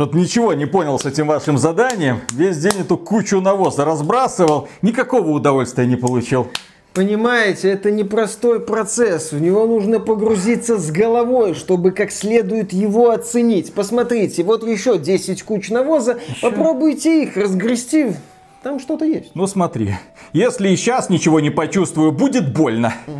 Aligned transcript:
Что-то 0.00 0.16
ничего 0.16 0.54
не 0.54 0.64
понял 0.64 0.98
с 0.98 1.04
этим 1.04 1.26
вашим 1.26 1.58
заданием. 1.58 2.22
Весь 2.32 2.56
день 2.56 2.72
эту 2.80 2.96
кучу 2.96 3.38
навоза 3.42 3.84
разбрасывал. 3.84 4.66
Никакого 4.80 5.28
удовольствия 5.28 5.84
не 5.84 5.96
получил. 5.96 6.48
Понимаете, 6.94 7.68
это 7.68 7.90
непростой 7.90 8.60
процесс. 8.60 9.30
В 9.30 9.42
него 9.42 9.66
нужно 9.66 10.00
погрузиться 10.00 10.78
с 10.78 10.90
головой, 10.90 11.52
чтобы 11.52 11.90
как 11.90 12.12
следует 12.12 12.72
его 12.72 13.10
оценить. 13.10 13.74
Посмотрите, 13.74 14.42
вот 14.42 14.66
еще 14.66 14.96
10 14.96 15.42
куч 15.42 15.68
навоза. 15.68 16.18
Еще? 16.28 16.48
Попробуйте 16.48 17.24
их 17.24 17.36
разгрести. 17.36 18.14
Там 18.62 18.80
что-то 18.80 19.04
есть. 19.04 19.32
Ну 19.34 19.46
смотри, 19.46 19.96
если 20.32 20.70
и 20.70 20.76
сейчас 20.76 21.10
ничего 21.10 21.40
не 21.40 21.50
почувствую, 21.50 22.12
будет 22.12 22.54
больно. 22.54 22.94
Угу. 23.06 23.16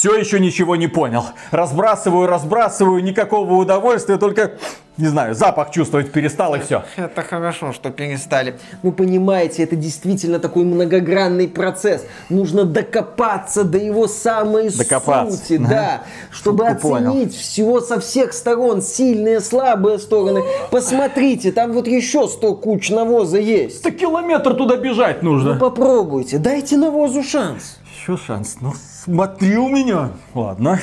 Все 0.00 0.14
еще 0.14 0.40
ничего 0.40 0.76
не 0.76 0.86
понял. 0.86 1.26
Разбрасываю, 1.50 2.26
разбрасываю, 2.26 3.04
никакого 3.04 3.52
удовольствия, 3.56 4.16
только 4.16 4.52
не 4.96 5.08
знаю, 5.08 5.34
запах 5.34 5.70
чувствовать 5.70 6.10
перестал 6.10 6.54
и 6.54 6.60
все. 6.60 6.84
Это 6.96 7.22
хорошо, 7.22 7.72
что 7.72 7.90
перестали. 7.90 8.58
Ну, 8.82 8.92
понимаете, 8.92 9.62
это 9.62 9.76
действительно 9.76 10.38
такой 10.38 10.64
многогранный 10.64 11.48
процесс. 11.48 12.04
Нужно 12.28 12.64
докопаться 12.64 13.64
до 13.64 13.78
его 13.78 14.08
самой 14.08 14.70
докопаться. 14.70 15.36
сути, 15.36 15.54
ага. 15.54 15.68
да, 15.68 16.02
чтобы 16.30 16.66
Шутку 16.68 16.94
оценить 16.94 17.12
понял. 17.12 17.30
всего 17.30 17.80
со 17.80 18.00
всех 18.00 18.32
сторон, 18.32 18.82
сильные, 18.82 19.40
слабые 19.40 19.98
стороны. 19.98 20.44
Посмотрите, 20.70 21.52
там 21.52 21.72
вот 21.72 21.86
еще 21.86 22.28
сто 22.28 22.54
куч 22.54 22.90
навоза 22.90 23.38
есть. 23.38 23.82
Так 23.82 23.96
километр 23.96 24.54
туда 24.54 24.76
бежать 24.76 25.22
нужно. 25.22 25.54
Ну, 25.54 25.60
попробуйте, 25.60 26.38
дайте 26.38 26.76
навозу 26.76 27.22
шанс. 27.22 27.78
Еще 28.10 28.24
шанс, 28.26 28.56
ну 28.60 28.74
смотри 28.74 29.56
у 29.56 29.68
меня. 29.68 30.10
Ладно. 30.34 30.80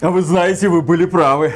А 0.00 0.10
вы 0.10 0.22
знаете, 0.22 0.68
вы 0.68 0.82
были 0.82 1.04
правы. 1.04 1.52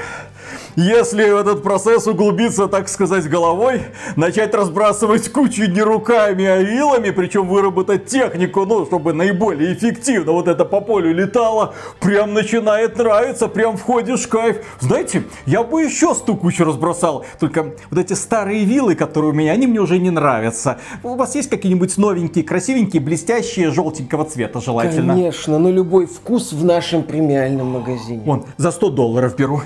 Если 0.81 1.29
в 1.29 1.37
этот 1.37 1.65
процесс 1.65 2.07
углубиться, 2.07 2.69
так 2.69 2.89
сказать, 2.89 3.29
головой, 3.29 3.83
начать 4.15 4.55
разбрасывать 4.55 5.29
кучу 5.29 5.65
не 5.65 5.83
руками, 5.83 6.45
а 6.45 6.63
вилами, 6.63 7.11
причем 7.11 7.49
выработать 7.49 8.07
технику, 8.07 8.65
ну, 8.65 8.87
чтобы 8.87 9.13
наиболее 9.13 9.73
эффективно 9.73 10.31
вот 10.31 10.47
это 10.47 10.65
по 10.65 10.81
полю 10.81 11.13
летало, 11.13 11.75
прям 11.99 12.33
начинает 12.33 12.97
нравиться, 12.97 13.49
прям 13.49 13.77
входишь 13.77 14.21
в 14.21 14.29
кайф. 14.29 14.65
Знаете, 14.79 15.25
я 15.47 15.65
бы 15.65 15.83
еще 15.83 16.15
сто 16.15 16.37
кучу 16.37 16.65
разбросал, 16.65 17.27
только 17.41 17.75
вот 17.91 17.99
эти 17.99 18.13
старые 18.13 18.65
вилы, 18.65 18.95
которые 18.95 19.33
у 19.33 19.35
меня, 19.35 19.55
они 19.55 19.67
мне 19.67 19.81
уже 19.81 19.99
не 19.99 20.11
нравятся. 20.11 20.79
У 21.03 21.17
вас 21.17 21.35
есть 21.35 21.51
какие-нибудь 21.51 21.99
новенькие, 21.99 22.45
красивенькие, 22.45 23.03
блестящие, 23.03 23.73
желтенького 23.73 24.27
цвета 24.27 24.61
желательно? 24.61 25.15
Конечно, 25.15 25.59
на 25.59 25.73
любой 25.73 26.07
вкус 26.07 26.53
в 26.53 26.65
нашем 26.65 27.03
премиальном 27.03 27.67
магазине. 27.67 28.23
Вон, 28.25 28.45
за 28.59 28.71
100 28.71 28.91
долларов 28.91 29.35
беру. 29.35 29.63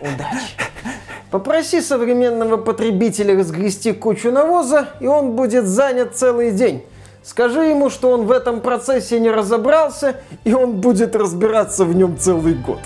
Удачи. 0.00 0.54
Попроси 1.30 1.82
современного 1.82 2.56
потребителя 2.56 3.36
разгрести 3.36 3.92
кучу 3.92 4.32
навоза, 4.32 4.88
и 5.00 5.06
он 5.06 5.32
будет 5.32 5.66
занят 5.66 6.16
целый 6.16 6.52
день. 6.52 6.84
Скажи 7.22 7.64
ему, 7.64 7.90
что 7.90 8.10
он 8.10 8.24
в 8.24 8.32
этом 8.32 8.60
процессе 8.60 9.20
не 9.20 9.30
разобрался, 9.30 10.16
и 10.44 10.54
он 10.54 10.80
будет 10.80 11.14
разбираться 11.14 11.84
в 11.84 11.94
нем 11.94 12.16
целый 12.16 12.54
год. 12.54 12.78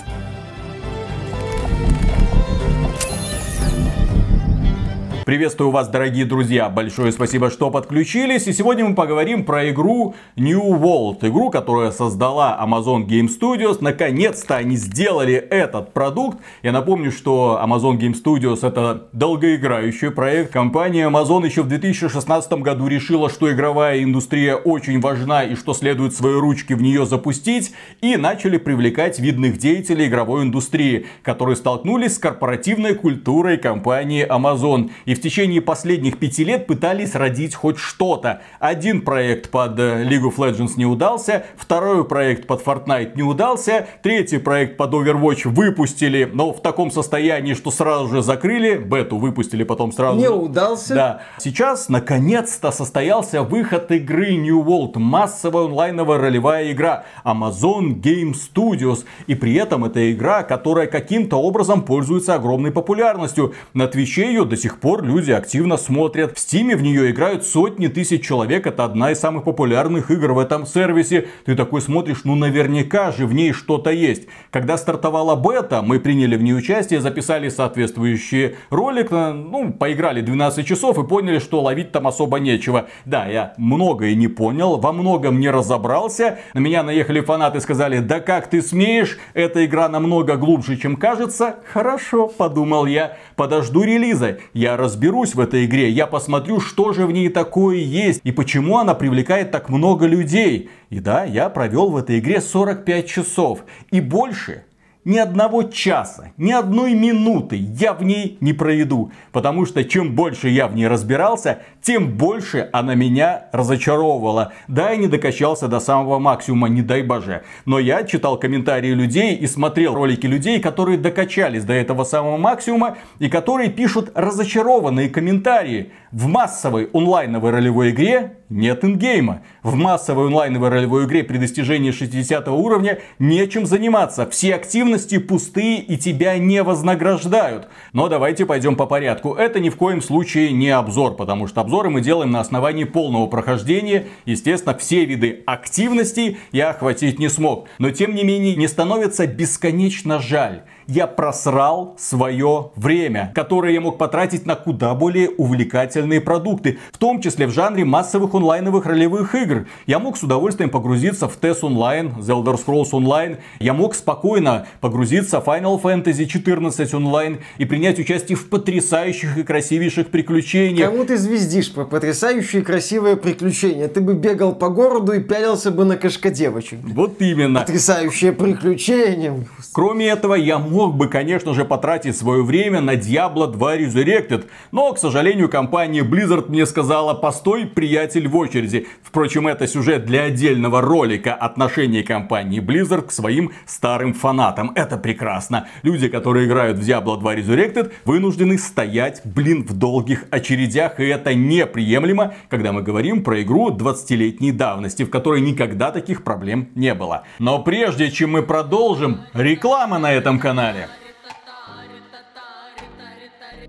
Приветствую 5.25 5.71
вас, 5.71 5.87
дорогие 5.87 6.25
друзья. 6.25 6.67
Большое 6.67 7.13
спасибо, 7.13 7.49
что 7.49 7.71
подключились. 7.71 8.45
И 8.47 8.51
сегодня 8.51 8.83
мы 8.83 8.93
поговорим 8.93 9.45
про 9.45 9.69
игру 9.69 10.15
New 10.35 10.61
World. 10.61 11.19
Игру, 11.21 11.49
которую 11.49 11.93
создала 11.93 12.59
Amazon 12.61 13.05
Game 13.05 13.29
Studios. 13.29 13.77
Наконец-то 13.79 14.57
они 14.57 14.75
сделали 14.75 15.35
этот 15.35 15.93
продукт. 15.93 16.39
Я 16.61 16.73
напомню, 16.73 17.09
что 17.09 17.57
Amazon 17.63 17.97
Game 17.97 18.13
Studios 18.21 18.67
это 18.67 19.07
долгоиграющий 19.13 20.11
проект. 20.11 20.51
Компания 20.51 21.09
Amazon 21.09 21.45
еще 21.45 21.61
в 21.61 21.69
2016 21.69 22.51
году 22.61 22.87
решила, 22.87 23.29
что 23.29 23.49
игровая 23.49 24.03
индустрия 24.03 24.55
очень 24.55 24.99
важна 24.99 25.45
и 25.45 25.55
что 25.55 25.73
следует 25.73 26.13
свои 26.13 26.33
ручки 26.33 26.73
в 26.73 26.81
нее 26.81 27.05
запустить. 27.05 27.71
И 28.01 28.17
начали 28.17 28.57
привлекать 28.57 29.19
видных 29.19 29.57
деятелей 29.57 30.07
игровой 30.07 30.43
индустрии, 30.43 31.05
которые 31.21 31.55
столкнулись 31.55 32.15
с 32.15 32.19
корпоративной 32.19 32.95
культурой 32.95 33.55
компании 33.55 34.27
Amazon. 34.29 34.91
И 35.05 35.12
и 35.13 35.15
в 35.15 35.21
течение 35.21 35.61
последних 35.61 36.17
пяти 36.17 36.43
лет 36.43 36.65
пытались 36.65 37.13
родить 37.13 37.53
хоть 37.53 37.77
что-то. 37.77 38.41
Один 38.59 39.03
проект 39.03 39.51
под 39.51 39.77
э, 39.77 40.03
League 40.05 40.23
of 40.23 40.37
Legends 40.37 40.71
не 40.75 40.87
удался, 40.87 41.45
второй 41.55 42.03
проект 42.03 42.47
под 42.47 42.65
Fortnite 42.65 43.11
не 43.15 43.21
удался, 43.21 43.85
третий 44.01 44.39
проект 44.39 44.75
под 44.75 44.91
Overwatch 44.91 45.47
выпустили, 45.47 46.27
но 46.33 46.51
в 46.51 46.63
таком 46.63 46.89
состоянии, 46.89 47.53
что 47.53 47.69
сразу 47.69 48.07
же 48.07 48.23
закрыли, 48.23 48.77
бету 48.77 49.17
выпустили 49.17 49.63
потом 49.63 49.91
сразу. 49.91 50.17
Не 50.17 50.29
удался. 50.29 50.95
Да. 50.95 51.21
Сейчас, 51.37 51.89
наконец-то, 51.89 52.71
состоялся 52.71 53.43
выход 53.43 53.91
игры 53.91 54.35
New 54.35 54.63
World, 54.63 54.97
массовая 54.97 55.65
онлайновая 55.65 56.17
ролевая 56.17 56.71
игра 56.71 57.05
Amazon 57.23 58.01
Game 58.01 58.33
Studios. 58.33 59.05
И 59.27 59.35
при 59.35 59.53
этом 59.53 59.85
это 59.85 60.11
игра, 60.11 60.41
которая 60.41 60.87
каким-то 60.87 61.37
образом 61.37 61.83
пользуется 61.83 62.33
огромной 62.33 62.71
популярностью. 62.71 63.53
На 63.75 63.85
Твиче 63.87 64.25
ее 64.25 64.45
до 64.45 64.57
сих 64.57 64.79
пор 64.79 65.02
люди 65.03 65.31
активно 65.31 65.77
смотрят. 65.77 66.35
В 66.37 66.39
Стиме 66.39 66.75
в 66.75 66.81
нее 66.81 67.11
играют 67.11 67.45
сотни 67.45 67.87
тысяч 67.87 68.25
человек. 68.25 68.65
Это 68.65 68.85
одна 68.85 69.11
из 69.11 69.19
самых 69.19 69.43
популярных 69.43 70.09
игр 70.09 70.33
в 70.33 70.39
этом 70.39 70.65
сервисе. 70.65 71.27
Ты 71.45 71.55
такой 71.55 71.81
смотришь, 71.81 72.21
ну 72.23 72.35
наверняка 72.35 73.11
же 73.11 73.27
в 73.27 73.33
ней 73.33 73.51
что-то 73.51 73.91
есть. 73.91 74.23
Когда 74.51 74.77
стартовала 74.77 75.35
бета, 75.35 75.81
мы 75.81 75.99
приняли 75.99 76.35
в 76.35 76.43
ней 76.43 76.53
участие, 76.53 77.01
записали 77.01 77.49
соответствующий 77.49 78.55
ролик. 78.69 79.11
Э, 79.11 79.33
ну, 79.33 79.71
поиграли 79.73 80.21
12 80.21 80.65
часов 80.65 80.97
и 80.97 81.07
поняли, 81.07 81.39
что 81.39 81.61
ловить 81.61 81.91
там 81.91 82.07
особо 82.07 82.39
нечего. 82.39 82.87
Да, 83.05 83.25
я 83.25 83.53
многое 83.57 84.15
не 84.15 84.27
понял, 84.27 84.77
во 84.77 84.93
многом 84.93 85.39
не 85.39 85.49
разобрался. 85.49 86.39
На 86.53 86.59
меня 86.59 86.83
наехали 86.83 87.21
фанаты 87.21 87.57
и 87.57 87.61
сказали, 87.61 87.99
да 87.99 88.19
как 88.19 88.49
ты 88.49 88.61
смеешь, 88.61 89.17
эта 89.33 89.65
игра 89.65 89.89
намного 89.89 90.37
глубже, 90.37 90.77
чем 90.77 90.95
кажется. 90.95 91.57
Хорошо, 91.71 92.27
подумал 92.27 92.85
я, 92.85 93.17
подожду 93.35 93.83
релиза. 93.83 94.37
Я 94.53 94.77
раз 94.77 94.92
разберусь 94.93 95.33
в 95.33 95.39
этой 95.39 95.65
игре, 95.65 95.89
я 95.89 96.05
посмотрю, 96.05 96.59
что 96.59 96.93
же 96.93 97.07
в 97.07 97.11
ней 97.11 97.29
такое 97.29 97.77
есть 97.77 98.21
и 98.23 98.31
почему 98.31 98.77
она 98.77 98.93
привлекает 98.93 99.49
так 99.49 99.69
много 99.69 100.05
людей. 100.05 100.69
И 100.91 100.99
да, 100.99 101.23
я 101.23 101.49
провел 101.49 101.89
в 101.89 101.97
этой 101.97 102.19
игре 102.19 102.39
45 102.39 103.07
часов 103.07 103.63
и 103.89 104.01
больше 104.01 104.65
ни 105.05 105.17
одного 105.17 105.63
часа, 105.63 106.31
ни 106.37 106.51
одной 106.51 106.93
минуты 106.93 107.57
я 107.57 107.93
в 107.93 108.03
ней 108.03 108.37
не 108.39 108.53
проведу. 108.53 109.11
Потому 109.31 109.65
что 109.65 109.83
чем 109.83 110.15
больше 110.15 110.49
я 110.49 110.67
в 110.67 110.75
ней 110.75 110.87
разбирался, 110.87 111.59
тем 111.81 112.17
больше 112.17 112.69
она 112.71 112.95
меня 112.95 113.47
разочаровывала. 113.51 114.53
Да, 114.67 114.91
я 114.91 114.95
не 114.95 115.07
докачался 115.07 115.67
до 115.67 115.79
самого 115.79 116.19
максимума, 116.19 116.69
не 116.69 116.81
дай 116.81 117.01
боже. 117.01 117.43
Но 117.65 117.79
я 117.79 118.03
читал 118.03 118.37
комментарии 118.37 118.93
людей 118.93 119.35
и 119.35 119.47
смотрел 119.47 119.93
ролики 119.93 120.25
людей, 120.25 120.59
которые 120.59 120.97
докачались 120.97 121.65
до 121.65 121.73
этого 121.73 122.03
самого 122.03 122.37
максимума 122.37 122.97
и 123.19 123.29
которые 123.29 123.69
пишут 123.69 124.11
разочарованные 124.15 125.09
комментарии. 125.09 125.91
В 126.11 126.27
массовой 126.27 126.89
онлайновой 126.93 127.51
ролевой 127.51 127.89
игре 127.89 128.37
нет 128.49 128.85
ингейма. 128.85 129.41
В 129.63 129.75
массовой 129.75 130.27
онлайновой 130.27 130.69
ролевой 130.69 131.05
игре 131.05 131.23
при 131.23 131.37
достижении 131.37 131.91
60 131.91 132.47
уровня 132.49 132.99
нечем 133.17 133.65
заниматься. 133.65 134.29
Все 134.29 134.55
активности 134.93 135.17
пустые 135.17 135.79
и 135.79 135.97
тебя 135.97 136.37
не 136.37 136.61
вознаграждают. 136.61 137.67
Но 137.93 138.09
давайте 138.09 138.45
пойдем 138.45 138.75
по 138.75 138.85
порядку. 138.85 139.33
Это 139.33 139.59
ни 139.59 139.69
в 139.69 139.75
коем 139.75 140.01
случае 140.01 140.51
не 140.51 140.69
обзор, 140.69 141.15
потому 141.15 141.47
что 141.47 141.61
обзоры 141.61 141.89
мы 141.89 142.01
делаем 142.01 142.31
на 142.31 142.41
основании 142.41 142.83
полного 142.83 143.25
прохождения. 143.27 144.05
Естественно, 144.25 144.77
все 144.77 145.05
виды 145.05 145.41
активностей 145.47 146.37
я 146.51 146.69
охватить 146.69 147.19
не 147.19 147.29
смог. 147.29 147.67
Но 147.79 147.89
тем 147.89 148.13
не 148.13 148.23
менее 148.23 148.55
не 148.55 148.67
становится 148.67 149.25
бесконечно 149.25 150.19
жаль 150.19 150.63
я 150.87 151.07
просрал 151.07 151.95
свое 151.97 152.71
время, 152.75 153.31
которое 153.35 153.73
я 153.73 153.81
мог 153.81 153.97
потратить 153.97 154.45
на 154.45 154.55
куда 154.55 154.93
более 154.93 155.29
увлекательные 155.29 156.21
продукты, 156.21 156.79
в 156.91 156.97
том 156.97 157.21
числе 157.21 157.47
в 157.47 157.51
жанре 157.51 157.85
массовых 157.85 158.33
онлайновых 158.33 158.85
ролевых 158.85 159.35
игр. 159.35 159.67
Я 159.85 159.99
мог 159.99 160.17
с 160.17 160.23
удовольствием 160.23 160.69
погрузиться 160.69 161.27
в 161.27 161.37
TES 161.39 161.61
Online, 161.61 162.17
The 162.19 162.43
Elder 162.43 162.59
Scrolls 162.63 162.91
Online, 162.91 163.37
я 163.59 163.73
мог 163.73 163.95
спокойно 163.95 164.67
погрузиться 164.81 165.41
в 165.41 165.47
Final 165.47 165.81
Fantasy 165.81 166.25
14 166.25 166.93
онлайн 166.93 167.39
и 167.57 167.65
принять 167.65 167.99
участие 167.99 168.37
в 168.37 168.49
потрясающих 168.49 169.37
и 169.37 169.43
красивейших 169.43 170.07
приключениях. 170.07 170.89
Кому 170.89 171.05
ты 171.05 171.17
звездишь 171.17 171.71
про 171.73 171.85
потрясающие 171.85 172.61
и 172.61 172.65
красивые 172.65 173.15
приключения? 173.15 173.87
Ты 173.87 174.01
бы 174.01 174.13
бегал 174.13 174.53
по 174.53 174.69
городу 174.69 175.13
и 175.13 175.19
пялился 175.19 175.71
бы 175.71 175.85
на 175.85 175.97
кошка 175.97 176.29
девочек. 176.29 176.79
Вот 176.83 177.21
именно. 177.21 177.61
Потрясающие 177.61 178.31
приключения. 178.31 179.45
Кроме 179.71 180.07
этого, 180.07 180.35
я 180.35 180.57
мог 180.73 180.95
бы, 180.95 181.07
конечно 181.07 181.53
же, 181.53 181.65
потратить 181.65 182.17
свое 182.17 182.43
время 182.43 182.81
на 182.81 182.95
Diablo 182.95 183.47
2 183.47 183.77
Resurrected, 183.77 184.45
но, 184.71 184.91
к 184.91 184.97
сожалению, 184.97 185.47
компания 185.47 186.01
Blizzard 186.01 186.49
мне 186.49 186.65
сказала, 186.65 187.13
постой, 187.13 187.67
приятель, 187.67 188.27
в 188.27 188.35
очереди. 188.35 188.87
Впрочем, 189.03 189.47
это 189.47 189.67
сюжет 189.67 190.05
для 190.05 190.23
отдельного 190.23 190.81
ролика 190.81 191.35
отношения 191.35 192.01
компании 192.01 192.59
Blizzard 192.59 193.03
к 193.03 193.11
своим 193.11 193.51
старым 193.67 194.13
фанатам. 194.15 194.71
Это 194.75 194.97
прекрасно. 194.97 195.67
Люди, 195.83 196.07
которые 196.07 196.47
играют 196.47 196.79
в 196.79 196.81
Diablo 196.81 197.19
2 197.19 197.35
Resurrected, 197.35 197.91
вынуждены 198.05 198.57
стоять, 198.57 199.21
блин, 199.23 199.63
в 199.63 199.73
долгих 199.73 200.25
очередях, 200.31 200.99
и 200.99 201.05
это 201.05 201.35
неприемлемо, 201.35 202.33
когда 202.49 202.71
мы 202.71 202.81
говорим 202.81 203.23
про 203.23 203.43
игру 203.43 203.69
20-летней 203.69 204.51
давности, 204.51 205.03
в 205.03 205.11
которой 205.11 205.41
никогда 205.41 205.91
таких 205.91 206.23
проблем 206.23 206.69
не 206.73 206.95
было. 206.95 207.25
Но 207.37 207.59
прежде 207.59 208.09
чем 208.09 208.31
мы 208.31 208.41
продолжим, 208.41 209.19
реклама 209.33 209.99
на 209.99 210.11
этом 210.11 210.39
канале. 210.39 210.62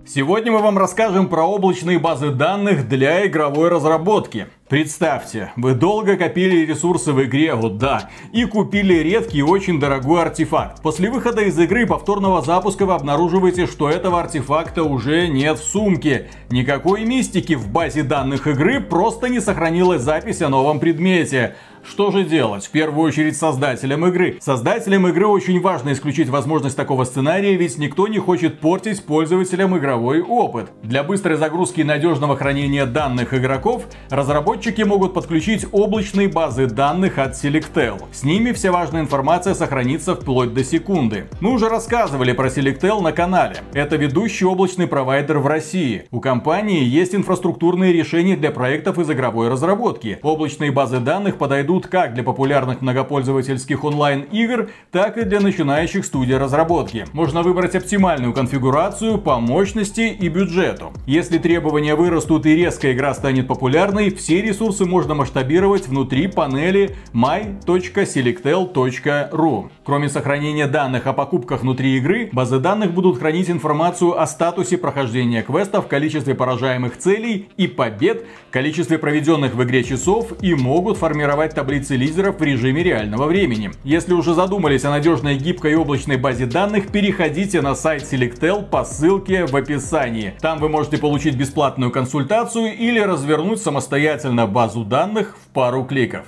Сегодня 0.07 0.51
мы 0.51 0.59
вам 0.59 0.77
расскажем 0.77 1.27
про 1.27 1.43
облачные 1.43 1.99
базы 1.99 2.29
данных 2.29 2.87
для 2.87 3.25
игровой 3.27 3.69
разработки. 3.69 4.47
Представьте, 4.69 5.51
вы 5.57 5.73
долго 5.73 6.15
копили 6.15 6.65
ресурсы 6.65 7.11
в 7.11 7.21
игре, 7.23 7.53
вот 7.53 7.77
да, 7.77 8.09
и 8.31 8.45
купили 8.45 8.93
редкий 8.95 9.39
и 9.39 9.41
очень 9.41 9.79
дорогой 9.79 10.21
артефакт. 10.21 10.81
После 10.81 11.09
выхода 11.09 11.41
из 11.41 11.59
игры 11.59 11.85
повторного 11.85 12.41
запуска 12.41 12.85
вы 12.85 12.93
обнаруживаете, 12.93 13.67
что 13.67 13.89
этого 13.89 14.19
артефакта 14.19 14.83
уже 14.83 15.27
нет 15.27 15.59
в 15.59 15.63
сумке. 15.63 16.29
Никакой 16.49 17.03
мистики 17.03 17.53
в 17.53 17.67
базе 17.67 18.03
данных 18.03 18.47
игры, 18.47 18.79
просто 18.79 19.27
не 19.27 19.39
сохранилась 19.39 20.01
запись 20.01 20.41
о 20.41 20.49
новом 20.49 20.79
предмете. 20.79 21.55
Что 21.87 22.09
же 22.09 22.23
делать? 22.23 22.65
В 22.65 22.71
первую 22.71 23.05
очередь 23.07 23.37
создателям 23.37 24.07
игры. 24.07 24.37
Создателям 24.41 25.07
игры 25.07 25.27
очень 25.27 25.61
важно 25.61 25.93
исключить 25.93 26.29
возможность 26.29 26.75
такого 26.75 27.03
сценария, 27.03 27.55
ведь 27.55 27.77
никто 27.77 28.07
не 28.07 28.17
хочет 28.17 28.59
портить 28.59 29.05
пользователям 29.05 29.77
игровой 29.77 30.21
опыт. 30.21 30.71
Для 30.81 31.03
быстрой 31.03 31.37
загрузки 31.37 31.81
и 31.81 31.83
надежного 31.83 32.35
хранения 32.37 32.87
данных 32.87 33.35
игроков, 33.35 33.83
разработчики 34.09 34.81
могут 34.81 35.13
подключить 35.13 35.67
облачные 35.71 36.27
базы 36.27 36.65
данных 36.65 37.19
от 37.19 37.33
Selectel. 37.33 38.01
С 38.11 38.23
ними 38.23 38.51
вся 38.51 38.71
важная 38.71 39.01
информация 39.01 39.53
сохранится 39.53 40.15
вплоть 40.15 40.55
до 40.55 40.63
секунды. 40.63 41.27
Мы 41.39 41.51
уже 41.51 41.69
рассказывали 41.69 42.31
про 42.31 42.47
Selectel 42.47 42.99
на 43.01 43.11
канале. 43.11 43.57
Это 43.73 43.95
ведущий 43.95 44.45
облачный 44.45 44.87
провайдер 44.87 45.37
в 45.37 45.45
России. 45.45 46.07
У 46.09 46.19
компании 46.19 46.83
есть 46.83 47.13
инфраструктурные 47.13 47.93
решения 47.93 48.35
для 48.35 48.49
проектов 48.49 48.97
из 48.97 49.09
игровой 49.11 49.49
разработки. 49.49 50.17
Облачные 50.23 50.71
базы 50.71 50.99
данных 50.99 51.37
подойдут 51.37 51.74
подойдут 51.75 51.87
как 51.87 52.13
для 52.13 52.23
популярных 52.23 52.81
многопользовательских 52.81 53.83
онлайн-игр, 53.83 54.69
так 54.91 55.17
и 55.17 55.23
для 55.23 55.39
начинающих 55.39 56.05
студий 56.05 56.37
разработки. 56.37 57.05
Можно 57.13 57.41
выбрать 57.41 57.75
оптимальную 57.75 58.33
конфигурацию 58.33 59.17
по 59.17 59.39
мощности 59.39 60.01
и 60.01 60.29
бюджету. 60.29 60.93
Если 61.05 61.37
требования 61.37 61.95
вырастут 61.95 62.45
и 62.45 62.55
резко 62.55 62.93
игра 62.93 63.13
станет 63.13 63.47
популярной, 63.47 64.09
все 64.09 64.41
ресурсы 64.41 64.85
можно 64.85 65.15
масштабировать 65.15 65.87
внутри 65.87 66.27
панели 66.27 66.95
my.selectel.ru. 67.13 69.69
Кроме 69.83 70.09
сохранения 70.09 70.67
данных 70.67 71.07
о 71.07 71.13
покупках 71.13 71.61
внутри 71.61 71.97
игры, 71.97 72.29
базы 72.31 72.59
данных 72.59 72.93
будут 72.93 73.17
хранить 73.19 73.49
информацию 73.49 74.19
о 74.19 74.27
статусе 74.27 74.77
прохождения 74.77 75.41
квестов, 75.41 75.87
количестве 75.87 76.35
поражаемых 76.35 76.97
целей 76.97 77.49
и 77.57 77.67
побед, 77.67 78.25
количестве 78.51 78.97
проведенных 78.97 79.55
в 79.55 79.63
игре 79.63 79.83
часов 79.83 80.33
и 80.41 80.55
могут 80.55 80.97
формировать 80.97 81.53
таблицы 81.65 81.95
лидеров 81.95 82.39
в 82.39 82.43
режиме 82.43 82.83
реального 82.83 83.25
времени. 83.25 83.71
Если 83.83 84.13
уже 84.13 84.35
задумались 84.35 84.85
о 84.85 84.91
надежной 84.91 85.35
гибкой 85.35 85.75
облачной 85.75 86.15
базе 86.15 86.45
данных, 86.45 86.91
переходите 86.91 87.59
на 87.61 87.73
сайт 87.73 88.03
Selectel 88.03 88.63
по 88.63 88.85
ссылке 88.85 89.47
в 89.47 89.55
описании. 89.55 90.35
Там 90.41 90.59
вы 90.59 90.69
можете 90.69 90.99
получить 90.99 91.35
бесплатную 91.35 91.89
консультацию 91.89 92.77
или 92.77 92.99
развернуть 92.99 93.59
самостоятельно 93.59 94.45
базу 94.45 94.85
данных 94.85 95.35
в 95.43 95.53
пару 95.55 95.85
кликов. 95.85 96.27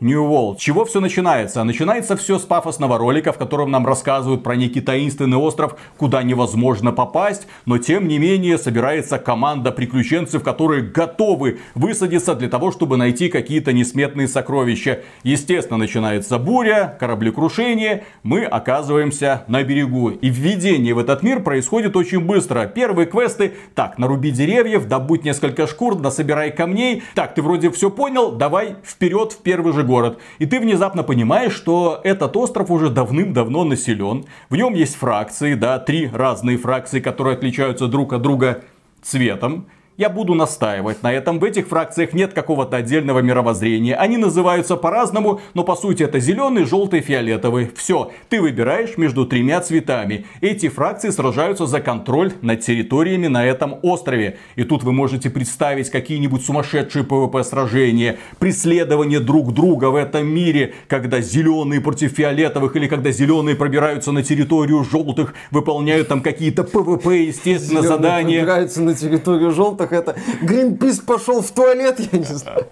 New 0.00 0.24
World. 0.24 0.58
Чего 0.58 0.84
все 0.84 1.00
начинается? 1.00 1.64
Начинается 1.64 2.16
все 2.16 2.38
с 2.38 2.42
пафосного 2.42 2.98
ролика, 2.98 3.32
в 3.32 3.38
котором 3.38 3.70
нам 3.70 3.84
рассказывают 3.84 4.44
про 4.44 4.54
некий 4.54 4.80
таинственный 4.80 5.36
остров, 5.36 5.76
куда 5.96 6.22
невозможно 6.22 6.92
попасть, 6.92 7.48
но 7.66 7.78
тем 7.78 8.06
не 8.06 8.18
менее 8.18 8.58
собирается 8.58 9.18
команда 9.18 9.72
приключенцев, 9.72 10.44
которые 10.44 10.82
готовы 10.82 11.58
высадиться 11.74 12.34
для 12.36 12.48
того, 12.48 12.70
чтобы 12.70 12.96
найти 12.96 13.28
какие-то 13.28 13.72
несметные 13.72 14.28
сокровища. 14.28 15.00
Естественно, 15.24 15.78
начинается 15.78 16.38
буря, 16.38 16.96
кораблекрушение, 17.00 18.04
мы 18.22 18.44
оказываемся 18.44 19.44
на 19.48 19.64
берегу. 19.64 20.10
И 20.10 20.28
введение 20.28 20.94
в 20.94 20.98
этот 20.98 21.24
мир 21.24 21.40
происходит 21.40 21.96
очень 21.96 22.20
быстро. 22.20 22.66
Первые 22.66 23.06
квесты, 23.06 23.54
так, 23.74 23.98
наруби 23.98 24.30
деревьев, 24.30 24.86
добудь 24.86 25.24
несколько 25.24 25.66
шкур, 25.66 25.98
насобирай 25.98 26.52
камней. 26.52 27.02
Так, 27.16 27.34
ты 27.34 27.42
вроде 27.42 27.70
все 27.70 27.90
понял, 27.90 28.30
давай 28.30 28.76
вперед 28.84 29.32
в 29.32 29.38
первый 29.38 29.72
же 29.72 29.87
город. 29.88 30.18
И 30.38 30.46
ты 30.46 30.60
внезапно 30.60 31.02
понимаешь, 31.02 31.52
что 31.52 32.00
этот 32.04 32.36
остров 32.36 32.70
уже 32.70 32.90
давным-давно 32.90 33.64
населен. 33.64 34.26
В 34.50 34.56
нем 34.56 34.74
есть 34.74 34.94
фракции, 34.94 35.54
да, 35.54 35.80
три 35.80 36.08
разные 36.12 36.56
фракции, 36.58 37.00
которые 37.00 37.34
отличаются 37.34 37.88
друг 37.88 38.12
от 38.12 38.22
друга 38.22 38.62
цветом. 39.02 39.66
Я 39.98 40.10
буду 40.10 40.34
настаивать 40.34 41.02
на 41.02 41.12
этом. 41.12 41.40
В 41.40 41.44
этих 41.44 41.66
фракциях 41.66 42.12
нет 42.12 42.32
какого-то 42.32 42.76
отдельного 42.76 43.18
мировоззрения. 43.18 43.96
Они 43.96 44.16
называются 44.16 44.76
по-разному, 44.76 45.40
но 45.54 45.64
по 45.64 45.74
сути 45.74 46.04
это 46.04 46.20
зеленый, 46.20 46.66
желтый, 46.66 47.00
фиолетовый. 47.00 47.68
Все, 47.74 48.12
ты 48.28 48.40
выбираешь 48.40 48.96
между 48.96 49.26
тремя 49.26 49.60
цветами. 49.60 50.24
Эти 50.40 50.68
фракции 50.68 51.10
сражаются 51.10 51.66
за 51.66 51.80
контроль 51.80 52.32
над 52.42 52.60
территориями 52.60 53.26
на 53.26 53.44
этом 53.44 53.80
острове. 53.82 54.38
И 54.54 54.62
тут 54.62 54.84
вы 54.84 54.92
можете 54.92 55.30
представить 55.30 55.90
какие-нибудь 55.90 56.44
сумасшедшие 56.44 57.04
PvP 57.04 57.42
сражения, 57.42 58.18
преследование 58.38 59.18
друг 59.18 59.52
друга 59.52 59.86
в 59.86 59.96
этом 59.96 60.28
мире, 60.28 60.74
когда 60.86 61.20
зеленые 61.20 61.80
против 61.80 62.12
фиолетовых 62.12 62.76
или 62.76 62.86
когда 62.86 63.10
зеленые 63.10 63.56
пробираются 63.56 64.12
на 64.12 64.22
территорию 64.22 64.84
желтых, 64.84 65.34
выполняют 65.50 66.06
там 66.06 66.22
какие-то 66.22 66.62
PvP, 66.62 67.24
естественно, 67.24 67.80
Зеленые 67.80 67.88
задания. 67.88 68.38
Пробираются 68.38 68.80
на 68.80 68.94
территорию 68.94 69.50
желтых 69.50 69.87
это, 69.92 70.16
Гринпис 70.42 71.00
пошел 71.00 71.42
в 71.42 71.50
туалет, 71.50 71.98
я 72.12 72.18
не 72.18 72.24
знаю. 72.24 72.66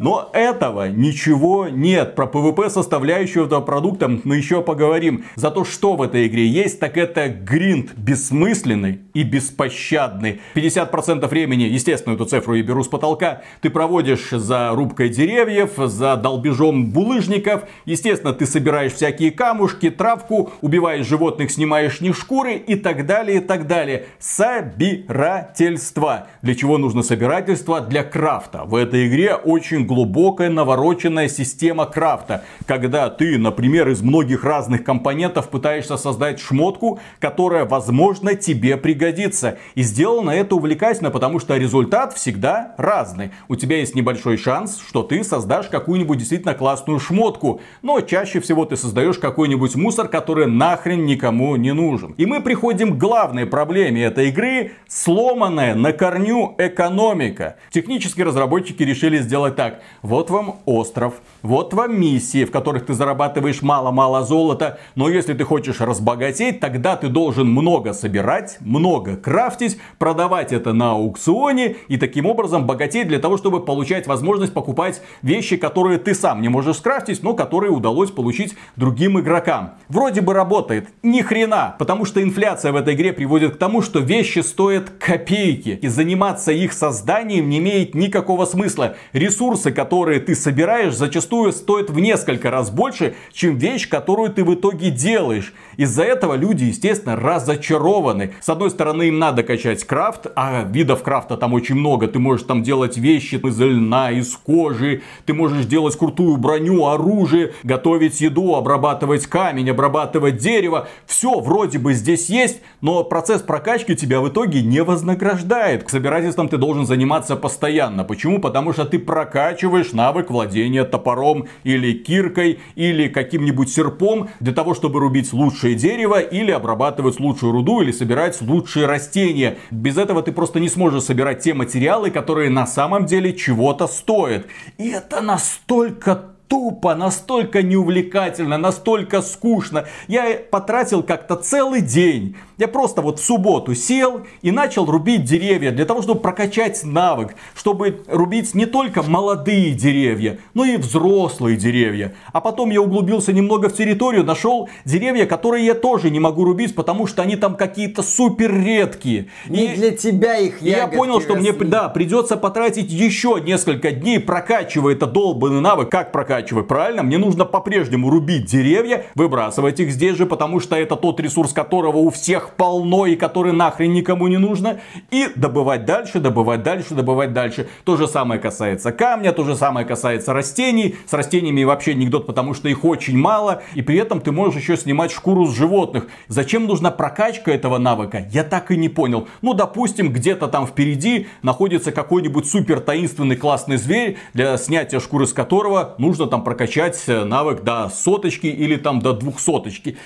Но 0.00 0.30
этого 0.32 0.88
ничего 0.88 1.68
нет. 1.68 2.14
Про 2.14 2.24
PvP 2.24 2.70
составляющую 2.70 3.44
этого 3.44 3.60
продукта 3.60 4.10
мы 4.24 4.38
еще 4.38 4.62
поговорим. 4.62 5.26
За 5.36 5.50
то, 5.50 5.66
что 5.66 5.94
в 5.94 6.00
этой 6.00 6.26
игре 6.26 6.46
есть, 6.46 6.80
так 6.80 6.96
это 6.96 7.28
гринд 7.28 7.92
бессмысленный 7.98 9.00
и 9.12 9.24
беспощадный. 9.24 10.40
50% 10.54 11.28
времени, 11.28 11.64
естественно, 11.64 12.14
эту 12.14 12.24
цифру 12.24 12.54
я 12.54 12.62
беру 12.62 12.82
с 12.82 12.88
потолка, 12.88 13.42
ты 13.60 13.68
проводишь 13.68 14.30
за 14.30 14.70
рубкой 14.70 15.10
деревьев, 15.10 15.72
за 15.76 16.16
долбежом 16.16 16.92
булыжников. 16.92 17.64
Естественно, 17.84 18.32
ты 18.32 18.46
собираешь 18.46 18.94
всякие 18.94 19.30
камушки, 19.30 19.90
травку, 19.90 20.50
убиваешь 20.62 21.06
животных, 21.06 21.50
снимаешь 21.50 21.98
с 21.98 22.00
них 22.00 22.16
шкуры 22.16 22.54
и 22.54 22.74
так 22.74 23.04
далее, 23.04 23.36
и 23.36 23.40
так 23.40 23.66
далее. 23.66 24.06
Собирательство. 24.18 26.28
Для 26.40 26.54
чего 26.54 26.78
нужно 26.78 27.02
собирательство? 27.02 27.82
Для 27.82 28.02
крафта. 28.02 28.64
В 28.64 28.74
этой 28.74 29.06
игре 29.06 29.34
очень 29.34 29.89
глубокая 29.90 30.50
навороченная 30.50 31.28
система 31.28 31.84
крафта. 31.84 32.44
Когда 32.64 33.10
ты, 33.10 33.36
например, 33.38 33.88
из 33.88 34.02
многих 34.02 34.44
разных 34.44 34.84
компонентов 34.84 35.48
пытаешься 35.48 35.96
создать 35.96 36.38
шмотку, 36.38 37.00
которая, 37.18 37.64
возможно, 37.64 38.36
тебе 38.36 38.76
пригодится. 38.76 39.58
И 39.74 39.82
сделано 39.82 40.30
это 40.30 40.54
увлекательно, 40.54 41.10
потому 41.10 41.40
что 41.40 41.56
результат 41.56 42.12
всегда 42.12 42.76
разный. 42.78 43.32
У 43.48 43.56
тебя 43.56 43.78
есть 43.78 43.96
небольшой 43.96 44.36
шанс, 44.36 44.80
что 44.86 45.02
ты 45.02 45.24
создашь 45.24 45.66
какую-нибудь 45.66 46.18
действительно 46.18 46.54
классную 46.54 47.00
шмотку. 47.00 47.60
Но 47.82 48.00
чаще 48.00 48.38
всего 48.38 48.66
ты 48.66 48.76
создаешь 48.76 49.18
какой-нибудь 49.18 49.74
мусор, 49.74 50.06
который 50.06 50.46
нахрен 50.46 51.04
никому 51.04 51.56
не 51.56 51.72
нужен. 51.72 52.14
И 52.16 52.26
мы 52.26 52.40
приходим 52.40 52.94
к 52.94 52.98
главной 52.98 53.44
проблеме 53.44 54.04
этой 54.04 54.28
игры. 54.28 54.70
Сломанная 54.86 55.74
на 55.74 55.92
корню 55.92 56.54
экономика. 56.58 57.56
Технические 57.70 58.26
разработчики 58.26 58.84
решили 58.84 59.18
сделать 59.18 59.56
так 59.56 59.79
вот 60.02 60.30
вам 60.30 60.60
остров, 60.66 61.14
вот 61.42 61.74
вам 61.74 62.00
миссии, 62.00 62.44
в 62.44 62.50
которых 62.50 62.86
ты 62.86 62.94
зарабатываешь 62.94 63.62
мало-мало 63.62 64.24
золота, 64.24 64.78
но 64.94 65.08
если 65.08 65.34
ты 65.34 65.44
хочешь 65.44 65.80
разбогатеть, 65.80 66.60
тогда 66.60 66.96
ты 66.96 67.08
должен 67.08 67.48
много 67.48 67.92
собирать, 67.92 68.58
много 68.60 69.16
крафтить, 69.16 69.78
продавать 69.98 70.52
это 70.52 70.72
на 70.72 70.92
аукционе 70.92 71.76
и 71.88 71.96
таким 71.96 72.26
образом 72.26 72.66
богатеть 72.66 73.08
для 73.08 73.18
того, 73.18 73.36
чтобы 73.36 73.64
получать 73.64 74.06
возможность 74.06 74.52
покупать 74.52 75.02
вещи, 75.22 75.56
которые 75.56 75.98
ты 75.98 76.14
сам 76.14 76.42
не 76.42 76.48
можешь 76.48 76.76
скрафтить, 76.76 77.22
но 77.22 77.34
которые 77.34 77.70
удалось 77.70 78.10
получить 78.10 78.54
другим 78.76 79.18
игрокам. 79.20 79.74
Вроде 79.88 80.20
бы 80.20 80.34
работает, 80.34 80.88
ни 81.02 81.20
хрена, 81.20 81.76
потому 81.78 82.04
что 82.04 82.22
инфляция 82.22 82.72
в 82.72 82.76
этой 82.76 82.94
игре 82.94 83.12
приводит 83.12 83.54
к 83.54 83.58
тому, 83.58 83.82
что 83.82 84.00
вещи 84.00 84.40
стоят 84.40 84.90
копейки, 84.90 85.78
и 85.80 85.88
заниматься 85.88 86.52
их 86.52 86.72
созданием 86.72 87.48
не 87.48 87.58
имеет 87.58 87.94
никакого 87.94 88.44
смысла. 88.44 88.96
Ресурсы, 89.12 89.69
которые 89.72 90.20
ты 90.20 90.34
собираешь, 90.34 90.94
зачастую 90.94 91.52
стоят 91.52 91.90
в 91.90 91.98
несколько 91.98 92.50
раз 92.50 92.70
больше, 92.70 93.14
чем 93.32 93.56
вещь, 93.56 93.88
которую 93.88 94.30
ты 94.30 94.44
в 94.44 94.54
итоге 94.54 94.90
делаешь. 94.90 95.52
Из-за 95.76 96.02
этого 96.02 96.34
люди, 96.34 96.64
естественно, 96.64 97.16
разочарованы. 97.16 98.34
С 98.40 98.48
одной 98.48 98.70
стороны, 98.70 99.04
им 99.04 99.18
надо 99.18 99.42
качать 99.42 99.84
крафт, 99.84 100.26
а 100.36 100.64
видов 100.64 101.02
крафта 101.02 101.36
там 101.36 101.54
очень 101.54 101.74
много. 101.74 102.08
Ты 102.08 102.18
можешь 102.18 102.46
там 102.46 102.62
делать 102.62 102.96
вещи 102.96 103.36
из 103.36 103.60
льна, 103.60 104.10
из 104.10 104.36
кожи, 104.36 105.02
ты 105.26 105.34
можешь 105.34 105.66
делать 105.66 105.96
крутую 105.96 106.36
броню, 106.36 106.86
оружие, 106.86 107.52
готовить 107.62 108.20
еду, 108.20 108.54
обрабатывать 108.54 109.26
камень, 109.26 109.70
обрабатывать 109.70 110.38
дерево. 110.38 110.88
Все 111.06 111.40
вроде 111.40 111.78
бы 111.78 111.94
здесь 111.94 112.28
есть, 112.28 112.60
но 112.80 113.04
процесс 113.04 113.42
прокачки 113.42 113.96
тебя 113.96 114.20
в 114.20 114.28
итоге 114.28 114.62
не 114.62 114.82
вознаграждает. 114.82 115.84
К 115.84 115.90
собирательствам 115.90 116.48
ты 116.48 116.56
должен 116.56 116.86
заниматься 116.86 117.36
постоянно. 117.36 118.04
Почему? 118.04 118.38
Потому 118.38 118.72
что 118.72 118.84
ты 118.84 118.98
прокачиваешь 118.98 119.49
навык 119.92 120.30
владения 120.30 120.84
топором 120.84 121.46
или 121.64 121.92
киркой 121.92 122.60
или 122.74 123.08
каким-нибудь 123.08 123.72
серпом 123.72 124.28
для 124.40 124.52
того, 124.52 124.74
чтобы 124.74 125.00
рубить 125.00 125.32
лучшее 125.32 125.74
дерево 125.74 126.20
или 126.20 126.50
обрабатывать 126.50 127.20
лучшую 127.20 127.52
руду 127.52 127.82
или 127.82 127.92
собирать 127.92 128.40
лучшие 128.40 128.86
растения. 128.86 129.58
Без 129.70 129.96
этого 129.96 130.22
ты 130.22 130.32
просто 130.32 130.60
не 130.60 130.68
сможешь 130.68 131.04
собирать 131.04 131.40
те 131.40 131.54
материалы, 131.54 132.10
которые 132.10 132.50
на 132.50 132.66
самом 132.66 133.06
деле 133.06 133.32
чего-то 133.34 133.86
стоят. 133.86 134.46
И 134.78 134.90
это 134.90 135.20
настолько 135.20 136.30
тупо, 136.50 136.96
настолько 136.96 137.62
неувлекательно, 137.62 138.58
настолько 138.58 139.22
скучно. 139.22 139.86
Я 140.08 140.36
потратил 140.50 141.04
как-то 141.04 141.36
целый 141.36 141.80
день. 141.80 142.34
Я 142.58 142.66
просто 142.66 143.02
вот 143.02 143.20
в 143.20 143.24
субботу 143.24 143.74
сел 143.76 144.22
и 144.42 144.50
начал 144.50 144.84
рубить 144.84 145.24
деревья 145.24 145.70
для 145.70 145.86
того, 145.86 146.02
чтобы 146.02 146.20
прокачать 146.20 146.82
навык, 146.82 147.36
чтобы 147.54 148.02
рубить 148.08 148.54
не 148.54 148.66
только 148.66 149.02
молодые 149.02 149.70
деревья, 149.70 150.40
но 150.52 150.64
и 150.64 150.76
взрослые 150.76 151.56
деревья. 151.56 152.14
А 152.32 152.40
потом 152.40 152.70
я 152.70 152.82
углубился 152.82 153.32
немного 153.32 153.68
в 153.68 153.74
территорию, 153.74 154.24
нашел 154.24 154.68
деревья, 154.84 155.26
которые 155.26 155.64
я 155.64 155.74
тоже 155.74 156.10
не 156.10 156.18
могу 156.18 156.44
рубить, 156.44 156.74
потому 156.74 157.06
что 157.06 157.22
они 157.22 157.36
там 157.36 157.54
какие-то 157.54 158.02
супер 158.02 158.52
редкие. 158.52 159.28
Не 159.48 159.66
и 159.66 159.76
для 159.76 159.92
тебя 159.92 160.36
их 160.36 160.60
И 160.60 160.68
я 160.68 160.88
понял, 160.88 161.20
что 161.20 161.34
росли. 161.34 161.52
мне 161.52 161.64
да, 161.70 161.88
придется 161.88 162.36
потратить 162.36 162.90
еще 162.90 163.40
несколько 163.40 163.92
дней, 163.92 164.18
прокачивая 164.18 164.94
это 164.94 165.06
долбанный 165.06 165.60
навык. 165.60 165.88
Как 165.88 166.10
прокачивать? 166.10 166.39
Переворачивать, 166.40 166.68
правильно? 166.68 167.02
Мне 167.02 167.18
нужно 167.18 167.44
по-прежнему 167.44 168.10
рубить 168.10 168.46
деревья, 168.46 169.04
выбрасывать 169.14 169.80
их 169.80 169.90
здесь 169.90 170.16
же, 170.16 170.26
потому 170.26 170.60
что 170.60 170.76
это 170.76 170.96
тот 170.96 171.20
ресурс, 171.20 171.52
которого 171.52 171.98
у 171.98 172.10
всех 172.10 172.50
полно 172.56 173.06
и 173.06 173.16
который 173.16 173.52
нахрен 173.52 173.92
никому 173.92 174.28
не 174.28 174.38
нужно. 174.38 174.80
И 175.10 175.28
добывать 175.36 175.84
дальше, 175.84 176.20
добывать 176.20 176.62
дальше, 176.62 176.94
добывать 176.94 177.32
дальше. 177.32 177.68
То 177.84 177.96
же 177.96 178.06
самое 178.06 178.40
касается 178.40 178.92
камня, 178.92 179.32
то 179.32 179.44
же 179.44 179.56
самое 179.56 179.86
касается 179.86 180.32
растений. 180.32 180.96
С 181.06 181.12
растениями 181.12 181.64
вообще 181.64 181.92
анекдот, 181.92 182.26
потому 182.26 182.54
что 182.54 182.68
их 182.68 182.84
очень 182.84 183.18
мало. 183.18 183.62
И 183.74 183.82
при 183.82 183.98
этом 183.98 184.20
ты 184.20 184.32
можешь 184.32 184.60
еще 184.60 184.76
снимать 184.76 185.12
шкуру 185.12 185.46
с 185.46 185.54
животных. 185.54 186.06
Зачем 186.28 186.66
нужна 186.66 186.90
прокачка 186.90 187.50
этого 187.50 187.78
навыка? 187.78 188.26
Я 188.30 188.44
так 188.44 188.70
и 188.70 188.76
не 188.76 188.88
понял. 188.88 189.28
Ну, 189.42 189.54
допустим, 189.54 190.12
где-то 190.12 190.48
там 190.48 190.66
впереди 190.66 191.26
находится 191.42 191.92
какой-нибудь 191.92 192.46
супер 192.46 192.80
таинственный 192.80 193.36
классный 193.36 193.76
зверь, 193.76 194.18
для 194.34 194.56
снятия 194.56 195.00
шкуры 195.00 195.26
с 195.26 195.32
которого 195.32 195.94
нужно 195.98 196.26
там 196.30 196.44
прокачать 196.44 197.02
э, 197.06 197.24
навык 197.24 197.62
до 197.62 197.90
соточки 197.90 198.46
или 198.46 198.76
там 198.76 199.00
до 199.00 199.12
двухсоточки. 199.12 199.98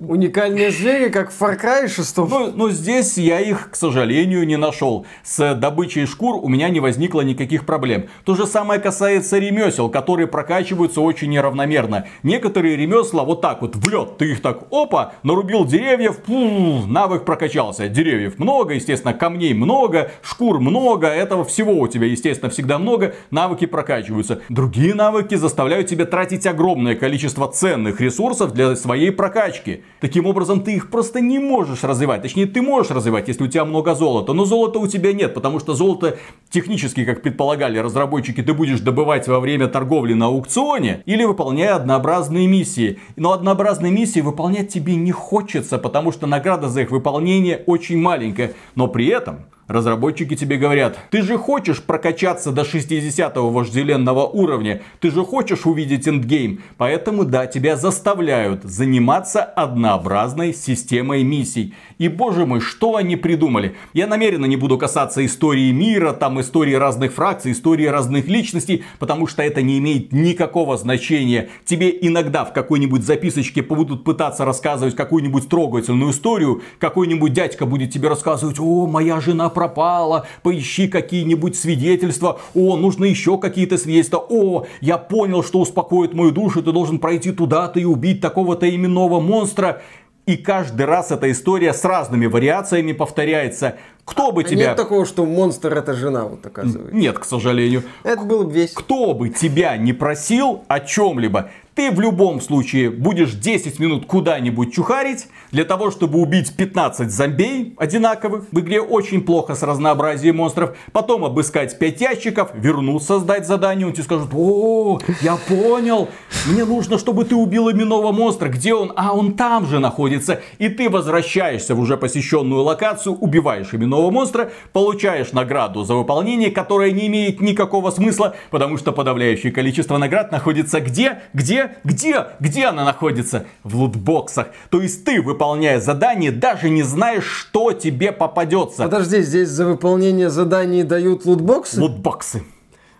Уникальные 0.00 0.70
звери, 0.70 1.08
как 1.08 1.32
в 1.32 1.42
Far 1.42 1.60
Cry 1.60 1.88
6. 1.88 2.18
Ну, 2.18 2.52
ну, 2.54 2.70
здесь 2.70 3.18
я 3.18 3.40
их, 3.40 3.70
к 3.72 3.74
сожалению, 3.74 4.46
не 4.46 4.56
нашел. 4.56 5.06
С 5.24 5.56
добычей 5.56 6.06
шкур 6.06 6.36
у 6.36 6.46
меня 6.46 6.68
не 6.68 6.78
возникло 6.78 7.22
никаких 7.22 7.66
проблем. 7.66 8.06
То 8.24 8.36
же 8.36 8.46
самое 8.46 8.80
касается 8.80 9.38
ремесел, 9.38 9.88
которые 9.88 10.28
прокачиваются 10.28 11.00
очень 11.00 11.30
неравномерно. 11.30 12.06
Некоторые 12.22 12.76
ремесла 12.76 13.24
вот 13.24 13.40
так 13.40 13.60
вот 13.60 13.74
в 13.74 13.88
лед. 13.88 14.18
Ты 14.18 14.30
их 14.30 14.40
так, 14.40 14.68
опа, 14.70 15.14
нарубил 15.24 15.64
деревьев, 15.64 16.18
пу, 16.18 16.86
навык 16.86 17.24
прокачался. 17.24 17.88
Деревьев 17.88 18.38
много, 18.38 18.74
естественно, 18.74 19.14
камней 19.14 19.52
много, 19.52 20.12
шкур 20.22 20.60
много, 20.60 21.08
этого 21.08 21.44
всего 21.44 21.72
у 21.72 21.88
тебя, 21.88 22.06
естественно, 22.06 22.50
всегда 22.52 22.78
много, 22.78 23.16
навыки 23.32 23.66
прокачиваются. 23.66 24.42
Другие 24.48 24.94
навыки 24.94 25.34
заставляют 25.34 25.88
тебя 25.88 26.04
тратить 26.04 26.46
огромное 26.46 26.94
количество 26.94 27.48
ценных 27.50 28.00
ресурсов 28.00 28.52
для 28.54 28.76
своей 28.76 29.10
прокачки. 29.10 29.82
Таким 30.00 30.26
образом, 30.26 30.60
ты 30.60 30.74
их 30.74 30.90
просто 30.90 31.20
не 31.20 31.38
можешь 31.38 31.82
развивать. 31.82 32.22
Точнее, 32.22 32.46
ты 32.46 32.62
можешь 32.62 32.92
развивать, 32.92 33.26
если 33.28 33.44
у 33.44 33.48
тебя 33.48 33.64
много 33.64 33.94
золота. 33.94 34.32
Но 34.32 34.44
золота 34.44 34.78
у 34.78 34.86
тебя 34.86 35.12
нет, 35.12 35.34
потому 35.34 35.58
что 35.58 35.74
золото 35.74 36.18
технически, 36.50 37.04
как 37.04 37.22
предполагали 37.22 37.78
разработчики, 37.78 38.42
ты 38.42 38.54
будешь 38.54 38.80
добывать 38.80 39.26
во 39.26 39.40
время 39.40 39.66
торговли 39.66 40.14
на 40.14 40.26
аукционе 40.26 41.02
или 41.04 41.24
выполняя 41.24 41.74
однообразные 41.74 42.46
миссии. 42.46 42.98
Но 43.16 43.32
однообразные 43.32 43.90
миссии 43.90 44.20
выполнять 44.20 44.68
тебе 44.68 44.94
не 44.94 45.10
хочется, 45.10 45.78
потому 45.78 46.12
что 46.12 46.26
награда 46.26 46.68
за 46.68 46.82
их 46.82 46.90
выполнение 46.90 47.64
очень 47.66 47.98
маленькая. 47.98 48.54
Но 48.76 48.86
при 48.86 49.06
этом 49.06 49.46
Разработчики 49.68 50.34
тебе 50.34 50.56
говорят, 50.56 50.98
ты 51.10 51.20
же 51.20 51.36
хочешь 51.36 51.82
прокачаться 51.82 52.52
до 52.52 52.62
60-го 52.62 53.50
вожделенного 53.50 54.26
уровня, 54.26 54.80
ты 54.98 55.10
же 55.10 55.22
хочешь 55.24 55.66
увидеть 55.66 56.08
эндгейм, 56.08 56.62
поэтому 56.78 57.26
да, 57.26 57.46
тебя 57.46 57.76
заставляют 57.76 58.64
заниматься 58.64 59.42
однообразной 59.42 60.54
системой 60.54 61.22
миссий. 61.22 61.74
И 61.98 62.08
боже 62.08 62.46
мой, 62.46 62.60
что 62.60 62.96
они 62.96 63.16
придумали? 63.16 63.76
Я 63.92 64.06
намеренно 64.06 64.46
не 64.46 64.56
буду 64.56 64.78
касаться 64.78 65.24
истории 65.26 65.70
мира, 65.70 66.14
там 66.14 66.40
истории 66.40 66.74
разных 66.74 67.12
фракций, 67.12 67.52
истории 67.52 67.86
разных 67.86 68.26
личностей, 68.26 68.84
потому 68.98 69.26
что 69.26 69.42
это 69.42 69.60
не 69.60 69.78
имеет 69.78 70.12
никакого 70.12 70.78
значения. 70.78 71.50
Тебе 71.66 71.94
иногда 72.00 72.46
в 72.46 72.54
какой-нибудь 72.54 73.04
записочке 73.04 73.60
будут 73.60 74.02
пытаться 74.02 74.46
рассказывать 74.46 74.96
какую-нибудь 74.96 75.46
трогательную 75.50 76.12
историю, 76.12 76.62
какой-нибудь 76.78 77.34
дядька 77.34 77.66
будет 77.66 77.92
тебе 77.92 78.08
рассказывать, 78.08 78.58
о, 78.58 78.86
моя 78.86 79.20
жена 79.20 79.50
пропала, 79.58 80.24
поищи 80.44 80.86
какие-нибудь 80.86 81.56
свидетельства, 81.56 82.38
о, 82.54 82.76
нужно 82.76 83.06
еще 83.06 83.38
какие-то 83.38 83.76
свидетельства, 83.76 84.24
о, 84.28 84.66
я 84.80 84.98
понял, 84.98 85.42
что 85.42 85.58
успокоит 85.58 86.14
мою 86.14 86.30
душу, 86.30 86.62
ты 86.62 86.70
должен 86.70 87.00
пройти 87.00 87.32
туда-то 87.32 87.80
и 87.80 87.84
убить 87.84 88.20
такого-то 88.20 88.72
именного 88.72 89.18
монстра. 89.18 89.82
И 90.26 90.36
каждый 90.36 90.86
раз 90.86 91.10
эта 91.10 91.28
история 91.32 91.72
с 91.72 91.84
разными 91.84 92.26
вариациями 92.26 92.92
повторяется. 92.92 93.78
Кто 94.04 94.30
бы 94.30 94.42
а 94.42 94.44
тебя... 94.44 94.68
Нет 94.68 94.76
такого, 94.76 95.06
что 95.06 95.24
монстр 95.24 95.72
это 95.72 95.94
жена, 95.94 96.26
вот 96.26 96.46
оказывается. 96.46 96.94
Нет, 96.94 97.18
к 97.18 97.24
сожалению. 97.24 97.82
Это 98.04 98.22
было 98.22 98.44
бы 98.44 98.52
весело. 98.52 98.78
Кто 98.78 99.14
бы 99.14 99.30
тебя 99.30 99.76
не 99.76 99.92
просил 99.92 100.64
о 100.68 100.80
чем-либо, 100.80 101.50
ты 101.78 101.92
в 101.92 102.00
любом 102.00 102.40
случае 102.40 102.90
будешь 102.90 103.34
10 103.34 103.78
минут 103.78 104.04
куда-нибудь 104.06 104.74
чухарить 104.74 105.28
для 105.52 105.64
того, 105.64 105.92
чтобы 105.92 106.18
убить 106.18 106.56
15 106.56 107.08
зомбей 107.08 107.76
одинаковых. 107.76 108.46
В 108.50 108.58
игре 108.58 108.80
очень 108.80 109.20
плохо 109.20 109.54
с 109.54 109.62
разнообразием 109.62 110.38
монстров. 110.38 110.76
Потом 110.90 111.24
обыскать 111.24 111.78
5 111.78 112.00
ящиков, 112.00 112.50
вернуться 112.52 113.20
сдать 113.20 113.46
задание. 113.46 113.86
Он 113.86 113.92
тебе 113.92 114.02
скажет, 114.02 114.26
о, 114.34 114.98
я 115.22 115.36
понял, 115.36 116.08
мне 116.48 116.64
нужно, 116.64 116.98
чтобы 116.98 117.24
ты 117.24 117.36
убил 117.36 117.70
именного 117.70 118.10
монстра. 118.10 118.48
Где 118.48 118.74
он? 118.74 118.92
А, 118.96 119.14
он 119.14 119.34
там 119.34 119.64
же 119.64 119.78
находится. 119.78 120.40
И 120.58 120.68
ты 120.68 120.90
возвращаешься 120.90 121.76
в 121.76 121.78
уже 121.78 121.96
посещенную 121.96 122.62
локацию, 122.62 123.14
убиваешь 123.14 123.72
именного 123.72 124.10
монстра, 124.10 124.50
получаешь 124.72 125.30
награду 125.30 125.84
за 125.84 125.94
выполнение, 125.94 126.50
которая 126.50 126.90
не 126.90 127.06
имеет 127.06 127.40
никакого 127.40 127.92
смысла, 127.92 128.34
потому 128.50 128.78
что 128.78 128.90
подавляющее 128.90 129.52
количество 129.52 129.96
наград 129.96 130.32
находится 130.32 130.80
где? 130.80 131.20
Где? 131.32 131.67
Где? 131.84 132.26
Где? 132.40 132.66
она 132.66 132.84
находится? 132.84 133.46
В 133.64 133.76
лутбоксах. 133.76 134.48
То 134.70 134.80
есть 134.80 135.04
ты, 135.04 135.22
выполняя 135.22 135.80
задание, 135.80 136.30
даже 136.30 136.70
не 136.70 136.82
знаешь, 136.82 137.24
что 137.24 137.72
тебе 137.72 138.12
попадется. 138.12 138.84
Подожди, 138.84 139.22
здесь 139.22 139.48
за 139.48 139.66
выполнение 139.66 140.30
заданий 140.30 140.82
дают 140.82 141.24
лутбоксы? 141.24 141.80
Лутбоксы. 141.80 142.42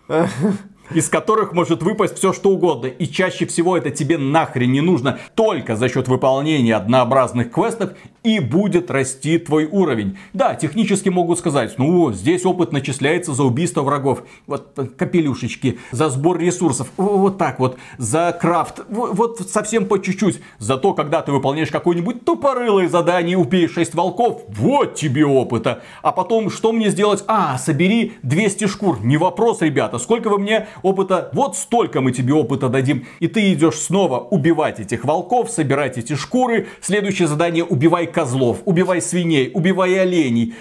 из 0.94 1.08
которых 1.08 1.52
может 1.52 1.82
выпасть 1.82 2.18
все 2.18 2.32
что 2.32 2.50
угодно. 2.50 2.86
И 2.86 3.06
чаще 3.06 3.46
всего 3.46 3.76
это 3.76 3.90
тебе 3.90 4.18
нахрен 4.18 4.70
не 4.70 4.80
нужно. 4.80 5.18
Только 5.34 5.76
за 5.76 5.88
счет 5.88 6.08
выполнения 6.08 6.76
однообразных 6.76 7.50
квестов 7.50 7.90
и 8.22 8.40
будет 8.40 8.90
расти 8.90 9.38
твой 9.38 9.66
уровень. 9.66 10.18
Да, 10.32 10.54
технически 10.54 11.08
могут 11.08 11.38
сказать, 11.38 11.74
ну, 11.78 12.12
здесь 12.12 12.44
опыт 12.44 12.72
начисляется 12.72 13.32
за 13.32 13.44
убийство 13.44 13.82
врагов. 13.82 14.22
Вот 14.46 14.78
капелюшечки, 14.96 15.78
за 15.92 16.10
сбор 16.10 16.38
ресурсов, 16.38 16.88
вот 16.96 17.38
так 17.38 17.58
вот, 17.58 17.78
за 17.96 18.36
крафт, 18.38 18.80
вот 18.88 19.40
совсем 19.48 19.86
по 19.86 19.98
чуть-чуть. 19.98 20.40
Зато, 20.58 20.94
когда 20.94 21.22
ты 21.22 21.32
выполняешь 21.32 21.70
какое-нибудь 21.70 22.24
тупорылое 22.24 22.88
задание 22.88 23.38
убей 23.38 23.68
6 23.68 23.94
волков, 23.94 24.42
вот 24.48 24.94
тебе 24.94 25.24
опыта. 25.24 25.82
А 26.02 26.12
потом, 26.12 26.50
что 26.50 26.72
мне 26.72 26.90
сделать? 26.90 27.24
А, 27.26 27.56
собери 27.58 28.14
200 28.22 28.66
шкур. 28.66 29.00
Не 29.00 29.16
вопрос, 29.16 29.62
ребята, 29.62 29.98
сколько 29.98 30.28
вы 30.28 30.38
мне 30.38 30.66
опыта? 30.82 31.30
Вот 31.32 31.56
столько 31.56 32.00
мы 32.00 32.12
тебе 32.12 32.34
опыта 32.34 32.68
дадим. 32.68 33.06
И 33.20 33.28
ты 33.28 33.52
идешь 33.52 33.76
снова 33.76 34.20
убивать 34.20 34.80
этих 34.80 35.04
волков, 35.04 35.50
собирать 35.50 35.98
эти 35.98 36.14
шкуры. 36.14 36.68
Следующее 36.80 37.28
задание 37.28 37.64
убивай 37.64 38.06
козлов, 38.06 38.58
убивай 38.64 39.00
свиней, 39.00 39.50
убивай 39.54 39.98
оленей. 40.00 40.54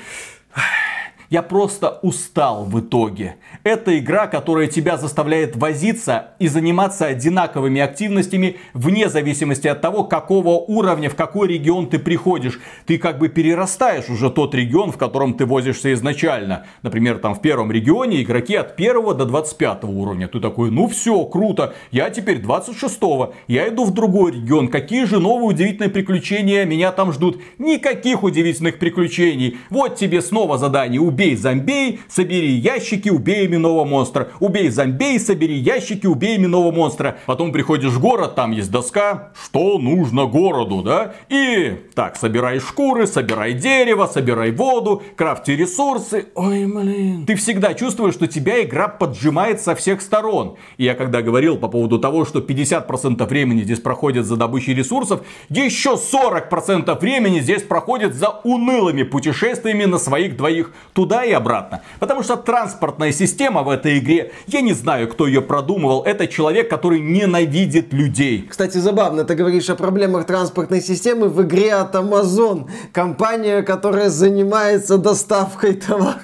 Я 1.29 1.41
просто 1.41 1.99
устал 2.03 2.63
в 2.63 2.79
итоге. 2.79 3.35
Это 3.63 3.99
игра, 3.99 4.27
которая 4.27 4.67
тебя 4.67 4.95
заставляет 4.95 5.57
возиться 5.57 6.29
и 6.39 6.47
заниматься 6.47 7.05
одинаковыми 7.05 7.81
активностями 7.81 8.55
вне 8.73 9.09
зависимости 9.09 9.67
от 9.67 9.81
того, 9.81 10.05
какого 10.05 10.51
уровня, 10.51 11.09
в 11.09 11.15
какой 11.15 11.49
регион 11.49 11.87
ты 11.87 11.99
приходишь. 11.99 12.61
Ты 12.85 12.97
как 12.97 13.19
бы 13.19 13.27
перерастаешь 13.27 14.09
уже 14.09 14.29
тот 14.29 14.55
регион, 14.55 14.93
в 14.93 14.97
котором 14.97 15.33
ты 15.33 15.45
возишься 15.45 15.91
изначально. 15.93 16.65
Например, 16.81 17.17
там 17.17 17.35
в 17.35 17.41
первом 17.41 17.73
регионе 17.73 18.21
игроки 18.21 18.55
от 18.55 18.79
1 18.79 19.17
до 19.17 19.25
25 19.25 19.83
уровня. 19.83 20.29
Ты 20.29 20.39
такой, 20.39 20.71
ну 20.71 20.87
все, 20.87 21.25
круто, 21.25 21.73
я 21.91 22.09
теперь 22.09 22.37
26 22.39 23.01
-го. 23.01 23.33
я 23.49 23.67
иду 23.67 23.83
в 23.83 23.93
другой 23.93 24.31
регион. 24.31 24.69
Какие 24.69 25.03
же 25.03 25.19
новые 25.19 25.49
удивительные 25.49 25.89
приключения 25.89 26.63
меня 26.63 26.93
там 26.93 27.11
ждут? 27.11 27.41
Никаких 27.57 28.23
удивительных 28.23 28.79
приключений. 28.79 29.57
Вот 29.69 29.97
тебе 29.97 30.21
снова 30.21 30.57
задание 30.57 31.01
убей 31.01 31.16
зомбей, 31.35 31.99
собери 32.07 32.51
ящики, 32.51 33.09
убей 33.09 33.47
именного 33.47 33.85
монстра. 33.85 34.29
Убей 34.39 34.69
зомбей, 34.69 35.19
собери 35.19 35.55
ящики, 35.55 36.07
убей 36.07 36.37
именного 36.37 36.71
монстра. 36.71 37.17
Потом 37.25 37.51
приходишь 37.51 37.93
в 37.93 37.99
город, 37.99 38.35
там 38.35 38.51
есть 38.51 38.71
доска, 38.71 39.31
что 39.43 39.79
нужно 39.79 40.25
городу, 40.25 40.81
да? 40.81 41.13
И 41.29 41.75
так, 41.95 42.15
собирай 42.15 42.59
шкуры, 42.59 43.07
собирай 43.07 43.53
дерево, 43.53 44.09
собирай 44.11 44.51
воду, 44.51 45.01
крафти 45.15 45.51
ресурсы. 45.51 46.27
Ой, 46.35 46.65
блин. 46.65 47.25
Ты 47.25 47.35
всегда 47.35 47.73
чувствуешь, 47.73 48.13
что 48.13 48.27
тебя 48.27 48.63
игра 48.63 48.87
поджимает 48.87 49.61
со 49.61 49.75
всех 49.75 50.01
сторон. 50.01 50.57
И 50.77 50.83
я 50.83 50.93
когда 50.93 51.21
говорил 51.21 51.57
по 51.57 51.67
поводу 51.67 51.99
того, 51.99 52.25
что 52.25 52.39
50% 52.39 53.25
времени 53.27 53.63
здесь 53.63 53.79
проходит 53.79 54.25
за 54.25 54.35
добычей 54.35 54.73
ресурсов, 54.73 55.21
еще 55.49 55.91
40% 55.91 56.99
времени 56.99 57.39
здесь 57.39 57.63
проходит 57.63 58.13
за 58.13 58.29
унылыми 58.43 59.03
путешествиями 59.03 59.85
на 59.85 59.97
своих 59.97 60.37
двоих 60.37 60.71
туда 60.93 61.06
и 61.23 61.31
обратно. 61.31 61.81
Потому 61.99 62.23
что 62.23 62.35
транспортная 62.35 63.11
система 63.11 63.63
в 63.63 63.69
этой 63.69 63.99
игре, 63.99 64.31
я 64.47 64.61
не 64.61 64.73
знаю, 64.73 65.07
кто 65.07 65.27
ее 65.27 65.41
продумывал, 65.41 66.03
это 66.03 66.27
человек, 66.27 66.69
который 66.69 66.99
ненавидит 66.99 67.93
людей. 67.93 68.47
Кстати, 68.49 68.77
забавно, 68.77 69.23
ты 69.23 69.35
говоришь 69.35 69.69
о 69.69 69.75
проблемах 69.75 70.25
транспортной 70.25 70.81
системы 70.81 71.29
в 71.29 71.41
игре 71.43 71.73
от 71.73 71.95
Amazon. 71.95 72.69
Компания, 72.91 73.61
которая 73.61 74.09
занимается 74.09 74.97
доставкой 74.97 75.73
товаров. 75.73 76.21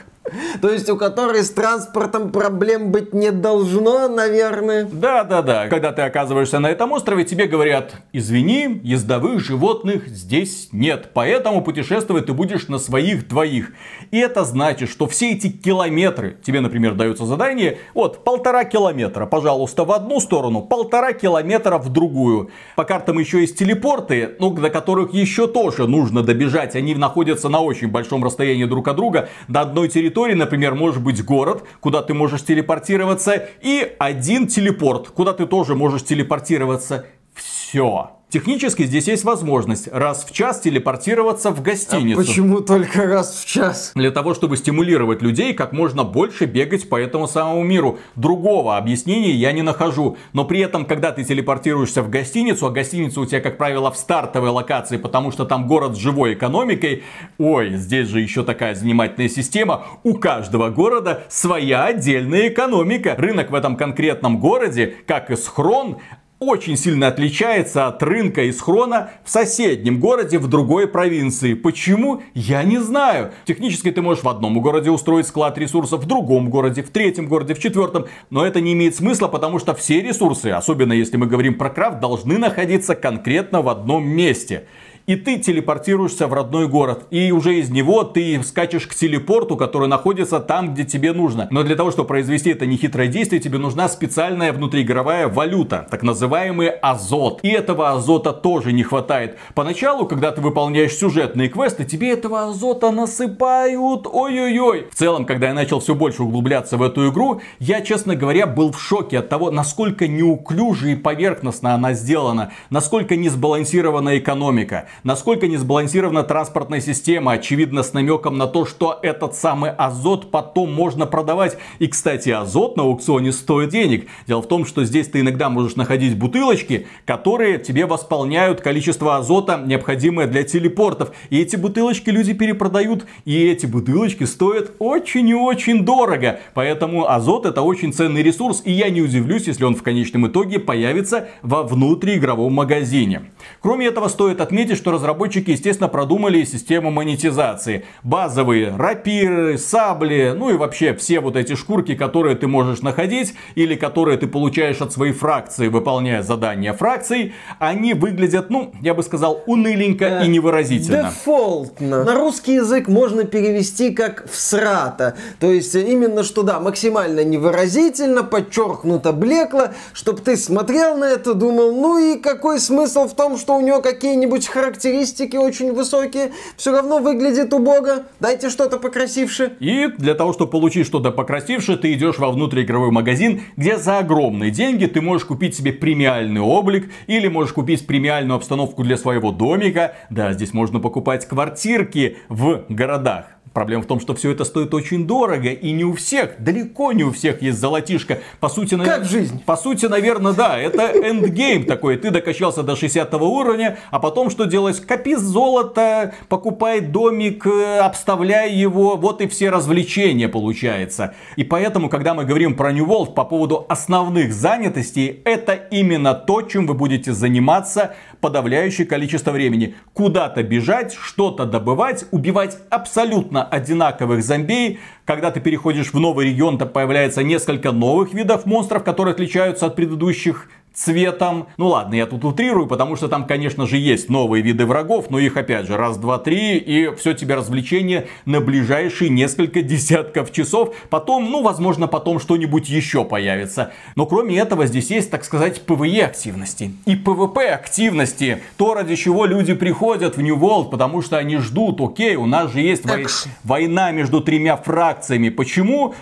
То 0.61 0.69
есть 0.69 0.89
у 0.89 0.95
которой 0.95 1.43
с 1.43 1.49
транспортом 1.49 2.31
проблем 2.31 2.91
быть 2.91 3.13
не 3.13 3.31
должно, 3.31 4.07
наверное. 4.07 4.87
Да, 4.89 5.23
да, 5.23 5.41
да. 5.41 5.67
Когда 5.67 5.91
ты 5.91 6.01
оказываешься 6.01 6.59
на 6.59 6.67
этом 6.67 6.91
острове, 6.93 7.25
тебе 7.25 7.45
говорят, 7.45 7.95
извини, 8.13 8.79
ездовых 8.83 9.41
животных 9.41 10.07
здесь 10.07 10.69
нет, 10.71 11.09
поэтому 11.13 11.61
путешествовать 11.61 12.27
ты 12.27 12.33
будешь 12.33 12.69
на 12.69 12.77
своих 12.77 13.27
двоих. 13.27 13.73
И 14.11 14.17
это 14.17 14.45
значит, 14.45 14.89
что 14.89 15.07
все 15.07 15.31
эти 15.33 15.49
километры, 15.49 16.37
тебе, 16.41 16.61
например, 16.61 16.93
дается 16.93 17.25
задание, 17.25 17.79
вот, 17.93 18.23
полтора 18.23 18.63
километра, 18.63 19.25
пожалуйста, 19.25 19.83
в 19.83 19.91
одну 19.91 20.21
сторону, 20.21 20.61
полтора 20.61 21.11
километра 21.11 21.77
в 21.77 21.89
другую. 21.89 22.49
По 22.77 22.85
картам 22.85 23.19
еще 23.19 23.41
есть 23.41 23.57
телепорты, 23.57 24.35
ну, 24.39 24.51
до 24.51 24.69
которых 24.69 25.13
еще 25.13 25.47
тоже 25.47 25.87
нужно 25.87 26.23
добежать. 26.23 26.75
Они 26.75 26.95
находятся 26.95 27.49
на 27.49 27.59
очень 27.59 27.89
большом 27.89 28.23
расстоянии 28.23 28.65
друг 28.65 28.87
от 28.87 28.95
друга, 28.95 29.29
до 29.47 29.61
одной 29.61 29.89
территории 29.89 30.12
территории, 30.13 30.35
например, 30.35 30.75
может 30.75 31.01
быть 31.01 31.25
город, 31.25 31.63
куда 31.79 32.03
ты 32.03 32.13
можешь 32.13 32.45
телепортироваться, 32.45 33.47
и 33.61 33.95
один 33.97 34.47
телепорт, 34.47 35.09
куда 35.09 35.33
ты 35.33 35.47
тоже 35.47 35.73
можешь 35.73 36.03
телепортироваться. 36.03 37.07
Все. 37.33 38.11
Технически 38.33 38.81
здесь 38.81 39.07
есть 39.07 39.25
возможность 39.25 39.87
раз 39.89 40.25
в 40.25 40.33
час 40.33 40.59
телепортироваться 40.61 41.51
в 41.51 41.61
гостиницу. 41.61 42.19
А 42.19 42.23
почему 42.23 42.61
только 42.61 43.05
раз 43.05 43.37
в 43.37 43.45
час? 43.45 43.91
Для 43.93 44.09
того, 44.09 44.33
чтобы 44.33 44.57
стимулировать 44.57 45.21
людей 45.21 45.53
как 45.53 45.71
можно 45.71 46.03
больше 46.03 46.45
бегать 46.45 46.89
по 46.89 46.99
этому 46.99 47.27
самому 47.27 47.61
миру. 47.61 47.99
Другого 48.15 48.75
объяснения 48.75 49.33
я 49.33 49.51
не 49.51 49.61
нахожу. 49.61 50.17
Но 50.33 50.45
при 50.45 50.61
этом, 50.61 50.85
когда 50.85 51.11
ты 51.11 51.23
телепортируешься 51.23 52.01
в 52.01 52.09
гостиницу, 52.09 52.65
а 52.65 52.71
гостиница 52.71 53.21
у 53.21 53.25
тебя, 53.27 53.39
как 53.39 53.59
правило, 53.59 53.91
в 53.91 53.97
стартовой 53.97 54.49
локации, 54.49 54.97
потому 54.97 55.29
что 55.29 55.45
там 55.45 55.67
город 55.67 55.93
с 55.95 55.99
живой 55.99 56.33
экономикой, 56.33 57.03
ой, 57.37 57.75
здесь 57.75 58.07
же 58.07 58.19
еще 58.19 58.43
такая 58.43 58.73
занимательная 58.73 59.29
система, 59.29 59.85
у 60.01 60.15
каждого 60.15 60.71
города 60.71 61.21
своя 61.29 61.85
отдельная 61.85 62.47
экономика. 62.47 63.13
Рынок 63.15 63.51
в 63.51 63.53
этом 63.53 63.75
конкретном 63.75 64.39
городе, 64.39 64.95
как 65.05 65.29
и 65.29 65.35
схрон, 65.35 65.99
очень 66.43 66.77
сильно 66.77 67.07
отличается 67.07 67.87
от 67.87 68.01
рынка 68.03 68.43
из 68.43 68.61
хрона 68.61 69.11
в 69.23 69.29
соседнем 69.29 69.99
городе 69.99 70.37
в 70.37 70.47
другой 70.47 70.87
провинции. 70.87 71.53
Почему? 71.53 72.21
Я 72.33 72.63
не 72.63 72.77
знаю. 72.79 73.31
Технически 73.45 73.91
ты 73.91 74.01
можешь 74.01 74.23
в 74.23 74.29
одном 74.29 74.61
городе 74.61 74.91
устроить 74.91 75.27
склад 75.27 75.57
ресурсов, 75.57 76.01
в 76.03 76.07
другом 76.07 76.49
городе, 76.49 76.83
в 76.83 76.89
третьем 76.89 77.27
городе, 77.27 77.53
в 77.53 77.59
четвертом. 77.59 78.05
Но 78.29 78.45
это 78.45 78.61
не 78.61 78.73
имеет 78.73 78.95
смысла, 78.95 79.27
потому 79.27 79.59
что 79.59 79.73
все 79.73 80.01
ресурсы, 80.01 80.47
особенно 80.47 80.93
если 80.93 81.17
мы 81.17 81.25
говорим 81.25 81.57
про 81.57 81.69
крафт, 81.69 81.99
должны 81.99 82.37
находиться 82.37 82.95
конкретно 82.95 83.61
в 83.61 83.69
одном 83.69 84.07
месте 84.07 84.67
и 85.05 85.15
ты 85.15 85.37
телепортируешься 85.37 86.27
в 86.27 86.33
родной 86.33 86.67
город. 86.67 87.05
И 87.09 87.31
уже 87.31 87.59
из 87.59 87.69
него 87.69 88.03
ты 88.03 88.41
скачешь 88.43 88.87
к 88.87 88.95
телепорту, 88.95 89.57
который 89.57 89.87
находится 89.87 90.39
там, 90.39 90.73
где 90.73 90.85
тебе 90.85 91.13
нужно. 91.13 91.47
Но 91.51 91.63
для 91.63 91.75
того, 91.75 91.91
чтобы 91.91 92.07
произвести 92.07 92.51
это 92.51 92.65
нехитрое 92.65 93.07
действие, 93.07 93.41
тебе 93.41 93.57
нужна 93.57 93.89
специальная 93.89 94.53
внутриигровая 94.53 95.27
валюта, 95.27 95.87
так 95.89 96.03
называемый 96.03 96.69
азот. 96.69 97.39
И 97.43 97.49
этого 97.49 97.91
азота 97.91 98.33
тоже 98.33 98.71
не 98.71 98.83
хватает. 98.83 99.37
Поначалу, 99.53 100.05
когда 100.05 100.31
ты 100.31 100.41
выполняешь 100.41 100.95
сюжетные 100.95 101.49
квесты, 101.49 101.83
тебе 101.83 102.11
этого 102.11 102.49
азота 102.49 102.91
насыпают. 102.91 104.07
Ой-ой-ой. 104.11 104.87
В 104.91 104.95
целом, 104.95 105.25
когда 105.25 105.47
я 105.47 105.53
начал 105.53 105.79
все 105.79 105.95
больше 105.95 106.23
углубляться 106.23 106.77
в 106.77 106.81
эту 106.81 107.09
игру, 107.09 107.41
я, 107.59 107.81
честно 107.81 108.15
говоря, 108.15 108.47
был 108.47 108.71
в 108.71 108.81
шоке 108.81 109.19
от 109.19 109.29
того, 109.29 109.51
насколько 109.51 110.07
неуклюже 110.07 110.93
и 110.93 110.95
поверхностно 110.95 111.73
она 111.73 111.93
сделана, 111.93 112.51
насколько 112.69 113.15
не 113.15 113.29
сбалансирована 113.29 114.17
экономика 114.17 114.87
насколько 115.03 115.47
не 115.47 115.57
сбалансирована 115.57 116.23
транспортная 116.23 116.81
система, 116.81 117.33
очевидно 117.33 117.83
с 117.83 117.93
намеком 117.93 118.37
на 118.37 118.47
то, 118.47 118.65
что 118.65 118.99
этот 119.01 119.35
самый 119.35 119.71
азот 119.71 120.31
потом 120.31 120.73
можно 120.73 121.05
продавать. 121.05 121.57
И, 121.79 121.87
кстати, 121.87 122.29
азот 122.29 122.77
на 122.77 122.83
аукционе 122.83 123.31
стоит 123.31 123.69
денег. 123.69 124.07
Дело 124.27 124.41
в 124.41 124.47
том, 124.47 124.65
что 124.65 124.83
здесь 124.83 125.07
ты 125.07 125.21
иногда 125.21 125.49
можешь 125.49 125.75
находить 125.75 126.17
бутылочки, 126.17 126.87
которые 127.05 127.59
тебе 127.59 127.85
восполняют 127.85 128.61
количество 128.61 129.17
азота, 129.17 129.61
необходимое 129.65 130.27
для 130.27 130.43
телепортов. 130.43 131.11
И 131.29 131.39
эти 131.39 131.55
бутылочки 131.55 132.09
люди 132.09 132.33
перепродают, 132.33 133.05
и 133.25 133.47
эти 133.47 133.65
бутылочки 133.65 134.23
стоят 134.23 134.73
очень 134.79 135.27
и 135.29 135.33
очень 135.33 135.85
дорого. 135.85 136.39
Поэтому 136.53 137.09
азот 137.09 137.45
это 137.45 137.61
очень 137.61 137.93
ценный 137.93 138.23
ресурс, 138.23 138.61
и 138.65 138.71
я 138.71 138.89
не 138.89 139.01
удивлюсь, 139.01 139.47
если 139.47 139.63
он 139.63 139.75
в 139.75 139.83
конечном 139.83 140.27
итоге 140.27 140.59
появится 140.59 141.29
во 141.41 141.63
внутриигровом 141.63 142.53
магазине. 142.53 143.31
Кроме 143.61 143.87
этого, 143.87 144.07
стоит 144.07 144.41
отметить, 144.41 144.77
что 144.83 144.91
разработчики, 144.91 145.51
естественно, 145.51 145.87
продумали 145.87 146.43
систему 146.43 146.91
монетизации. 146.91 147.85
Базовые 148.03 148.75
рапиры, 148.75 149.57
сабли, 149.57 150.33
ну 150.37 150.49
и 150.49 150.57
вообще 150.57 150.93
все 150.93 151.21
вот 151.21 151.37
эти 151.37 151.55
шкурки, 151.55 151.95
которые 151.95 152.35
ты 152.35 152.47
можешь 152.47 152.81
находить 152.81 153.33
или 153.55 153.75
которые 153.75 154.17
ты 154.17 154.27
получаешь 154.27 154.81
от 154.81 154.91
своей 154.91 155.13
фракции, 155.13 155.69
выполняя 155.69 156.21
задания 156.21 156.73
фракций, 156.73 157.33
они 157.59 157.93
выглядят, 157.93 158.49
ну, 158.49 158.73
я 158.81 158.93
бы 158.93 159.03
сказал, 159.03 159.41
уныленько 159.45 160.19
и 160.21 160.27
невыразительно. 160.27 161.03
Дефолтно. 161.03 162.03
На 162.03 162.15
русский 162.15 162.55
язык 162.55 162.89
можно 162.89 163.23
перевести 163.23 163.91
как 163.91 164.29
всрата. 164.29 165.15
То 165.39 165.49
есть 165.49 165.73
именно 165.75 166.23
что, 166.23 166.43
да, 166.43 166.59
максимально 166.59 167.23
невыразительно, 167.23 168.23
подчеркнуто 168.23 169.13
блекло, 169.13 169.69
чтобы 169.93 170.19
ты 170.19 170.35
смотрел 170.35 170.97
на 170.97 171.05
это, 171.05 171.35
думал, 171.35 171.73
ну 171.73 171.97
и 171.97 172.19
какой 172.19 172.59
смысл 172.59 173.07
в 173.07 173.13
том, 173.13 173.37
что 173.37 173.55
у 173.55 173.61
него 173.61 173.81
какие-нибудь 173.81 174.45
характеристики 174.45 174.72
характеристики 174.73 175.37
очень 175.37 175.73
высокие, 175.73 176.31
все 176.57 176.71
равно 176.71 176.99
выглядит 176.99 177.53
убого. 177.53 178.03
Дайте 178.19 178.49
что-то 178.49 178.77
покрасивше. 178.77 179.53
И 179.59 179.87
для 179.97 180.15
того, 180.15 180.33
чтобы 180.33 180.51
получить 180.51 180.87
что-то 180.87 181.11
покрасивше, 181.11 181.77
ты 181.77 181.93
идешь 181.93 182.17
во 182.17 182.31
внутриигровой 182.31 182.91
магазин, 182.91 183.41
где 183.55 183.77
за 183.77 183.99
огромные 183.99 184.51
деньги 184.51 184.85
ты 184.85 185.01
можешь 185.01 185.25
купить 185.25 185.55
себе 185.55 185.73
премиальный 185.73 186.41
облик 186.41 186.91
или 187.07 187.27
можешь 187.27 187.53
купить 187.53 187.85
премиальную 187.85 188.37
обстановку 188.37 188.83
для 188.83 188.97
своего 188.97 189.31
домика. 189.31 189.95
Да, 190.09 190.33
здесь 190.33 190.53
можно 190.53 190.79
покупать 190.79 191.27
квартирки 191.27 192.17
в 192.29 192.65
городах. 192.69 193.25
Проблема 193.53 193.83
в 193.83 193.85
том, 193.85 193.99
что 193.99 194.15
все 194.15 194.31
это 194.31 194.45
стоит 194.45 194.73
очень 194.73 195.05
дорого, 195.05 195.49
и 195.49 195.71
не 195.71 195.85
у 195.85 195.93
всех, 195.93 196.43
далеко 196.43 196.91
не 196.91 197.03
у 197.03 197.11
всех 197.11 197.43
есть 197.43 197.59
золотишко. 197.59 198.19
По 198.39 198.49
сути, 198.49 198.73
навер... 198.73 198.91
как 198.91 199.05
жизнь? 199.05 199.43
По 199.45 199.55
сути, 199.55 199.85
наверное, 199.85 200.33
да, 200.33 200.57
это 200.57 200.81
эндгейм 200.81 201.65
такой. 201.65 201.97
Ты 201.97 202.09
докачался 202.09 202.63
до 202.63 202.75
60 202.75 203.13
уровня, 203.13 203.77
а 203.91 203.99
потом 203.99 204.31
что 204.31 204.45
делать? 204.45 204.79
Копи 204.83 205.13
золото, 205.13 206.15
покупай 206.29 206.81
домик, 206.81 207.45
э, 207.45 207.77
обставляй 207.77 208.55
его, 208.55 208.97
вот 208.97 209.21
и 209.21 209.27
все 209.27 209.51
развлечения 209.51 210.27
получается. 210.27 211.13
И 211.35 211.43
поэтому, 211.43 211.89
когда 211.89 212.15
мы 212.15 212.25
говорим 212.25 212.55
про 212.55 212.71
New 212.71 212.87
World 212.87 213.13
по 213.13 213.23
поводу 213.23 213.67
основных 213.69 214.33
занятостей, 214.33 215.21
это 215.25 215.53
именно 215.53 216.15
то, 216.15 216.41
чем 216.41 216.65
вы 216.65 216.73
будете 216.73 217.13
заниматься 217.13 217.93
подавляющее 218.19 218.87
количество 218.87 219.29
времени. 219.29 219.75
Куда-то 219.93 220.41
бежать, 220.41 220.93
что-то 220.99 221.45
добывать, 221.45 222.05
убивать 222.09 222.57
абсолютно 222.71 223.42
одинаковых 223.43 224.23
зомби. 224.23 224.79
Когда 225.05 225.31
ты 225.31 225.39
переходишь 225.39 225.93
в 225.93 225.99
новый 225.99 226.27
регион, 226.27 226.57
то 226.57 226.65
появляется 226.65 227.23
несколько 227.23 227.71
новых 227.71 228.13
видов 228.13 228.45
монстров, 228.45 228.83
которые 228.83 229.13
отличаются 229.13 229.65
от 229.65 229.75
предыдущих 229.75 230.49
цветом. 230.73 231.47
Ну 231.57 231.67
ладно, 231.67 231.95
я 231.95 232.05
тут 232.05 232.25
утрирую, 232.25 232.67
потому 232.67 232.95
что 232.95 233.07
там, 233.07 233.25
конечно 233.25 233.67
же, 233.67 233.77
есть 233.77 234.09
новые 234.09 234.41
виды 234.41 234.65
врагов, 234.65 235.09
но 235.09 235.19
их 235.19 235.37
опять 235.37 235.67
же 235.67 235.77
раз, 235.77 235.97
два, 235.97 236.17
три, 236.17 236.57
и 236.57 236.93
все 236.95 237.13
тебе 237.13 237.35
развлечение 237.35 238.07
на 238.25 238.41
ближайшие 238.41 239.09
несколько 239.09 239.61
десятков 239.61 240.31
часов. 240.31 240.75
Потом, 240.89 241.29
ну, 241.29 241.43
возможно, 241.43 241.87
потом 241.87 242.19
что-нибудь 242.19 242.69
еще 242.69 243.05
появится. 243.05 243.71
Но 243.95 244.05
кроме 244.05 244.37
этого, 244.37 244.65
здесь 244.65 244.89
есть, 244.89 245.11
так 245.11 245.23
сказать, 245.23 245.61
PvE 245.65 246.01
активности 246.01 246.73
и 246.85 246.95
PvP 246.95 247.45
активности. 247.47 248.41
То, 248.57 248.73
ради 248.73 248.95
чего 248.95 249.25
люди 249.25 249.53
приходят 249.53 250.17
в 250.17 250.21
New 250.21 250.37
World, 250.37 250.69
потому 250.69 251.01
что 251.01 251.17
они 251.17 251.37
ждут, 251.37 251.79
окей, 251.81 252.15
у 252.15 252.25
нас 252.25 252.51
же 252.51 252.61
есть 252.61 252.85
вой... 252.85 253.05
война 253.43 253.91
между 253.91 254.21
тремя 254.21 254.57
фракциями. 254.57 255.29
Почему? 255.29 255.93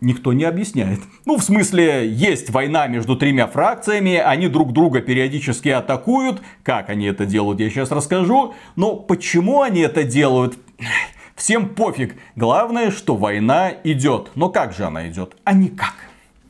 Никто 0.00 0.32
не 0.32 0.44
объясняет. 0.44 1.00
Ну, 1.24 1.36
в 1.36 1.42
смысле, 1.42 2.08
есть 2.08 2.50
война 2.50 2.86
между 2.86 3.16
тремя 3.16 3.46
фракциями, 3.46 4.16
они 4.16 4.48
друг 4.48 4.72
друга 4.72 5.00
периодически 5.00 5.68
атакуют. 5.68 6.42
Как 6.62 6.90
они 6.90 7.06
это 7.06 7.26
делают, 7.26 7.60
я 7.60 7.70
сейчас 7.70 7.90
расскажу. 7.90 8.54
Но 8.76 8.96
почему 8.96 9.62
они 9.62 9.80
это 9.80 10.04
делают, 10.04 10.58
всем 11.34 11.68
пофиг. 11.68 12.16
Главное, 12.36 12.90
что 12.90 13.16
война 13.16 13.72
идет. 13.84 14.30
Но 14.34 14.48
как 14.48 14.72
же 14.72 14.84
она 14.84 15.08
идет? 15.08 15.36
А 15.44 15.52
никак. 15.52 15.94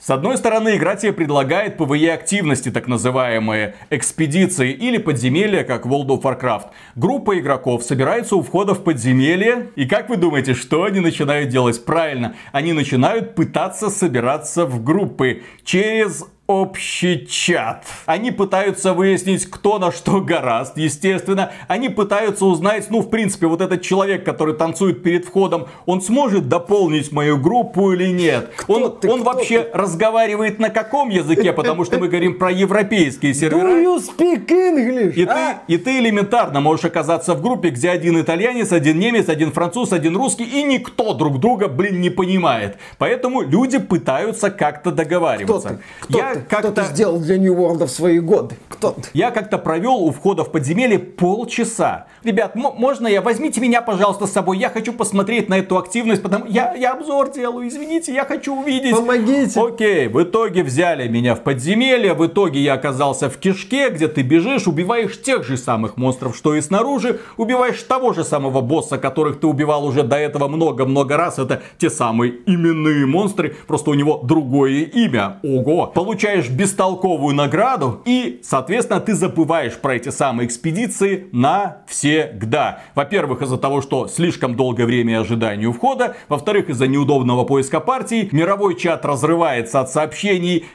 С 0.00 0.11
одной 0.11 0.37
стороны, 0.37 0.76
игра 0.76 0.94
тебе 0.94 1.12
предлагает 1.12 1.76
PvE 1.76 2.11
активности, 2.12 2.70
так 2.70 2.87
называемые 2.87 3.74
экспедиции 3.90 4.70
или 4.70 4.96
подземелья, 4.98 5.64
как 5.64 5.87
World 5.87 6.06
of 6.06 6.22
Warcraft. 6.22 6.66
Группа 6.94 7.37
игроков 7.37 7.82
собирается 7.82 8.37
у 8.37 8.42
входа 8.42 8.74
в 8.74 8.84
подземелье, 8.84 9.70
и 9.74 9.88
как 9.88 10.08
вы 10.08 10.16
думаете, 10.16 10.54
что 10.54 10.84
они 10.84 11.00
начинают 11.00 11.48
делать? 11.48 11.84
Правильно, 11.84 12.37
они 12.52 12.72
начинают 12.74 13.34
пытаться 13.34 13.90
собираться 13.90 14.66
в 14.66 14.84
группы 14.84 15.42
через 15.64 16.24
общий 16.48 17.26
чат. 17.26 17.84
Они 18.06 18.30
пытаются 18.30 18.94
выяснить, 18.94 19.44
кто 19.44 19.78
на 19.78 19.92
что 19.92 20.22
гораст, 20.22 20.78
естественно. 20.78 21.52
Они 21.68 21.90
пытаются 21.90 22.46
узнать, 22.46 22.87
ну, 22.88 23.02
в 23.02 23.11
принципе, 23.11 23.46
вот 23.46 23.61
этот 23.61 23.82
человек, 23.82 24.24
который 24.24 24.54
танцует 24.54 25.02
перед 25.02 25.26
входом, 25.26 25.68
он 25.84 26.00
сможет 26.00 26.48
дополнить 26.48 27.12
мою 27.12 27.37
группу 27.37 27.92
или 27.92 28.08
нет? 28.08 28.50
Кто 28.56 28.72
он 28.72 28.98
ты, 28.98 29.11
он 29.11 29.24
вообще 29.24 29.64
ты? 29.64 29.76
разговаривает 29.76 30.58
на 30.58 30.70
каком 30.70 31.11
языке? 31.11 31.52
Потому 31.52 31.84
что 31.84 31.98
мы 31.98 32.08
говорим 32.08 32.38
про 32.38 32.50
европейские 32.50 33.34
сервера. 33.34 33.68
Do 33.68 33.82
you 33.82 33.98
speak 33.98 34.46
English? 34.46 35.12
И, 35.16 35.24
а? 35.24 35.61
ты, 35.66 35.74
и 35.74 35.76
ты 35.76 35.98
элементарно 35.98 36.62
можешь 36.62 36.87
оказаться 36.87 37.34
в 37.34 37.42
группе, 37.42 37.68
где 37.68 37.90
один 37.90 38.18
итальянец, 38.18 38.72
один 38.72 38.98
немец, 38.98 39.28
один 39.28 39.52
француз, 39.52 39.92
один 39.92 40.16
русский, 40.16 40.44
и 40.44 40.62
никто 40.62 41.12
друг 41.12 41.40
друга, 41.40 41.68
блин, 41.68 42.00
не 42.00 42.08
понимает. 42.08 42.78
Поэтому 42.96 43.42
люди 43.42 43.76
пытаются 43.76 44.50
как-то 44.50 44.92
договариваться. 44.92 45.68
Кто 45.68 45.68
ты? 45.68 45.82
Кто 46.00 46.18
Я 46.18 46.38
как-то... 46.48 46.72
Кто 46.72 46.83
ты 46.83 46.88
сделал 46.88 47.18
для 47.18 47.38
New 47.38 47.55
World 47.55 47.87
в 47.87 47.90
свои 47.90 48.18
годы? 48.18 48.57
Кто 48.68 48.90
ты? 48.90 49.09
Я 49.12 49.31
как-то 49.31 49.59
провел 49.59 49.96
у 49.96 50.11
входа 50.11 50.44
в 50.44 50.53
подземелье 50.53 50.98
полчаса. 50.98 52.07
Ребят, 52.24 52.55
можно 52.55 53.07
я? 53.07 53.22
Возьмите 53.22 53.61
меня, 53.61 53.83
пожалуйста, 53.83 54.27
с 54.27 54.33
собой. 54.33 54.59
Я 54.59 54.70
хочу 54.70 54.92
посмотреть 54.92 55.48
на 55.48 55.59
эту 55.59 55.79
активность, 55.79 56.22
потому 56.22 56.46
я, 56.46 56.74
я 56.74 56.92
обзор 56.92 57.33
делаю. 57.33 57.68
Извините, 57.68 58.12
я 58.12 58.24
хочу 58.24 58.59
увидеть. 58.59 58.96
Помогите. 58.96 59.61
Окей, 59.61 60.09
в 60.09 60.22
итоге 60.22 60.62
взяли 60.62 61.09
меня 61.09 61.35
в 61.35 61.42
подземелье. 61.42 62.14
В 62.14 62.27
итоге 62.27 62.61
я 62.61 62.74
оказался 62.74 63.31
в 63.31 63.38
кишке, 63.38 63.90
где 63.90 64.09
ты 64.09 64.22
бежишь, 64.22 64.66
убиваешь 64.66 65.20
тех 65.22 65.44
же 65.44 65.57
самых 65.57 65.96
монстров, 65.96 66.37
что 66.37 66.55
и 66.55 66.61
снаружи. 66.61 67.20
Убиваешь 67.37 67.83
того 67.83 68.12
же 68.12 68.24
самого 68.24 68.61
босса, 68.61 68.98
которых 68.98 69.40
ты 69.40 69.46
убивал 69.46 69.85
уже 69.85 70.03
до 70.03 70.16
этого 70.16 70.48
много-много 70.48 71.16
раз. 71.16 71.38
Это 71.38 71.62
те 71.79 71.90
самые 71.90 72.35
именные 72.46 73.07
монстры, 73.07 73.57
просто 73.66 73.90
у 73.90 73.94
него 73.94 74.20
другое 74.22 74.83
имя. 74.83 75.38
Ого. 75.42 75.92
Получаешь 76.28 76.50
бестолковую 76.50 77.34
награду 77.34 78.02
и, 78.04 78.40
соответственно, 78.42 79.00
ты 79.00 79.14
забываешь 79.14 79.78
про 79.78 79.94
эти 79.94 80.10
самые 80.10 80.46
экспедиции 80.46 81.26
навсегда. 81.32 82.80
Во-первых, 82.94 83.40
из-за 83.40 83.56
того, 83.56 83.80
что 83.80 84.08
слишком 84.08 84.54
долгое 84.54 84.84
время 84.84 85.20
ожидания 85.20 85.64
у 85.64 85.72
входа. 85.72 86.16
Во-вторых, 86.28 86.68
из-за 86.68 86.86
неудобного 86.86 87.44
поиска 87.44 87.80
пати. 87.80 88.28
Мировой 88.30 88.76
чат 88.76 89.06
разрывается 89.06 89.80
от 89.80 89.90
сообщений. 89.90 90.66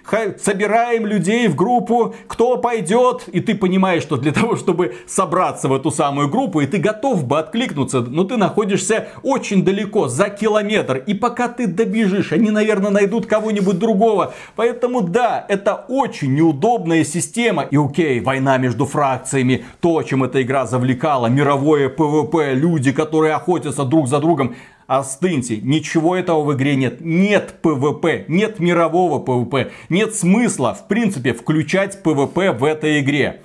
Собираем 0.42 1.06
людей 1.06 1.48
в 1.48 1.56
группу. 1.56 2.16
Кто 2.28 2.58
пойдет? 2.58 3.28
И 3.28 3.40
ты 3.40 3.54
понимаешь, 3.54 4.02
что 4.02 4.18
для 4.18 4.32
того, 4.34 4.56
чтобы 4.56 4.96
собраться 5.06 5.68
в 5.68 5.74
эту 5.76 5.92
самую 5.92 6.30
группу, 6.30 6.62
и 6.62 6.66
ты 6.66 6.80
готов 6.80 7.26
бы 7.26 7.38
откликнуться, 7.38 8.02
но 8.02 8.24
ты 8.24 8.38
находишься 8.38 9.10
очень 9.22 9.64
далеко, 9.64 10.08
за 10.08 10.30
километр. 10.30 10.98
И 11.06 11.14
пока 11.14 11.48
ты 11.48 11.68
добежишь, 11.68 12.32
они, 12.32 12.50
наверное, 12.50 12.90
найдут 12.90 13.28
кого-нибудь 13.28 13.78
другого. 13.78 14.34
Поэтому 14.56 15.02
да, 15.02 15.43
это 15.48 15.86
очень 15.88 16.34
неудобная 16.34 17.04
система. 17.04 17.64
И 17.64 17.78
окей, 17.78 18.20
война 18.20 18.58
между 18.58 18.86
фракциями, 18.86 19.66
то, 19.80 20.02
чем 20.04 20.24
эта 20.24 20.42
игра 20.42 20.66
завлекала, 20.66 21.28
мировое 21.28 21.90
PvP, 21.90 22.54
люди, 22.54 22.92
которые 22.92 23.34
охотятся 23.34 23.86
друг 23.86 24.08
за 24.08 24.20
другом. 24.20 24.56
Остыньте, 24.88 25.58
ничего 25.58 26.16
этого 26.16 26.44
в 26.44 26.54
игре 26.54 26.76
нет. 26.76 27.02
Нет 27.02 27.56
PvP, 27.62 28.26
нет 28.28 28.60
мирового 28.60 29.20
PvP, 29.20 29.72
нет 29.90 30.14
смысла, 30.14 30.74
в 30.74 30.88
принципе, 30.88 31.34
включать 31.34 32.04
PvP 32.04 32.52
в 32.52 32.64
этой 32.64 33.00
игре. 33.00 33.42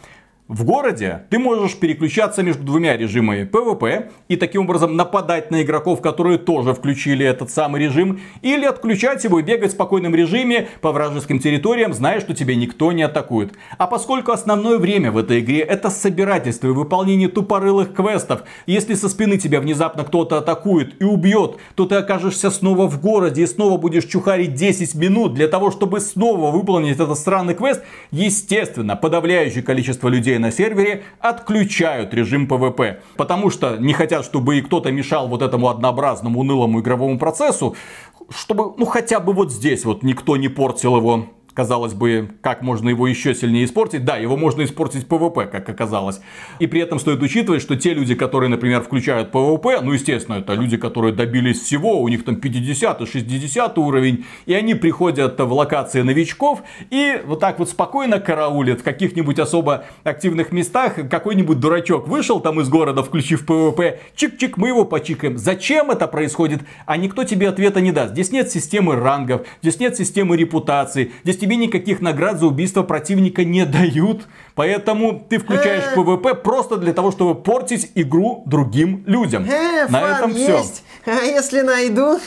В 0.49 0.65
городе 0.65 1.27
ты 1.29 1.39
можешь 1.39 1.77
переключаться 1.77 2.43
между 2.43 2.63
двумя 2.63 2.97
режимами 2.97 3.43
PvP 3.43 4.11
и 4.29 4.37
таким 4.37 4.63
образом 4.63 4.97
нападать 4.97 5.51
на 5.51 5.61
игроков, 5.61 6.01
которые 6.01 6.39
тоже 6.39 6.73
включили 6.73 7.27
этот 7.27 7.51
самый 7.51 7.83
режим, 7.83 8.21
или 8.41 8.65
отключать 8.65 9.23
его 9.25 9.41
и 9.41 9.43
бегать 9.43 9.73
в 9.73 9.75
спокойном 9.75 10.15
режиме 10.15 10.69
по 10.81 10.91
вражеским 10.93 11.39
территориям, 11.39 11.93
зная, 11.93 12.21
что 12.21 12.33
тебя 12.33 12.57
никто 12.57 12.93
не 12.93 13.03
атакует. 13.03 13.53
А 13.77 13.87
поскольку 13.87 14.33
основное 14.33 14.79
время 14.79 15.13
в 15.13 15.19
этой 15.19 15.41
игре 15.41 15.59
это 15.59 15.91
собирательство 15.91 16.69
и 16.69 16.71
выполнение 16.71 17.29
тупорылых 17.29 17.93
квестов, 17.93 18.45
если 18.65 18.95
со 18.95 19.11
спины 19.11 19.37
тебя 19.37 19.61
внезапно 19.61 20.03
кто-то 20.03 20.39
атакует 20.39 20.99
и 20.99 21.05
убьет, 21.05 21.59
то 21.75 21.85
ты 21.85 21.97
окажешься 21.97 22.51
снова 22.51 22.89
в 22.89 22.99
городе 23.03 23.43
и 23.43 23.47
снова 23.47 23.77
будешь 23.77 24.07
чухарить 24.07 24.55
10 24.55 24.95
минут 24.95 25.35
для 25.35 25.49
того, 25.49 25.71
чтобы 25.71 26.01
снова 26.01 26.51
выполнить 26.51 26.99
этот 26.99 27.19
странный 27.19 27.53
квест, 27.53 27.83
естественно, 28.13 28.97
подавляющее 28.97 29.63
количество 29.63 30.09
людей 30.09 30.38
на 30.39 30.51
сервере 30.51 31.05
отключают 31.21 32.15
режим 32.15 32.47
PvP. 32.47 33.01
Потому 33.17 33.51
что 33.51 33.77
не 33.77 33.93
хотят, 33.93 34.25
чтобы 34.25 34.59
и 34.59 34.63
кто-то 34.63 34.91
мешал 34.91 35.29
вот 35.29 35.43
этому 35.43 35.69
однообразному 35.69 36.41
унылому 36.41 36.81
игровому 36.81 37.19
процессу, 37.19 37.77
чтобы, 38.31 38.75
ну, 38.77 38.85
хотя 38.87 39.21
бы 39.21 39.33
вот 39.33 39.53
здесь 39.53 39.85
вот 39.85 40.03
никто 40.03 40.37
не 40.37 40.49
портил 40.49 40.97
его 40.97 41.27
казалось 41.59 41.93
бы, 41.93 42.31
как 42.41 42.63
можно 42.63 42.89
его 42.89 43.09
еще 43.09 43.35
сильнее 43.35 43.65
испортить. 43.65 44.05
Да, 44.05 44.17
его 44.17 44.37
можно 44.37 44.63
испортить 44.63 45.09
PvP, 45.09 45.47
как 45.47 45.69
оказалось. 45.69 46.21
И 46.61 46.69
при 46.69 46.81
этом 46.81 47.01
стоит 47.01 47.21
учитывать, 47.21 47.63
что 47.63 47.75
те 47.75 47.95
люди, 47.95 48.15
которые, 48.15 48.49
например, 48.49 48.81
включают 48.83 49.33
PvP, 49.33 49.81
ну, 49.83 49.93
естественно, 49.93 50.37
это 50.37 50.53
люди, 50.53 50.77
которые 50.77 51.13
добились 51.13 51.61
всего, 51.61 52.01
у 52.01 52.07
них 52.07 52.25
там 52.25 52.37
50 52.37 53.09
60 53.09 53.79
уровень, 53.79 54.25
и 54.47 54.55
они 54.55 54.75
приходят 54.75 55.37
в 55.41 55.53
локации 55.53 56.03
новичков 56.03 56.63
и 56.91 57.21
вот 57.27 57.41
так 57.41 57.59
вот 57.59 57.69
спокойно 57.69 58.21
караулят 58.21 58.83
в 58.83 58.85
каких-нибудь 58.85 59.41
особо 59.41 59.85
активных 60.05 60.53
местах. 60.53 61.11
Какой-нибудь 61.11 61.59
дурачок 61.59 62.07
вышел 62.07 62.39
там 62.39 62.61
из 62.61 62.69
города, 62.69 63.03
включив 63.03 63.45
PvP, 63.45 63.99
чик-чик, 64.15 64.53
мы 64.55 64.69
его 64.69 64.85
почикаем. 64.85 65.37
Зачем 65.37 65.91
это 65.91 66.07
происходит? 66.07 66.61
А 66.87 66.97
никто 66.97 67.25
тебе 67.25 67.49
ответа 67.49 67.81
не 67.81 67.91
даст. 67.91 68.13
Здесь 68.13 68.31
нет 68.31 68.49
системы 68.49 68.95
рангов, 68.95 69.45
здесь 69.61 69.81
нет 69.81 69.97
системы 69.97 70.37
репутации, 70.37 71.11
здесь 71.25 71.37
тебе 71.48 71.48
тебе 71.49 71.57
никаких 71.57 72.03
наград 72.03 72.39
за 72.39 72.47
убийство 72.47 72.83
противника 72.83 73.43
не 73.43 73.65
дают. 73.65 74.29
Поэтому 74.55 75.25
ты 75.29 75.39
включаешь 75.39 75.95
PvP 75.95 76.35
просто 76.35 76.77
для 76.77 76.93
того, 76.93 77.11
чтобы 77.11 77.35
портить 77.35 77.91
игру 77.95 78.43
другим 78.45 79.03
людям. 79.07 79.47
На 79.89 80.17
этом 80.19 80.35
все. 80.35 80.63
А 81.07 81.25
если 81.25 81.63
найду? 81.63 82.19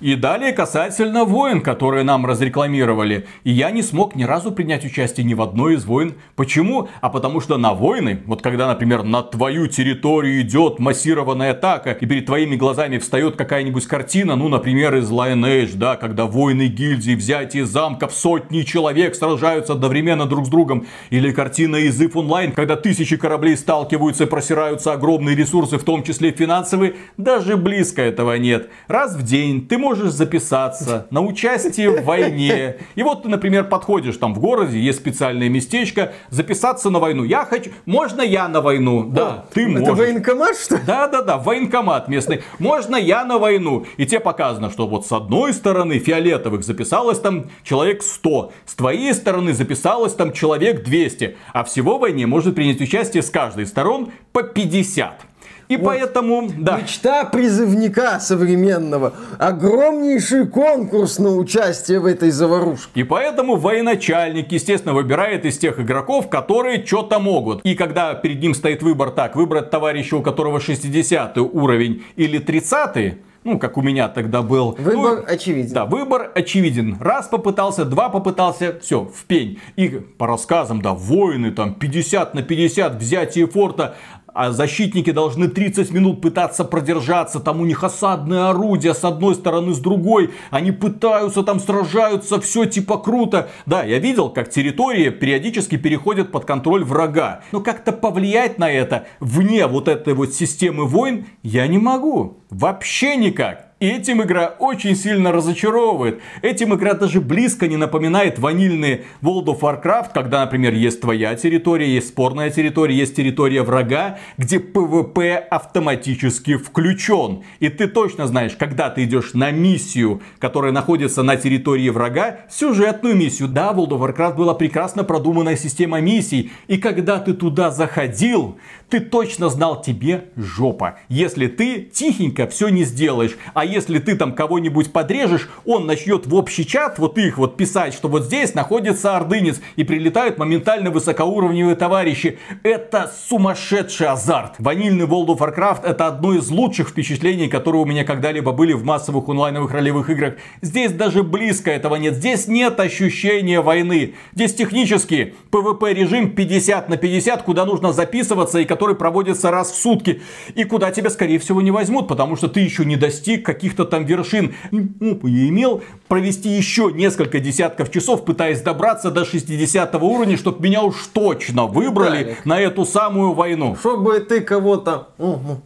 И 0.00 0.16
далее 0.16 0.52
касательно 0.52 1.24
войн, 1.24 1.60
которые 1.60 2.04
нам 2.04 2.26
разрекламировали. 2.26 3.26
И 3.44 3.52
я 3.52 3.70
не 3.70 3.82
смог 3.82 4.16
ни 4.16 4.24
разу 4.24 4.50
принять 4.50 4.84
участие 4.84 5.24
ни 5.24 5.34
в 5.34 5.42
одной 5.42 5.74
из 5.74 5.84
войн. 5.84 6.14
Почему? 6.34 6.88
А 7.00 7.08
потому 7.08 7.40
что 7.40 7.56
на 7.58 7.74
войны, 7.74 8.22
вот 8.26 8.42
когда, 8.42 8.66
например, 8.66 9.04
на 9.04 9.22
твою 9.22 9.68
территорию 9.68 10.40
идет 10.40 10.78
массированная 10.78 11.52
атака, 11.52 11.92
и 11.92 12.06
перед 12.06 12.26
твоими 12.26 12.56
глазами 12.56 12.98
встает 12.98 13.36
какая-нибудь 13.36 13.86
картина, 13.86 14.34
ну, 14.34 14.48
например, 14.48 14.96
из 14.96 15.10
Lineage, 15.10 15.76
да, 15.76 15.96
когда 15.96 16.26
войны 16.26 16.66
гильдии, 16.66 17.14
взятие 17.14 17.66
замков, 17.66 18.12
сотни 18.22 18.62
человек 18.62 19.14
сражаются 19.16 19.72
одновременно 19.72 20.26
друг 20.26 20.46
с 20.46 20.48
другом. 20.48 20.86
Или 21.10 21.32
картина 21.32 21.76
из 21.76 22.00
If 22.00 22.12
Online, 22.12 22.52
когда 22.52 22.76
тысячи 22.76 23.16
кораблей 23.16 23.56
сталкиваются 23.56 24.24
и 24.24 24.26
просираются 24.26 24.92
огромные 24.92 25.34
ресурсы, 25.34 25.76
в 25.76 25.82
том 25.82 26.04
числе 26.04 26.30
финансовые, 26.30 26.94
даже 27.16 27.56
близко 27.56 28.02
этого 28.02 28.38
нет. 28.38 28.70
Раз 28.86 29.16
в 29.16 29.22
день 29.22 29.66
ты 29.66 29.76
можешь 29.76 30.12
записаться 30.12 31.06
на 31.10 31.20
участие 31.20 31.90
в 31.90 32.04
войне. 32.04 32.76
И 32.94 33.02
вот 33.02 33.24
ты, 33.24 33.28
например, 33.28 33.64
подходишь 33.64 34.16
там 34.16 34.34
в 34.34 34.38
городе, 34.38 34.78
есть 34.78 34.98
специальное 34.98 35.48
местечко, 35.48 36.12
записаться 36.30 36.90
на 36.90 37.00
войну. 37.00 37.24
Я 37.24 37.44
хочу, 37.44 37.70
можно 37.86 38.22
я 38.22 38.48
на 38.48 38.60
войну? 38.60 39.04
Да, 39.04 39.28
О, 39.28 39.44
ты 39.52 39.66
можешь. 39.66 39.88
Это 39.88 39.94
военкомат, 39.94 40.56
что 40.56 40.76
ли? 40.76 40.82
Да, 40.86 41.08
да, 41.08 41.22
да, 41.22 41.38
военкомат 41.38 42.08
местный. 42.08 42.42
Можно 42.58 42.96
я 42.96 43.24
на 43.24 43.38
войну? 43.38 43.84
И 43.96 44.06
тебе 44.06 44.20
показано, 44.20 44.70
что 44.70 44.86
вот 44.86 45.06
с 45.06 45.12
одной 45.12 45.52
стороны 45.52 45.98
фиолетовых 45.98 46.62
записалось 46.62 47.18
там 47.18 47.46
человек 47.64 48.01
100, 48.04 48.52
с 48.66 48.74
твоей 48.74 49.14
стороны 49.14 49.52
записалось 49.52 50.14
там 50.14 50.32
человек 50.32 50.84
200, 50.84 51.36
а 51.52 51.64
всего 51.64 51.98
в 51.98 52.00
войне 52.00 52.26
может 52.26 52.54
принять 52.54 52.80
участие 52.80 53.22
с 53.22 53.30
каждой 53.30 53.66
сторон 53.66 54.12
по 54.32 54.42
50. 54.42 55.26
И 55.68 55.76
вот 55.76 55.86
поэтому, 55.86 56.50
да. 56.58 56.78
Мечта 56.78 57.24
призывника 57.24 58.20
современного. 58.20 59.14
Огромнейший 59.38 60.46
конкурс 60.46 61.18
на 61.18 61.34
участие 61.34 61.98
в 61.98 62.06
этой 62.06 62.30
заварушке. 62.30 63.00
И 63.00 63.04
поэтому 63.04 63.56
военачальник, 63.56 64.52
естественно, 64.52 64.92
выбирает 64.92 65.46
из 65.46 65.56
тех 65.56 65.80
игроков, 65.80 66.28
которые 66.28 66.84
что-то 66.84 67.18
могут. 67.18 67.62
И 67.64 67.74
когда 67.74 68.14
перед 68.14 68.40
ним 68.42 68.54
стоит 68.54 68.82
выбор 68.82 69.10
так, 69.10 69.34
выбрать 69.34 69.70
товарища, 69.70 70.16
у 70.16 70.22
которого 70.22 70.60
60 70.60 71.38
уровень 71.38 72.02
или 72.16 72.38
30 72.38 73.18
ну, 73.44 73.58
как 73.58 73.76
у 73.76 73.82
меня 73.82 74.08
тогда 74.08 74.42
был. 74.42 74.72
Выбор 74.78 75.24
ну, 75.26 75.32
очевиден. 75.32 75.74
Да, 75.74 75.86
выбор 75.86 76.30
очевиден. 76.34 76.96
Раз 77.00 77.28
попытался, 77.28 77.84
два 77.84 78.08
попытался, 78.08 78.78
все, 78.80 79.04
в 79.04 79.24
пень. 79.24 79.58
И 79.76 79.88
по 79.88 80.26
рассказам, 80.26 80.80
да, 80.80 80.94
воины 80.94 81.50
там 81.50 81.74
50 81.74 82.34
на 82.34 82.42
50, 82.42 82.94
взятие 82.96 83.46
форта 83.46 83.96
а 84.34 84.50
защитники 84.50 85.10
должны 85.10 85.48
30 85.48 85.90
минут 85.92 86.20
пытаться 86.20 86.64
продержаться, 86.64 87.40
там 87.40 87.60
у 87.60 87.64
них 87.64 87.84
осадное 87.84 88.50
орудие 88.50 88.94
с 88.94 89.04
одной 89.04 89.34
стороны, 89.34 89.74
с 89.74 89.78
другой, 89.78 90.30
они 90.50 90.72
пытаются 90.72 91.42
там 91.42 91.60
сражаются, 91.60 92.40
все 92.40 92.64
типа 92.64 92.98
круто. 92.98 93.50
Да, 93.66 93.82
я 93.82 93.98
видел, 93.98 94.30
как 94.30 94.50
территории 94.50 95.10
периодически 95.10 95.76
переходят 95.76 96.32
под 96.32 96.44
контроль 96.44 96.84
врага, 96.84 97.40
но 97.52 97.60
как-то 97.60 97.92
повлиять 97.92 98.58
на 98.58 98.70
это 98.70 99.06
вне 99.20 99.66
вот 99.66 99.88
этой 99.88 100.14
вот 100.14 100.32
системы 100.34 100.86
войн 100.86 101.26
я 101.42 101.66
не 101.66 101.78
могу, 101.78 102.38
вообще 102.50 103.16
никак. 103.16 103.71
И 103.82 103.88
этим 103.88 104.22
игра 104.22 104.54
очень 104.60 104.94
сильно 104.94 105.32
разочаровывает. 105.32 106.20
Этим 106.40 106.72
игра 106.72 106.94
даже 106.94 107.20
близко 107.20 107.66
не 107.66 107.76
напоминает 107.76 108.38
ванильные 108.38 109.06
World 109.22 109.46
of 109.46 109.58
Warcraft, 109.58 110.10
когда, 110.14 110.44
например, 110.44 110.72
есть 110.72 111.00
твоя 111.00 111.34
территория, 111.34 111.92
есть 111.92 112.10
спорная 112.10 112.50
территория, 112.50 112.94
есть 112.94 113.16
территория 113.16 113.62
врага, 113.62 114.20
где 114.38 114.58
PvP 114.58 115.34
автоматически 115.34 116.56
включен. 116.58 117.42
И 117.58 117.70
ты 117.70 117.88
точно 117.88 118.28
знаешь, 118.28 118.52
когда 118.56 118.88
ты 118.88 119.02
идешь 119.02 119.34
на 119.34 119.50
миссию, 119.50 120.22
которая 120.38 120.70
находится 120.70 121.24
на 121.24 121.34
территории 121.34 121.88
врага, 121.88 122.42
сюжетную 122.48 123.16
миссию. 123.16 123.48
Да, 123.48 123.72
в 123.72 123.80
World 123.80 123.98
of 123.98 124.16
Warcraft 124.16 124.36
была 124.36 124.54
прекрасно 124.54 125.02
продуманная 125.02 125.56
система 125.56 126.00
миссий. 126.00 126.52
И 126.68 126.78
когда 126.78 127.18
ты 127.18 127.34
туда 127.34 127.72
заходил, 127.72 128.58
ты 128.92 129.00
точно 129.00 129.48
знал 129.48 129.80
тебе 129.80 130.24
жопа. 130.36 130.98
Если 131.08 131.46
ты 131.46 131.80
тихенько 131.80 132.46
все 132.46 132.68
не 132.68 132.84
сделаешь. 132.84 133.38
А 133.54 133.64
если 133.64 133.98
ты 133.98 134.16
там 134.16 134.34
кого-нибудь 134.34 134.92
подрежешь, 134.92 135.48
он 135.64 135.86
начнет 135.86 136.26
в 136.26 136.34
общий 136.34 136.66
чат 136.66 136.98
вот 136.98 137.16
их 137.16 137.38
вот 137.38 137.56
писать, 137.56 137.94
что 137.94 138.08
вот 138.08 138.24
здесь 138.24 138.52
находится 138.52 139.16
ордынец. 139.16 139.62
И 139.76 139.84
прилетают 139.84 140.36
моментально 140.36 140.90
высокоуровневые 140.90 141.74
товарищи. 141.74 142.38
Это 142.62 143.10
сумасшедший 143.28 144.08
азарт. 144.08 144.56
Ванильный 144.58 145.06
World 145.06 145.28
of 145.28 145.38
Warcraft 145.38 145.86
это 145.86 146.08
одно 146.08 146.34
из 146.34 146.50
лучших 146.50 146.90
впечатлений, 146.90 147.48
которые 147.48 147.80
у 147.80 147.86
меня 147.86 148.04
когда-либо 148.04 148.52
были 148.52 148.74
в 148.74 148.84
массовых 148.84 149.26
онлайновых 149.26 149.72
ролевых 149.72 150.10
играх. 150.10 150.34
Здесь 150.60 150.92
даже 150.92 151.22
близко 151.22 151.70
этого 151.70 151.96
нет. 151.96 152.16
Здесь 152.16 152.46
нет 152.46 152.78
ощущения 152.78 153.62
войны. 153.62 154.16
Здесь 154.34 154.52
технически 154.52 155.32
PvP 155.50 155.94
режим 155.94 156.32
50 156.32 156.90
на 156.90 156.98
50, 156.98 157.42
куда 157.44 157.64
нужно 157.64 157.94
записываться 157.94 158.58
и 158.58 158.66
который 158.66 158.81
проводится 158.90 159.50
раз 159.50 159.70
в 159.70 159.76
сутки. 159.76 160.22
И 160.54 160.64
куда 160.64 160.90
тебя, 160.90 161.10
скорее 161.10 161.38
всего, 161.38 161.62
не 161.62 161.70
возьмут, 161.70 162.08
потому 162.08 162.36
что 162.36 162.48
ты 162.48 162.60
еще 162.60 162.84
не 162.84 162.96
достиг 162.96 163.44
каких-то 163.44 163.84
там 163.84 164.04
вершин. 164.04 164.54
Ну, 164.70 165.18
и 165.26 165.48
имел 165.48 165.82
провести 166.08 166.48
еще 166.48 166.90
несколько 166.92 167.38
десятков 167.38 167.90
часов, 167.90 168.24
пытаясь 168.24 168.60
добраться 168.60 169.10
до 169.10 169.24
60 169.24 169.94
уровня, 169.94 170.36
чтобы 170.36 170.62
меня 170.62 170.82
уж 170.82 170.96
точно 171.12 171.66
выбрали 171.66 172.18
Виталик. 172.18 172.44
на 172.44 172.60
эту 172.60 172.84
самую 172.84 173.32
войну. 173.32 173.76
Чтобы 173.78 174.20
ты 174.20 174.40
кого-то 174.40 175.08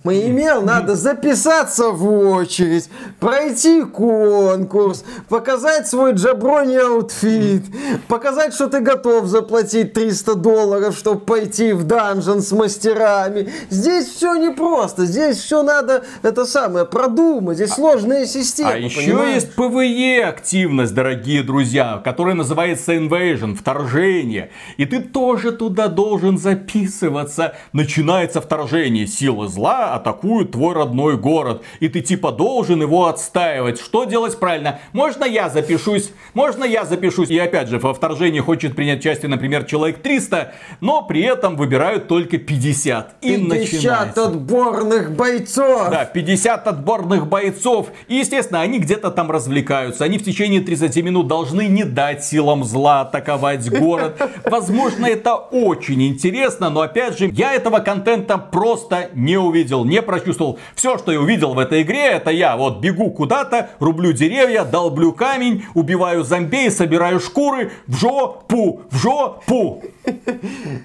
поимел, 0.03 0.63
надо 0.63 0.95
записаться 0.95 1.91
в 1.91 2.09
очередь, 2.09 2.89
пройти 3.19 3.83
конкурс, 3.83 5.05
показать 5.29 5.89
свой 5.89 6.13
jabroni 6.13 6.77
outfit, 6.77 7.65
показать, 8.09 8.55
что 8.55 8.69
ты 8.69 8.81
готов 8.81 9.27
заплатить 9.27 9.93
300 9.93 10.35
долларов, 10.35 10.97
чтобы 10.97 11.21
пойти 11.21 11.73
в 11.73 11.85
dungeon 11.85 12.41
с 12.41 12.53
мастерами 12.53 13.06
игры. 13.07 13.49
Здесь 13.71 14.09
все 14.09 14.35
непросто. 14.35 15.07
Здесь 15.07 15.39
все 15.39 15.63
надо, 15.63 16.05
это 16.23 16.45
самое, 16.45 16.85
продумать. 16.85 17.57
Здесь 17.57 17.71
сложная 17.71 18.27
система. 18.27 18.73
А 18.73 18.77
еще 18.77 19.33
есть 19.35 19.55
PvE 19.57 20.23
активность, 20.23 20.95
дорогие 20.95 21.43
друзья, 21.43 22.01
которая 22.05 22.35
называется 22.35 22.95
Invasion, 22.95 23.55
вторжение. 23.55 24.51
И 24.77 24.85
ты 24.85 25.01
тоже 25.01 25.53
туда 25.53 25.89
должен 25.89 26.39
записываться. 26.39 27.55
Начинается 27.73 28.41
вторжение. 28.41 29.07
Силы 29.07 29.49
зла 29.49 29.95
атакуют 29.95 30.53
твой 30.53 30.75
родной 30.75 31.17
город. 31.17 31.63
И 31.81 31.89
ты 31.89 32.01
типа 32.01 32.33
должен 32.33 32.83
его 32.83 33.07
отстаивать. 33.07 33.81
Что 33.81 34.05
делать 34.05 34.39
правильно? 34.39 34.81
Можно 34.93 35.25
я 35.25 35.49
запишусь? 35.49 36.11
Можно 36.35 36.65
я 36.65 36.85
запишусь? 36.85 37.31
И 37.31 37.39
опять 37.39 37.69
же, 37.69 37.79
во 37.79 37.95
вторжении 37.95 38.41
хочет 38.41 38.75
принять 38.75 39.01
участие, 39.01 39.29
например, 39.29 39.65
человек 39.65 39.99
300, 39.99 40.53
но 40.81 41.03
при 41.03 41.23
этом 41.23 41.57
выбирают 41.57 42.09
только 42.09 42.39
50. 42.39 42.86
50. 42.87 43.17
И 43.23 43.37
50 43.37 43.49
начинается. 43.49 44.27
отборных 44.27 45.13
бойцов. 45.13 45.91
Да, 45.91 46.05
50 46.05 46.69
отборных 46.69 47.27
бойцов. 47.27 47.89
И, 48.09 48.17
естественно, 48.17 48.61
они 48.61 48.79
где-то 48.79 49.11
там 49.11 49.31
развлекаются. 49.31 50.05
Они 50.05 50.19
в 50.19 50.25
течение 50.25 50.61
30 50.61 50.97
минут 51.03 51.27
должны 51.27 51.67
не 51.67 51.85
дать 51.85 52.25
силам 52.25 52.65
зла 52.65 53.03
атаковать 53.03 53.69
город. 53.69 54.21
Возможно, 54.45 55.07
это 55.07 55.35
очень 55.35 56.07
интересно, 56.07 56.71
но 56.71 56.83
опять 56.83 57.19
же, 57.19 57.29
я 57.33 57.55
этого 57.55 57.81
контента 57.81 58.39
просто 58.39 59.11
не 59.15 59.37
увидел, 59.37 59.85
не 59.85 60.01
прочувствовал. 60.03 60.59
Все, 60.75 60.99
что 60.99 61.13
я 61.13 61.21
увидел 61.21 61.55
в 61.55 61.59
этой 61.59 61.83
игре, 61.83 62.07
это 62.07 62.31
я 62.31 62.57
вот 62.57 62.81
бегу 62.81 63.11
куда-то, 63.11 63.71
рублю 63.81 64.13
деревья, 64.13 64.65
долблю 64.65 65.13
камень, 65.13 65.65
убиваю 65.75 66.23
зомби, 66.25 66.69
собираю 66.71 67.21
шкуры 67.21 67.73
в 67.87 67.97
жопу, 67.97 68.83
в 68.91 68.97
жопу. 68.97 69.83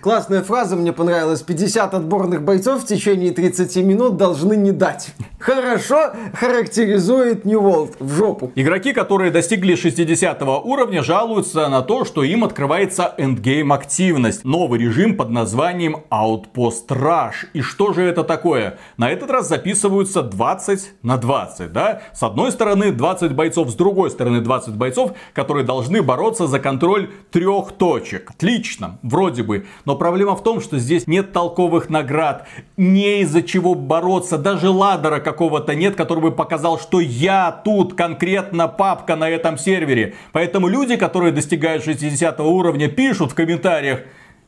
Классная 0.02 0.42
фраза 0.42 0.76
мне 0.76 0.94
понравилась. 0.94 1.42
50 1.42 1.90
отборных 1.93 2.43
бойцов 2.43 2.84
в 2.84 2.86
течение 2.86 3.32
30 3.32 3.75
минут 3.77 4.17
должны 4.17 4.56
не 4.56 4.71
дать. 4.71 5.13
Хорошо 5.39 6.12
характеризует 6.34 7.45
World. 7.45 7.95
В 7.99 8.15
жопу. 8.15 8.51
Игроки, 8.56 8.93
которые 8.93 9.32
достигли 9.32 9.75
60 9.75 10.41
уровня, 10.41 11.04
жалуются 11.04 11.67
на 11.69 11.82
то, 11.82 12.06
что 12.06 12.23
им 12.23 12.43
открывается 12.43 13.13
эндгейм 13.17 13.71
активность. 13.73 14.43
Новый 14.43 14.80
режим 14.80 15.15
под 15.15 15.30
названием 15.30 15.97
Outpost 16.12 16.88
Rush. 16.89 17.47
И 17.54 17.62
что 17.62 17.93
же 17.93 18.04
это 18.04 18.23
такое? 18.23 18.77
На 18.97 19.10
этот 19.10 19.30
раз 19.32 19.47
записываются 19.47 20.21
20 20.21 20.93
на 21.04 21.17
20, 21.17 21.71
да? 21.71 22.01
С 22.13 22.23
одной 22.23 22.51
стороны 22.51 22.91
20 22.91 23.34
бойцов, 23.34 23.69
с 23.69 23.75
другой 23.75 24.12
стороны 24.12 24.41
20 24.41 24.75
бойцов, 24.75 25.13
которые 25.34 25.65
должны 25.65 26.01
бороться 26.01 26.47
за 26.47 26.60
контроль 26.60 27.10
трех 27.32 27.71
точек. 27.73 28.32
Отлично 28.32 28.99
вроде 29.01 29.43
бы. 29.43 29.65
Но 29.86 29.95
проблема 29.95 30.36
в 30.36 30.43
том, 30.43 30.62
что 30.62 30.77
здесь 30.77 31.08
нет 31.08 31.32
толковых 31.32 31.81
наград, 31.89 32.48
не 32.78 33.22
из-за 33.22 33.41
чего 33.41 33.76
бороться, 33.76 34.38
даже 34.38 34.70
ладера 34.70 35.20
какого-то 35.20 35.76
нет, 35.76 35.96
который 35.96 36.22
бы 36.22 36.32
показал 36.32 36.80
что 36.80 37.00
я 37.00 37.52
тут 37.52 37.94
конкретно 37.94 38.67
папка 38.67 39.15
на 39.15 39.30
этом 39.30 39.58
сервере. 39.58 40.15
Поэтому 40.32 40.67
люди, 40.67 40.96
которые 40.96 41.32
достигают 41.32 41.84
60 41.84 42.39
уровня, 42.41 42.88
пишут 42.88 43.32
в 43.32 43.36
комментариях, 43.36 44.02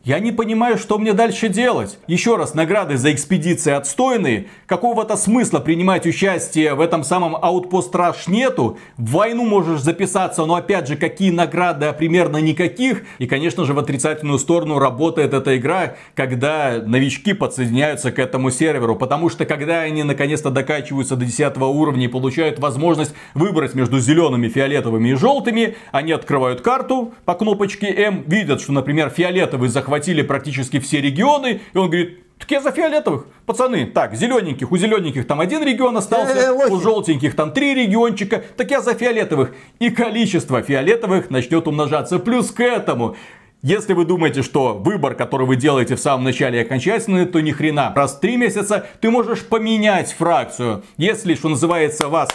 я 0.03 0.19
не 0.19 0.33
понимаю, 0.33 0.77
что 0.77 0.97
мне 0.97 1.13
дальше 1.13 1.47
делать. 1.47 1.97
Еще 2.07 2.35
раз, 2.35 2.55
награды 2.55 2.97
за 2.97 3.13
экспедиции 3.13 3.71
отстойные. 3.71 4.47
Какого-то 4.65 5.15
смысла 5.15 5.59
принимать 5.59 6.05
участие 6.05 6.73
в 6.73 6.81
этом 6.81 7.05
самом 7.05 7.37
Outpost 7.37 7.93
Rush 7.93 8.23
нету. 8.27 8.77
В 8.97 9.11
войну 9.11 9.45
можешь 9.45 9.79
записаться, 9.79 10.43
но 10.43 10.55
опять 10.55 10.89
же, 10.89 10.97
какие 10.97 11.31
награды, 11.31 11.85
а 11.85 11.93
примерно 11.93 12.37
никаких. 12.37 13.03
И, 13.17 13.27
конечно 13.27 13.63
же, 13.63 13.73
в 13.73 13.79
отрицательную 13.79 14.39
сторону 14.39 14.77
работает 14.77 15.33
эта 15.33 15.55
игра, 15.55 15.95
когда 16.15 16.83
новички 16.85 17.31
подсоединяются 17.31 18.11
к 18.11 18.19
этому 18.19 18.51
серверу. 18.51 18.97
Потому 18.97 19.29
что, 19.29 19.45
когда 19.45 19.79
они 19.79 20.03
наконец-то 20.03 20.49
докачиваются 20.49 21.15
до 21.15 21.23
10 21.23 21.55
уровня 21.57 22.05
и 22.05 22.09
получают 22.09 22.59
возможность 22.59 23.15
выбрать 23.35 23.73
между 23.73 24.01
зелеными, 24.01 24.49
фиолетовыми 24.49 25.09
и 25.09 25.13
желтыми, 25.13 25.77
они 25.93 26.11
открывают 26.11 26.59
карту 26.59 27.13
по 27.23 27.35
кнопочке 27.35 27.87
М, 27.87 28.23
видят, 28.27 28.59
что, 28.59 28.73
например, 28.73 29.09
фиолетовый 29.09 29.69
захват 29.69 29.92
захватили 29.93 30.23
практически 30.23 30.79
все 30.79 31.01
регионы. 31.01 31.61
И 31.73 31.77
он 31.77 31.89
говорит, 31.89 32.19
так 32.39 32.49
я 32.51 32.61
за 32.61 32.71
фиолетовых. 32.71 33.27
Пацаны, 33.45 33.85
так, 33.85 34.15
зелененьких, 34.15 34.71
у 34.71 34.77
зелененьких 34.77 35.27
там 35.27 35.39
один 35.39 35.63
регион 35.63 35.95
остался, 35.97 36.33
э, 36.33 36.51
у 36.51 36.79
желтеньких 36.79 37.35
там 37.35 37.51
три 37.51 37.75
региончика, 37.75 38.43
так 38.57 38.71
я 38.71 38.81
за 38.81 38.95
фиолетовых. 38.95 39.51
И 39.79 39.91
количество 39.91 40.61
фиолетовых 40.61 41.29
начнет 41.29 41.67
умножаться. 41.67 42.17
Плюс 42.17 42.51
к 42.51 42.59
этому, 42.61 43.15
если 43.61 43.93
вы 43.93 44.05
думаете, 44.05 44.41
что 44.41 44.73
выбор, 44.73 45.13
который 45.13 45.45
вы 45.45 45.57
делаете 45.57 45.95
в 45.95 45.99
самом 45.99 46.23
начале 46.23 46.61
окончательный, 46.61 47.25
то 47.25 47.39
ни 47.39 47.51
хрена. 47.51 47.93
Раз 47.95 48.15
в 48.15 48.19
три 48.19 48.35
месяца 48.37 48.87
ты 48.99 49.11
можешь 49.11 49.45
поменять 49.45 50.11
фракцию. 50.11 50.83
Если, 50.97 51.35
что 51.35 51.49
называется, 51.49 52.07
вас 52.07 52.29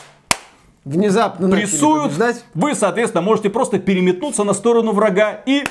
внезапно 0.85 1.51
прессуют, 1.51 2.13
вы, 2.55 2.75
соответственно, 2.75 3.23
можете 3.23 3.51
просто 3.51 3.79
переметнуться 3.79 4.45
на 4.45 4.55
сторону 4.55 4.93
врага 4.93 5.41
и 5.45 5.65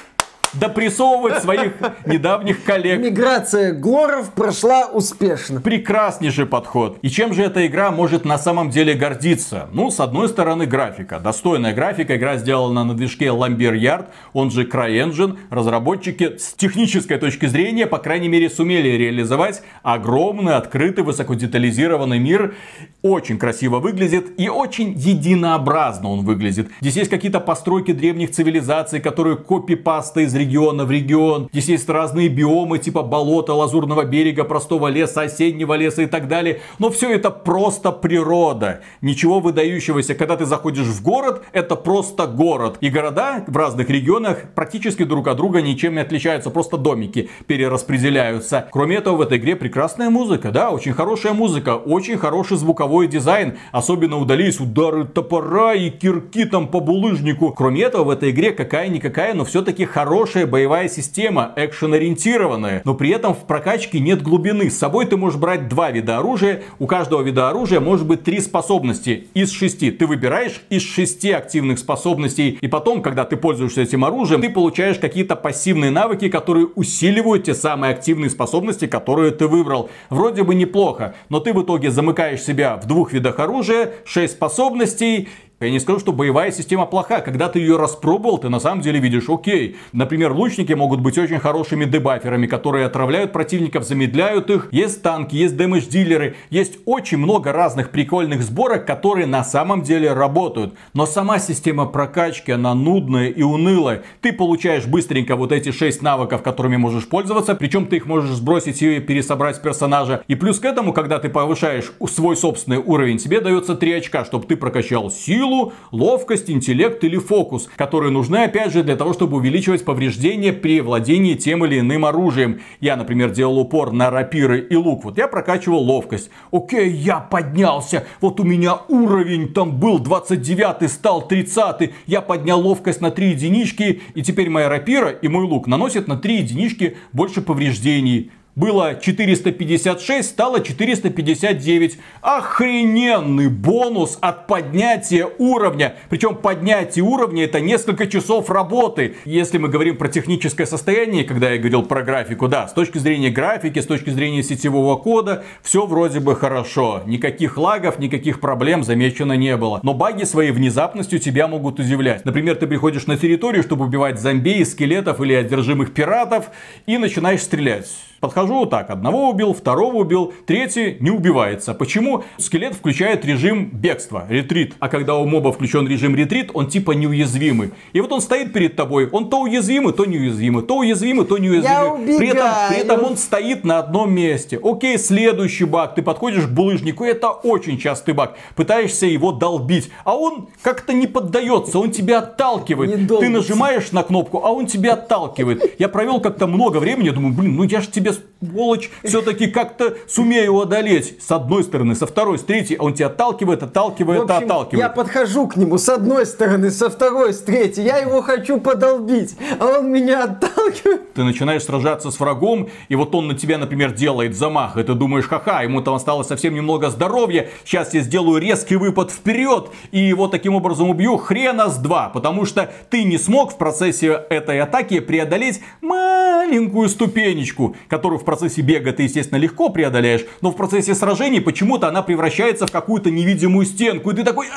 допрессовывать 0.54 1.42
своих 1.42 1.74
недавних 2.06 2.64
коллег. 2.64 3.00
Миграция 3.00 3.74
Глоров 3.74 4.32
прошла 4.32 4.88
успешно. 4.88 5.62
Прекраснейший 5.62 6.46
подход. 6.46 6.98
И 7.02 7.10
чем 7.10 7.34
же 7.34 7.44
эта 7.44 7.66
игра 7.68 7.92
может 7.92 8.26
на 8.26 8.38
самом 8.38 8.70
деле 8.70 8.94
гордиться? 8.94 9.70
Ну, 9.74 9.92
с 9.92 10.00
одной 10.00 10.30
стороны, 10.30 10.66
графика. 10.66 11.20
Достойная 11.20 11.74
графика. 11.74 12.16
Игра 12.16 12.38
сделана 12.38 12.84
на 12.84 12.94
движке 12.94 13.26
Lambier 13.26 13.78
Yard, 13.78 14.08
он 14.34 14.52
же 14.52 14.64
CryEngine. 14.64 15.38
Разработчики 15.50 16.38
с 16.38 16.54
технической 16.54 17.18
точки 17.18 17.46
зрения, 17.46 17.88
по 17.88 17.98
крайней 17.98 18.30
мере, 18.30 18.50
сумели 18.50 18.90
реализовать 18.90 19.62
огромный, 19.84 20.56
открытый, 20.56 21.04
высокодетализированный 21.04 22.20
мир. 22.20 22.56
Очень 23.02 23.38
красиво 23.38 23.80
выглядит 23.80 24.40
и 24.40 24.50
очень 24.50 24.94
единообразно 24.94 26.10
он 26.10 26.26
выглядит. 26.26 26.70
Здесь 26.82 26.96
есть 26.96 27.10
какие-то 27.10 27.40
постройки 27.40 27.92
древних 27.92 28.32
цивилизаций, 28.32 29.00
которые 29.00 29.38
копипаста 29.38 30.22
из 30.22 30.36
региона 30.38 30.86
в 30.86 30.92
регион. 30.92 31.50
Здесь 31.52 31.70
есть 31.70 31.90
разные 31.90 32.30
биомы 32.30 32.80
типа 32.80 33.04
болота, 33.04 33.54
лазурного 33.54 34.06
берега, 34.06 34.44
простого 34.44 34.88
леса, 34.88 35.22
осеннего 35.24 35.74
леса 35.74 36.04
и 36.04 36.06
так 36.06 36.28
далее. 36.28 36.62
Но 36.80 36.90
все 36.90 37.12
это 37.14 37.32
просто 37.32 37.92
природа. 37.92 38.82
Ничего 39.02 39.40
выдающегося. 39.40 40.16
Когда 40.16 40.38
ты 40.38 40.46
заходишь 40.46 40.86
в 40.86 41.04
город, 41.04 41.44
это 41.52 41.76
просто 41.76 42.28
город. 42.28 42.78
И 42.82 42.90
города 42.90 43.44
в 43.48 43.58
разных 43.58 43.90
регионах 43.90 44.44
практически 44.56 45.04
друг 45.04 45.28
от 45.28 45.38
друга 45.38 45.62
ничем 45.62 45.96
не 45.96 46.02
отличаются. 46.02 46.50
Просто 46.50 46.78
домики 46.78 47.30
перераспределяются. 47.48 48.68
Кроме 48.72 48.98
этого, 48.98 49.18
в 49.18 49.22
этой 49.22 49.38
игре 49.38 49.56
прекрасная 49.56 50.10
музыка. 50.10 50.52
Да, 50.52 50.70
очень 50.70 50.94
хорошая 50.94 51.34
музыка. 51.34 51.76
Очень 51.76 52.18
хороший 52.18 52.58
звуковой 52.58 53.08
дизайн. 53.08 53.58
Особенно 53.72 54.20
удались 54.20 54.60
удары 54.60 55.06
топора 55.06 55.74
и 55.74 55.90
кирки 55.90 56.46
там 56.46 56.68
по 56.68 56.80
булыжнику. 56.80 57.52
Кроме 57.52 57.82
этого, 57.82 58.04
в 58.04 58.10
этой 58.12 58.32
игре 58.32 58.52
какая-никакая, 58.52 59.34
но 59.34 59.44
все-таки 59.46 59.86
хорошая 59.86 60.27
хорошая 60.28 60.46
боевая 60.46 60.90
система, 60.90 61.54
экшен-ориентированная, 61.56 62.82
но 62.84 62.94
при 62.96 63.12
этом 63.12 63.34
в 63.34 63.46
прокачке 63.46 64.02
нет 64.02 64.22
глубины. 64.22 64.70
С 64.70 64.78
собой 64.78 65.06
ты 65.06 65.16
можешь 65.16 65.40
брать 65.40 65.70
два 65.70 65.90
вида 65.90 66.18
оружия, 66.18 66.64
у 66.80 66.86
каждого 66.86 67.22
вида 67.22 67.48
оружия 67.48 67.80
может 67.80 68.06
быть 68.06 68.24
три 68.24 68.42
способности 68.42 69.28
из 69.34 69.52
шести. 69.52 69.90
Ты 69.90 70.06
выбираешь 70.06 70.62
из 70.70 70.82
шести 70.82 71.32
активных 71.32 71.80
способностей, 71.80 72.58
и 72.60 72.68
потом, 72.68 73.02
когда 73.02 73.24
ты 73.24 73.38
пользуешься 73.38 73.84
этим 73.84 74.04
оружием, 74.04 74.42
ты 74.42 74.50
получаешь 74.50 74.98
какие-то 75.00 75.38
пассивные 75.38 75.92
навыки, 75.92 76.28
которые 76.28 76.68
усиливают 76.76 77.46
те 77.46 77.54
самые 77.54 77.94
активные 77.94 78.30
способности, 78.30 78.86
которые 78.86 79.32
ты 79.32 79.48
выбрал. 79.48 79.90
Вроде 80.10 80.44
бы 80.44 80.56
неплохо, 80.56 81.16
но 81.30 81.40
ты 81.40 81.54
в 81.54 81.64
итоге 81.64 81.90
замыкаешь 81.90 82.42
себя 82.42 82.76
в 82.76 82.86
двух 82.86 83.14
видах 83.14 83.40
оружия, 83.40 83.94
шесть 84.04 84.34
способностей, 84.34 85.30
я 85.60 85.72
не 85.72 85.80
скажу, 85.80 85.98
что 86.00 86.14
боевая 86.14 86.52
система 86.52 86.86
плоха. 86.86 87.20
Когда 87.22 87.50
ты 87.50 87.58
ее 87.58 87.78
распробовал, 87.78 88.38
ты 88.38 88.48
на 88.48 88.60
самом 88.60 88.82
деле 88.82 89.00
видишь, 89.00 89.28
окей. 89.28 89.78
Например, 89.92 90.32
лучники 90.32 90.74
могут 90.74 91.00
быть 91.00 91.18
очень 91.18 91.40
хорошими 91.40 91.86
дебаферами, 91.86 92.46
которые 92.46 92.86
отравляют 92.86 93.34
противников, 93.34 93.84
замедляют 93.84 94.52
их. 94.52 94.68
Есть 94.72 95.02
танки, 95.02 95.36
есть 95.36 95.58
дэмэдж-дилеры. 95.58 96.36
Есть 96.52 96.78
очень 96.86 97.18
много 97.18 97.54
разных 97.54 97.90
прикольных 97.90 98.44
сборок, 98.44 98.86
которые 98.86 99.26
на 99.26 99.44
самом 99.44 99.82
деле 99.82 100.14
работают. 100.14 100.76
Но 100.94 101.08
сама 101.08 101.40
система 101.40 101.88
прокачки, 101.88 102.52
она 102.52 102.76
нудная 102.76 103.30
и 103.30 103.42
унылая. 103.42 104.04
Ты 104.22 104.34
получаешь 104.34 104.86
быстренько 104.86 105.36
вот 105.36 105.52
эти 105.52 105.72
6 105.72 106.04
навыков, 106.04 106.44
которыми 106.44 106.78
можешь 106.78 107.08
пользоваться. 107.10 107.56
Причем 107.56 107.88
ты 107.88 107.96
их 107.96 108.06
можешь 108.06 108.30
сбросить 108.30 108.84
и 108.84 109.00
пересобрать 109.00 109.60
персонажа. 109.60 110.22
И 110.28 110.36
плюс 110.36 110.60
к 110.60 110.66
этому, 110.66 110.94
когда 110.94 111.18
ты 111.18 111.30
повышаешь 111.30 111.92
свой 112.08 112.38
собственный 112.38 112.78
уровень, 112.78 113.18
тебе 113.18 113.42
дается 113.42 113.74
3 113.74 113.94
очка, 113.94 114.24
чтобы 114.24 114.46
ты 114.46 114.56
прокачал 114.56 115.10
силу 115.10 115.47
силу, 115.48 115.74
ловкость, 115.92 116.50
интеллект 116.50 117.04
или 117.04 117.18
фокус, 117.18 117.70
которые 117.76 118.12
нужны 118.12 118.38
опять 118.38 118.74
же 118.74 118.84
для 118.84 118.96
того, 118.96 119.14
чтобы 119.14 119.38
увеличивать 119.38 119.86
повреждения 119.86 120.54
при 120.54 120.82
владении 120.82 121.36
тем 121.36 121.66
или 121.66 121.80
иным 121.80 122.06
оружием. 122.06 122.60
Я, 122.80 122.96
например, 122.96 123.32
делал 123.32 123.60
упор 123.60 123.92
на 123.92 124.10
рапиры 124.10 124.60
и 124.60 124.76
лук. 124.76 125.06
Вот 125.06 125.18
я 125.18 125.28
прокачивал 125.28 125.82
ловкость. 125.82 126.30
Окей, 126.52 126.90
я 126.90 127.20
поднялся. 127.20 128.06
Вот 128.22 128.40
у 128.40 128.44
меня 128.44 128.78
уровень 128.88 129.54
там 129.54 129.78
был 129.80 130.00
29, 130.00 130.92
стал 130.92 131.28
30. 131.28 131.92
Я 132.06 132.22
поднял 132.22 132.60
ловкость 132.60 133.02
на 133.02 133.12
3 133.12 133.30
единички. 133.30 134.02
И 134.14 134.22
теперь 134.22 134.50
моя 134.50 134.70
рапира 134.70 135.10
и 135.10 135.28
мой 135.28 135.46
лук 135.46 135.68
наносят 135.68 136.08
на 136.08 136.18
3 136.18 136.38
единички 136.38 136.98
больше 137.14 137.42
повреждений 137.42 138.32
было 138.58 138.96
456, 138.96 140.28
стало 140.28 140.62
459. 140.62 142.00
Охрененный 142.22 143.50
бонус 143.50 144.18
от 144.20 144.48
поднятия 144.48 145.30
уровня. 145.38 145.96
Причем 146.10 146.36
поднятие 146.36 147.06
уровня 147.06 147.44
это 147.44 147.62
несколько 147.62 148.08
часов 148.08 148.50
работы. 148.50 149.16
Если 149.26 149.60
мы 149.60 149.70
говорим 149.70 149.96
про 149.96 150.08
техническое 150.08 150.66
состояние, 150.66 151.24
когда 151.24 151.52
я 151.52 151.60
говорил 151.60 151.84
про 151.84 152.02
графику, 152.02 152.48
да, 152.48 152.68
с 152.68 152.74
точки 152.74 152.98
зрения 152.98 153.30
графики, 153.30 153.78
с 153.78 153.86
точки 153.86 154.10
зрения 154.10 154.42
сетевого 154.42 154.96
кода, 154.96 155.44
все 155.62 155.86
вроде 155.86 156.20
бы 156.20 156.36
хорошо. 156.36 157.04
Никаких 157.06 157.58
лагов, 157.58 158.00
никаких 158.00 158.40
проблем 158.40 158.84
замечено 158.84 159.34
не 159.34 159.56
было. 159.56 159.80
Но 159.84 159.94
баги 159.94 160.24
своей 160.24 160.50
внезапностью 160.50 161.20
тебя 161.20 161.48
могут 161.48 161.80
удивлять. 161.80 162.26
Например, 162.26 162.56
ты 162.56 162.66
приходишь 162.66 163.06
на 163.06 163.18
территорию, 163.18 163.62
чтобы 163.62 163.86
убивать 163.86 164.20
зомби, 164.20 164.64
скелетов 164.64 165.22
или 165.22 165.34
одержимых 165.34 165.94
пиратов 165.94 166.50
и 166.88 166.98
начинаешь 166.98 167.42
стрелять. 167.42 168.07
Подхожу 168.20 168.56
вот 168.56 168.72
так, 168.72 168.90
одного 168.90 169.30
убил, 169.30 169.54
второго 169.54 169.98
убил, 169.98 170.34
третий 170.48 170.98
не 171.00 171.12
убивается. 171.12 171.76
Почему? 171.76 172.24
Скелет 172.38 172.74
включает 172.74 173.24
режим 173.26 173.70
бегства, 173.72 174.26
ретрит. 174.28 174.74
А 174.80 174.90
когда 174.90 175.18
у 175.18 175.26
моба 175.28 175.52
включен 175.52 175.88
режим 175.88 176.16
ретрит, 176.16 176.50
он 176.56 176.68
типа 176.68 176.94
неуязвимый. 176.94 177.72
И 177.94 178.02
вот 178.02 178.12
он 178.12 178.22
стоит 178.22 178.54
перед 178.54 178.76
тобой, 178.76 179.08
он 179.12 179.30
то 179.30 179.42
уязвимый, 179.42 179.94
то 179.94 180.06
неуязвимый, 180.06 180.64
то 180.64 180.78
уязвимый, 180.78 181.26
то 181.26 181.38
неуязвимый. 181.38 182.18
При 182.18 182.30
этом, 182.30 182.48
при 182.70 182.78
этом 182.80 183.04
он 183.04 183.18
стоит 183.18 183.64
на 183.64 183.78
одном 183.80 184.12
месте. 184.12 184.60
Окей, 184.64 184.98
следующий 184.98 185.66
баг, 185.66 185.94
ты 185.94 186.02
подходишь 186.02 186.46
к 186.46 186.50
булыжнику, 186.50 187.04
это 187.04 187.30
очень 187.30 187.78
частый 187.78 188.16
баг. 188.16 188.36
Пытаешься 188.56 189.06
его 189.06 189.32
долбить, 189.32 189.92
а 190.06 190.18
он 190.18 190.48
как-то 190.64 190.92
не 190.92 191.06
поддается, 191.06 191.78
он 191.78 191.92
тебя 191.92 192.20
отталкивает. 192.20 193.08
Ты 193.08 193.30
нажимаешь 193.30 193.92
на 193.92 194.02
кнопку, 194.02 194.42
а 194.44 194.52
он 194.52 194.66
тебя 194.66 194.94
отталкивает. 194.94 195.76
Я 195.80 195.88
провел 195.88 196.20
как-то 196.20 196.48
много 196.48 196.78
времени, 196.78 197.12
думаю, 197.12 197.36
блин, 197.36 197.56
ну 197.56 197.64
я 197.64 197.82
же 197.82 197.90
тебе 197.90 198.07
тебе, 198.14 198.24
сволочь, 198.40 198.90
все-таки 199.04 199.48
как-то 199.48 199.96
сумею 200.08 200.60
одолеть. 200.60 201.22
С 201.22 201.32
одной 201.32 201.64
стороны, 201.64 201.96
со 201.96 202.06
второй, 202.06 202.38
с 202.38 202.44
третьей, 202.44 202.78
он 202.78 202.94
тебя 202.94 203.08
отталкивает, 203.08 203.64
отталкивает, 203.64 204.22
общем, 204.22 204.36
отталкивает. 204.36 204.80
Я 204.80 204.90
подхожу 204.90 205.48
к 205.48 205.56
нему 205.56 205.78
с 205.78 205.90
одной 205.90 206.26
стороны, 206.26 206.70
со 206.72 206.90
второй, 206.90 207.34
с 207.34 207.40
третьей. 207.40 207.86
Я 207.86 207.98
его 207.98 208.22
хочу 208.22 208.60
подолбить, 208.60 209.36
а 209.60 209.80
он 209.80 209.92
меня 209.92 210.26
отталкивает. 210.26 211.14
Ты 211.14 211.24
начинаешь 211.24 211.64
сражаться 211.64 212.12
с 212.12 212.20
врагом, 212.20 212.70
и 212.90 212.96
вот 212.96 213.14
он 213.16 213.28
на 213.28 213.34
тебя, 213.34 213.58
например, 213.58 213.94
делает 213.94 214.36
замах, 214.36 214.78
и 214.78 214.84
ты 214.84 214.94
думаешь, 214.94 215.26
ха-ха, 215.26 215.64
ему 215.64 215.82
там 215.82 215.96
осталось 215.96 216.28
совсем 216.28 216.54
немного 216.54 216.90
здоровья, 216.90 217.50
сейчас 217.66 217.94
я 217.94 218.02
сделаю 218.02 218.40
резкий 218.40 218.76
выпад 218.76 219.12
вперед, 219.12 219.70
и 219.92 220.00
его 220.00 220.28
таким 220.28 220.56
образом 220.56 220.90
убью 220.90 221.18
хрена 221.18 221.70
с 221.70 221.78
два, 221.78 222.10
потому 222.10 222.46
что 222.46 222.72
ты 222.90 223.04
не 223.04 223.18
смог 223.18 223.54
в 223.54 223.58
процессе 223.58 224.26
этой 224.30 224.60
атаки 224.60 225.00
преодолеть 225.00 225.62
маленькую 225.82 226.90
ступенечку, 226.90 227.76
которую 227.98 228.20
в 228.20 228.26
процессе 228.26 228.62
бега 228.62 228.94
ты, 228.94 229.04
естественно, 229.04 229.40
легко 229.40 229.70
преодоляешь, 229.70 230.24
но 230.42 230.52
в 230.52 230.56
процессе 230.56 230.94
сражений 230.94 231.42
почему-то 231.42 231.88
она 231.88 232.04
превращается 232.04 232.68
в 232.68 232.72
какую-то 232.72 233.10
невидимую 233.10 233.66
стенку, 233.66 234.12
и 234.12 234.16
ты 234.16 234.24
такой, 234.24 234.48